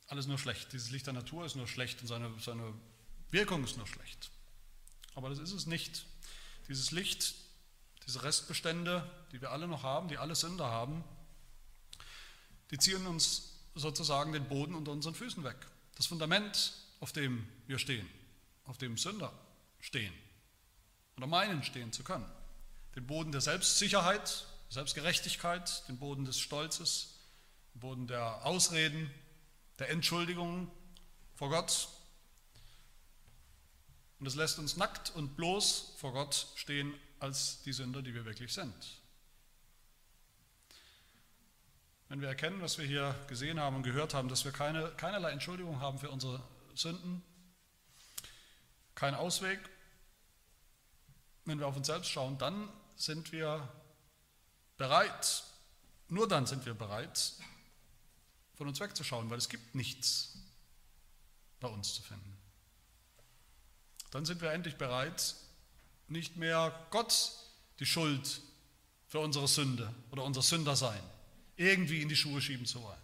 Alles 0.08 0.28
nur 0.28 0.38
schlecht. 0.38 0.74
Dieses 0.74 0.92
Licht 0.92 1.08
der 1.08 1.14
Natur 1.14 1.46
ist 1.46 1.56
nur 1.56 1.68
schlecht 1.68 2.02
und 2.02 2.08
seine, 2.08 2.32
seine 2.40 2.74
Wirkung 3.32 3.64
ist 3.64 3.78
nur 3.78 3.88
schlecht. 3.88 4.32
Aber 5.16 5.30
das 5.30 5.40
ist 5.40 5.52
es 5.52 5.66
nicht. 5.66 6.06
Dieses 6.68 6.92
Licht, 6.92 7.36
diese 8.06 8.24
Restbestände, 8.24 9.10
die 9.32 9.42
wir 9.42 9.52
alle 9.52 9.68
noch 9.68 9.84
haben, 9.84 10.08
die 10.08 10.18
alle 10.18 10.36
Sünder 10.36 10.66
haben, 10.66 11.04
die 12.72 12.78
ziehen 12.78 13.06
uns 13.08 13.54
sozusagen 13.76 14.32
den 14.32 14.48
Boden 14.48 14.76
unter 14.76 14.92
unseren 14.92 15.16
Füßen 15.16 15.44
weg. 15.44 15.58
Das 15.96 16.08
Fundament, 16.08 16.74
auf 17.00 17.12
dem 17.12 17.48
wir 17.68 17.80
stehen, 17.80 18.08
auf 18.66 18.78
dem 18.78 18.98
Sünder 18.98 19.32
stehen 19.80 20.14
oder 21.18 21.28
meinen 21.28 21.64
stehen 21.64 21.92
zu 21.92 22.04
können. 22.04 22.30
Den 22.96 23.06
Boden 23.08 23.32
der 23.32 23.42
Selbstsicherheit, 23.42 24.46
Selbstgerechtigkeit, 24.70 25.88
den 25.88 25.98
Boden 25.98 26.26
des 26.26 26.40
Stolzes, 26.40 27.15
Boden 27.76 28.08
der 28.08 28.46
Ausreden, 28.46 29.12
der 29.80 29.90
Entschuldigungen 29.90 30.72
vor 31.36 31.50
Gott. 31.50 31.90
Und 34.20 34.28
es 34.28 34.36
lässt 34.36 34.60
uns 34.60 34.78
nackt 34.78 35.12
und 35.12 35.36
bloß 35.36 35.96
vor 35.98 36.14
Gott 36.14 36.48
stehen 36.56 36.94
als 37.20 37.62
die 37.64 37.74
Sünder, 37.74 38.02
die 38.02 38.14
wir 38.14 38.26
wirklich 38.26 38.54
sind. 38.54 38.74
Wenn 42.08 42.22
wir 42.22 42.28
erkennen, 42.28 42.62
was 42.62 42.78
wir 42.78 42.86
hier 42.86 43.16
gesehen 43.28 43.60
haben 43.60 43.78
und 43.78 43.84
gehört 43.84 44.14
haben, 44.14 44.30
dass 44.30 44.46
wir 44.46 44.52
keine, 44.52 44.92
keinerlei 44.92 45.32
Entschuldigung 45.32 45.80
haben 45.80 46.00
für 46.00 46.10
unsere 46.10 46.42
Sünden, 46.76 47.24
keinen 48.94 49.16
Ausweg, 49.16 49.60
wenn 51.46 51.60
wir 51.60 51.68
auf 51.68 51.76
uns 51.76 51.88
selbst 51.88 52.10
schauen, 52.10 52.38
dann 52.38 52.70
sind 52.96 53.32
wir 53.32 53.68
bereit, 54.78 55.44
nur 56.08 56.28
dann 56.28 56.46
sind 56.46 56.66
wir 56.66 56.74
bereit, 56.74 57.34
von 58.56 58.68
uns 58.68 58.80
wegzuschauen, 58.80 59.30
weil 59.30 59.38
es 59.38 59.50
gibt 59.50 59.76
nichts 59.76 60.38
bei 61.60 61.68
uns 61.68 61.94
zu 61.94 62.02
finden. 62.02 62.38
Dann 64.12 64.26
sind 64.26 64.42
wir 64.42 64.52
endlich 64.52 64.78
bereit, 64.78 65.36
nicht 66.08 66.38
mehr 66.38 66.88
Gott 66.92 67.32
die 67.80 67.86
Schuld 67.86 68.42
für 69.08 69.20
unsere 69.20 69.48
Sünde 69.48 69.94
oder 70.12 70.24
unser 70.24 70.42
Sündersein 70.42 71.02
irgendwie 71.58 72.02
in 72.02 72.10
die 72.10 72.16
Schuhe 72.16 72.42
schieben 72.42 72.66
zu 72.66 72.82
wollen. 72.82 73.02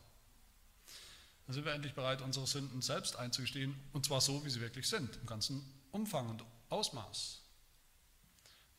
Dann 1.46 1.56
sind 1.56 1.66
wir 1.66 1.74
endlich 1.74 1.94
bereit, 1.94 2.22
unsere 2.22 2.48
Sünden 2.48 2.82
selbst 2.82 3.16
einzugestehen, 3.16 3.76
und 3.94 4.06
zwar 4.06 4.22
so, 4.22 4.44
wie 4.46 4.50
sie 4.50 4.62
wirklich 4.62 4.88
sind, 4.88 5.18
im 5.18 5.26
ganzen 5.26 5.66
Umfang 5.92 6.30
und 6.30 6.44
Ausmaß 6.70 7.41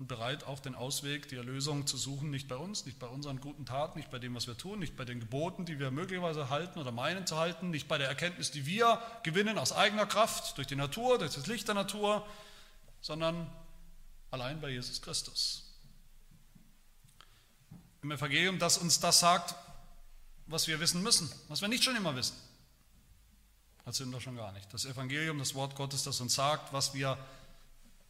und 0.02 0.08
bereit, 0.08 0.42
auch 0.42 0.58
den 0.58 0.74
Ausweg, 0.74 1.28
die 1.28 1.36
Erlösung 1.36 1.86
zu 1.86 1.96
suchen, 1.96 2.30
nicht 2.30 2.48
bei 2.48 2.56
uns, 2.56 2.86
nicht 2.86 2.98
bei 2.98 3.06
unseren 3.06 3.40
guten 3.40 3.66
Taten, 3.66 4.00
nicht 4.00 4.10
bei 4.10 4.18
dem, 4.18 4.34
was 4.34 4.48
wir 4.48 4.56
tun, 4.56 4.80
nicht 4.80 4.96
bei 4.96 5.04
den 5.04 5.20
Geboten, 5.20 5.64
die 5.64 5.78
wir 5.78 5.92
möglicherweise 5.92 6.50
halten 6.50 6.80
oder 6.80 6.90
meinen 6.90 7.24
zu 7.24 7.36
halten, 7.36 7.70
nicht 7.70 7.86
bei 7.86 7.98
der 7.98 8.08
Erkenntnis, 8.08 8.50
die 8.50 8.66
wir 8.66 9.00
gewinnen 9.22 9.58
aus 9.58 9.70
eigener 9.70 10.04
Kraft, 10.04 10.58
durch 10.58 10.66
die 10.66 10.74
Natur, 10.74 11.18
durch 11.18 11.34
das 11.34 11.46
Licht 11.46 11.68
der 11.68 11.76
Natur, 11.76 12.26
sondern 13.00 13.48
allein 14.32 14.60
bei 14.60 14.70
Jesus 14.70 15.00
Christus. 15.02 15.70
Im 18.02 18.10
Evangelium, 18.10 18.58
das 18.58 18.78
uns 18.78 18.98
das 18.98 19.20
sagt, 19.20 19.54
was 20.46 20.66
wir 20.66 20.80
wissen 20.80 21.00
müssen, 21.04 21.30
was 21.46 21.60
wir 21.60 21.68
nicht 21.68 21.84
schon 21.84 21.94
immer 21.94 22.16
wissen. 22.16 22.36
Als 23.84 23.98
Sünder 23.98 24.20
schon 24.20 24.34
gar 24.34 24.50
nicht. 24.50 24.74
Das 24.74 24.84
Evangelium, 24.84 25.38
das 25.38 25.54
Wort 25.54 25.76
Gottes, 25.76 26.02
das 26.02 26.20
uns 26.20 26.34
sagt, 26.34 26.72
was 26.72 26.92
wir 26.92 27.16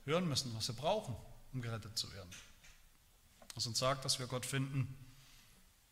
hören 0.06 0.26
müssen, 0.26 0.54
was 0.56 0.68
wir 0.68 0.74
brauchen, 0.74 1.14
um 1.52 1.62
gerettet 1.62 1.98
zu 1.98 2.12
werden. 2.12 2.30
Was 3.54 3.66
uns 3.66 3.78
sagt, 3.78 4.04
dass 4.04 4.18
wir 4.18 4.26
Gott 4.26 4.46
finden, 4.46 4.96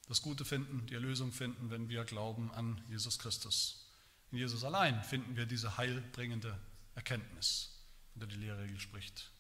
das 0.09 0.23
Gute 0.23 0.45
finden, 0.45 0.87
die 0.87 0.95
Erlösung 0.95 1.31
finden, 1.31 1.71
wenn 1.71 1.89
wir 1.89 2.05
glauben 2.05 2.51
an 2.53 2.83
Jesus 2.89 3.19
Christus. 3.19 3.87
In 4.33 4.39
Jesus 4.39 4.65
allein 4.65 5.03
finden 5.05 5.37
wir 5.37 5.47
diese 5.47 5.77
heilbringende 5.77 6.59
Erkenntnis, 6.95 7.71
von 8.13 8.21
der 8.21 8.29
die 8.29 8.37
Lehrregel 8.37 8.81
spricht. 8.81 9.31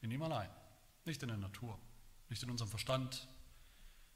In 0.00 0.10
ihm 0.10 0.22
allein, 0.22 0.50
nicht 1.04 1.22
in 1.22 1.28
der 1.28 1.36
Natur, 1.36 1.78
nicht 2.28 2.42
in 2.42 2.50
unserem 2.50 2.70
Verstand, 2.70 3.28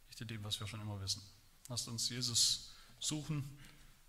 nicht 0.08 0.20
in 0.20 0.28
dem, 0.28 0.42
was 0.42 0.58
wir 0.58 0.66
schon 0.66 0.80
immer 0.80 1.00
wissen. 1.00 1.22
Lasst 1.68 1.88
uns 1.88 2.08
Jesus 2.08 2.72
suchen, 2.98 3.58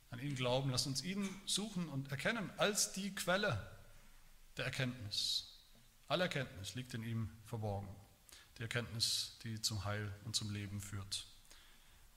an 0.10 0.20
ihn 0.20 0.36
glauben, 0.36 0.70
lasst 0.70 0.88
uns 0.88 1.04
ihn 1.04 1.30
suchen 1.46 1.90
und 1.90 2.10
erkennen 2.12 2.50
als 2.58 2.94
die 2.94 3.14
Quelle 3.14 3.70
der 4.56 4.66
Erkenntnis. 4.66 5.57
Alle 6.08 6.24
Erkenntnis 6.24 6.76
liegt 6.76 6.94
in 6.94 7.04
ihm 7.04 7.30
verborgen. 7.46 7.88
Die 8.58 8.64
Erkenntnis, 8.64 9.38
die 9.44 9.62
zum 9.62 9.84
Heil 9.86 10.12
und 10.26 10.36
zum 10.36 10.52
Leben 10.52 10.82
führt. 10.82 11.26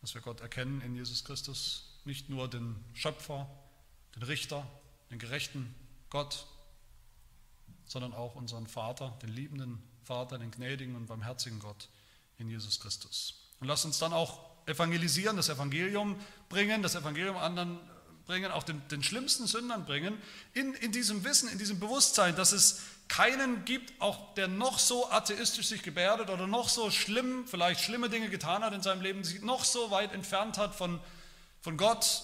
Dass 0.00 0.14
wir 0.14 0.20
Gott 0.20 0.40
erkennen 0.40 0.80
in 0.80 0.94
Jesus 0.94 1.24
Christus, 1.24 1.98
nicht 2.04 2.30
nur 2.30 2.48
den 2.48 2.82
Schöpfer, 2.94 3.48
den 4.14 4.22
Richter, 4.22 4.66
den 5.10 5.18
gerechten 5.18 5.74
Gott, 6.08 6.46
sondern 7.84 8.14
auch 8.14 8.36
unseren 8.36 8.66
Vater, 8.66 9.18
den 9.22 9.30
liebenden 9.30 9.82
Vater, 10.04 10.38
den 10.38 10.50
gnädigen 10.50 10.94
und 10.94 11.06
barmherzigen 11.06 11.58
Gott 11.58 11.88
in 12.38 12.48
Jesus 12.48 12.80
Christus. 12.80 13.50
Und 13.60 13.66
lasst 13.66 13.84
uns 13.84 13.98
dann 13.98 14.12
auch 14.12 14.50
evangelisieren, 14.66 15.36
das 15.36 15.48
Evangelium 15.48 16.18
bringen, 16.48 16.82
das 16.82 16.94
Evangelium 16.94 17.36
anderen 17.36 17.78
bringen, 18.26 18.52
auch 18.52 18.62
den, 18.62 18.86
den 18.88 19.02
schlimmsten 19.02 19.46
Sündern 19.46 19.84
bringen, 19.84 20.16
in, 20.54 20.74
in 20.74 20.92
diesem 20.92 21.24
Wissen, 21.24 21.48
in 21.48 21.58
diesem 21.58 21.80
Bewusstsein, 21.80 22.36
dass 22.36 22.52
es 22.52 22.80
keinen 23.10 23.64
gibt, 23.64 24.00
auch 24.00 24.34
der 24.34 24.46
noch 24.46 24.78
so 24.78 25.10
atheistisch 25.10 25.66
sich 25.66 25.82
gebärdet 25.82 26.30
oder 26.30 26.46
noch 26.46 26.68
so 26.68 26.92
schlimm, 26.92 27.46
vielleicht 27.46 27.80
schlimme 27.80 28.08
Dinge 28.08 28.30
getan 28.30 28.62
hat 28.62 28.72
in 28.72 28.82
seinem 28.82 29.02
Leben, 29.02 29.24
sich 29.24 29.42
noch 29.42 29.64
so 29.64 29.90
weit 29.90 30.12
entfernt 30.12 30.58
hat 30.58 30.76
von, 30.76 31.00
von 31.60 31.76
Gott, 31.76 32.22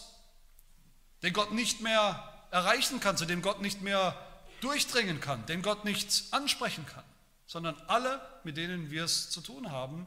den 1.24 1.32
Gott 1.32 1.52
nicht 1.52 1.80
mehr 1.80 2.32
erreichen 2.52 3.00
kann, 3.00 3.16
zu 3.16 3.26
dem 3.26 3.42
Gott 3.42 3.60
nicht 3.60 3.82
mehr 3.82 4.16
durchdringen 4.60 5.20
kann, 5.20 5.44
den 5.46 5.60
Gott 5.60 5.84
nicht 5.84 6.24
ansprechen 6.30 6.86
kann, 6.86 7.04
sondern 7.46 7.74
alle, 7.88 8.20
mit 8.44 8.56
denen 8.56 8.88
wir 8.88 9.04
es 9.04 9.28
zu 9.30 9.40
tun 9.40 9.72
haben, 9.72 10.06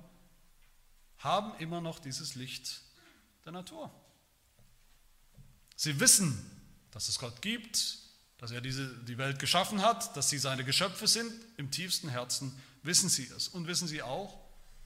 haben 1.18 1.54
immer 1.60 1.82
noch 1.82 2.00
dieses 2.00 2.36
Licht 2.36 2.80
der 3.44 3.52
Natur. 3.52 3.92
Sie 5.76 6.00
wissen, 6.00 6.50
dass 6.92 7.10
es 7.10 7.20
Gott 7.20 7.42
gibt, 7.42 8.09
dass 8.40 8.52
er 8.52 8.62
diese, 8.62 8.88
die 9.04 9.18
Welt 9.18 9.38
geschaffen 9.38 9.82
hat, 9.82 10.16
dass 10.16 10.30
sie 10.30 10.38
seine 10.38 10.64
Geschöpfe 10.64 11.08
sind, 11.08 11.32
im 11.58 11.72
tiefsten 11.72 12.10
Herzen 12.10 12.58
wissen 12.84 13.10
sie 13.10 13.26
es. 13.28 13.50
Und 13.50 13.68
wissen 13.68 13.88
sie 13.88 14.02
auch, 14.02 14.40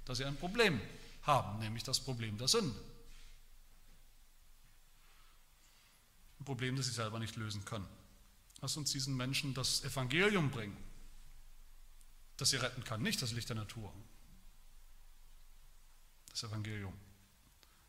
dass 0.06 0.18
sie 0.18 0.26
ein 0.26 0.36
Problem 0.36 0.82
haben, 1.22 1.60
nämlich 1.60 1.84
das 1.84 1.99
Problem 1.99 2.38
der 2.38 2.47
Sünde. 2.47 2.78
Ein 6.39 6.45
Problem, 6.45 6.76
das 6.76 6.88
sie 6.88 6.91
selber 6.91 7.20
nicht 7.20 7.36
lösen 7.36 7.64
können. 7.64 7.88
Lass 8.62 8.76
uns 8.76 8.91
diesen 8.91 9.16
Menschen 9.16 9.54
das 9.54 9.84
Evangelium 9.84 10.49
bringen, 10.49 10.78
das 12.38 12.49
sie 12.49 12.58
retten 12.58 12.84
kann, 12.84 13.04
nicht 13.04 13.22
das 13.22 13.34
Licht 13.34 13.49
der 13.49 13.56
Natur. 13.56 13.93
Das 16.32 16.43
Evangelium, 16.43 16.93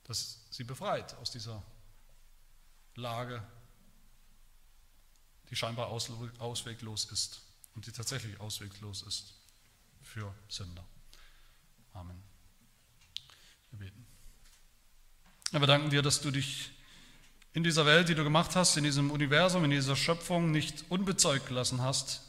das 0.04 0.44
sie 0.50 0.64
befreit 0.64 1.14
aus 1.14 1.30
dieser 1.30 1.62
Lage 2.96 3.42
die 5.50 5.56
scheinbar 5.56 5.88
ausweglos 5.88 7.04
ist 7.06 7.40
und 7.74 7.86
die 7.86 7.92
tatsächlich 7.92 8.40
ausweglos 8.40 9.02
ist 9.02 9.34
für 10.02 10.34
Sünder. 10.48 10.84
Amen. 11.92 12.22
Wir 13.70 13.78
beten. 13.78 14.06
Wir 15.50 15.60
danken 15.60 15.90
dir, 15.90 16.02
dass 16.02 16.20
du 16.20 16.30
dich 16.30 16.70
in 17.52 17.62
dieser 17.62 17.86
Welt, 17.86 18.08
die 18.08 18.16
du 18.16 18.24
gemacht 18.24 18.56
hast, 18.56 18.76
in 18.76 18.84
diesem 18.84 19.10
Universum, 19.10 19.64
in 19.64 19.70
dieser 19.70 19.94
Schöpfung 19.94 20.50
nicht 20.50 20.84
unbezeugt 20.88 21.46
gelassen 21.46 21.80
hast, 21.82 22.22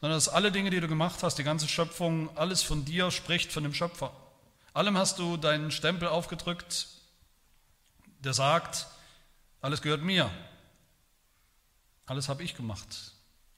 sondern 0.00 0.16
dass 0.16 0.28
alle 0.28 0.52
Dinge, 0.52 0.70
die 0.70 0.80
du 0.80 0.86
gemacht 0.86 1.22
hast, 1.22 1.36
die 1.38 1.44
ganze 1.44 1.66
Schöpfung, 1.66 2.36
alles 2.36 2.62
von 2.62 2.84
dir 2.84 3.10
spricht, 3.10 3.50
von 3.50 3.64
dem 3.64 3.74
Schöpfer. 3.74 4.14
Allem 4.72 4.96
hast 4.96 5.18
du 5.18 5.36
deinen 5.36 5.70
Stempel 5.70 6.08
aufgedrückt, 6.08 6.88
der 8.20 8.34
sagt, 8.34 8.86
alles 9.60 9.82
gehört 9.82 10.02
mir, 10.02 10.30
alles 12.06 12.28
habe 12.28 12.42
ich 12.42 12.54
gemacht. 12.56 13.12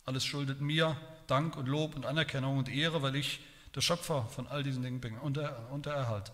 Alles 0.05 0.25
schuldet 0.25 0.61
mir 0.61 0.97
Dank 1.27 1.57
und 1.57 1.67
Lob 1.67 1.97
und 1.97 2.07
Anerkennung 2.07 2.59
und 2.59 2.69
Ehre, 2.69 3.03
weil 3.03 3.17
ich 3.17 3.41
der 3.75 3.81
Schöpfer 3.81 4.27
von 4.29 4.47
all 4.47 4.63
diesen 4.63 4.83
Dingen 4.83 5.01
bin 5.01 5.19
und 5.19 5.37
der, 5.37 5.71
und 5.71 5.87
der 5.87 5.95
Erhalter. 5.95 6.33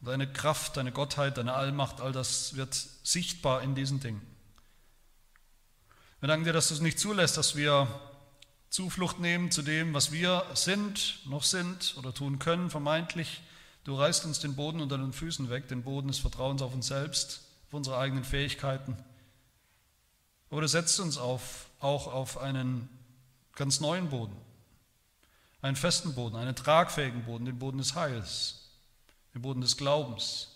Deine 0.00 0.30
Kraft, 0.30 0.76
deine 0.76 0.92
Gottheit, 0.92 1.38
deine 1.38 1.54
Allmacht, 1.54 2.00
all 2.00 2.12
das 2.12 2.56
wird 2.56 2.74
sichtbar 2.74 3.62
in 3.62 3.74
diesen 3.74 4.00
Dingen. 4.00 4.20
Wir 6.20 6.28
danken 6.28 6.44
dir, 6.44 6.52
dass 6.52 6.68
du 6.68 6.74
es 6.74 6.80
nicht 6.80 6.98
zulässt, 6.98 7.36
dass 7.36 7.56
wir 7.56 7.88
Zuflucht 8.68 9.20
nehmen 9.20 9.50
zu 9.52 9.62
dem, 9.62 9.94
was 9.94 10.10
wir 10.10 10.44
sind, 10.54 11.20
noch 11.26 11.44
sind 11.44 11.94
oder 11.96 12.12
tun 12.12 12.40
können, 12.40 12.70
vermeintlich. 12.70 13.40
Du 13.84 13.94
reißt 13.94 14.24
uns 14.24 14.40
den 14.40 14.56
Boden 14.56 14.80
unter 14.80 14.98
den 14.98 15.12
Füßen 15.12 15.48
weg, 15.48 15.68
den 15.68 15.84
Boden 15.84 16.08
des 16.08 16.18
Vertrauens 16.18 16.60
auf 16.60 16.74
uns 16.74 16.88
selbst, 16.88 17.42
auf 17.68 17.74
unsere 17.74 17.98
eigenen 17.98 18.24
Fähigkeiten 18.24 18.96
du 20.60 20.68
setzt 20.68 21.00
uns 21.00 21.18
auf, 21.18 21.68
auch 21.80 22.06
auf 22.06 22.38
einen 22.38 22.88
ganz 23.54 23.80
neuen 23.80 24.08
Boden, 24.08 24.36
einen 25.62 25.76
festen 25.76 26.14
Boden, 26.14 26.36
einen 26.36 26.56
tragfähigen 26.56 27.24
Boden, 27.24 27.44
den 27.44 27.58
Boden 27.58 27.78
des 27.78 27.94
Heils, 27.94 28.70
den 29.34 29.42
Boden 29.42 29.60
des 29.60 29.76
Glaubens, 29.76 30.48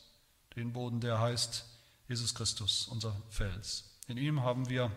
den 0.56 0.72
Boden, 0.72 1.00
der 1.00 1.20
heißt 1.20 1.64
Jesus 2.08 2.34
Christus, 2.34 2.88
unser 2.88 3.14
Fels. 3.30 3.84
In 4.06 4.16
ihm 4.16 4.42
haben 4.42 4.68
wir 4.68 4.90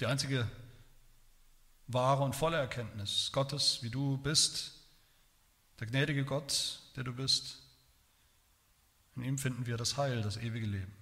die 0.00 0.06
einzige 0.06 0.50
wahre 1.86 2.24
und 2.24 2.34
volle 2.34 2.56
Erkenntnis 2.56 3.30
Gottes, 3.32 3.82
wie 3.82 3.90
du 3.90 4.18
bist, 4.18 4.72
der 5.78 5.86
gnädige 5.86 6.24
Gott, 6.24 6.80
der 6.96 7.04
du 7.04 7.12
bist. 7.12 7.58
In 9.14 9.22
ihm 9.22 9.38
finden 9.38 9.66
wir 9.66 9.76
das 9.76 9.96
Heil, 9.96 10.22
das 10.22 10.36
ewige 10.36 10.66
Leben. 10.66 10.95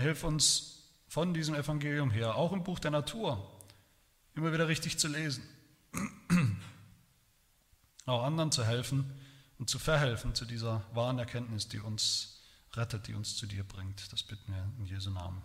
Hilf 0.00 0.24
uns 0.24 0.88
von 1.06 1.34
diesem 1.34 1.54
Evangelium 1.54 2.10
her, 2.10 2.36
auch 2.36 2.52
im 2.52 2.62
Buch 2.62 2.78
der 2.78 2.90
Natur, 2.90 3.44
immer 4.34 4.52
wieder 4.52 4.68
richtig 4.68 4.98
zu 4.98 5.08
lesen, 5.08 5.42
auch 8.06 8.22
anderen 8.22 8.52
zu 8.52 8.64
helfen 8.64 9.12
und 9.58 9.68
zu 9.68 9.78
verhelfen 9.78 10.34
zu 10.34 10.44
dieser 10.44 10.82
wahren 10.94 11.18
Erkenntnis, 11.18 11.68
die 11.68 11.80
uns 11.80 12.42
rettet, 12.74 13.08
die 13.08 13.14
uns 13.14 13.36
zu 13.36 13.46
dir 13.46 13.64
bringt. 13.64 14.12
Das 14.12 14.22
bitten 14.22 14.52
wir 14.52 14.72
in 14.78 14.86
Jesu 14.86 15.10
Namen. 15.10 15.42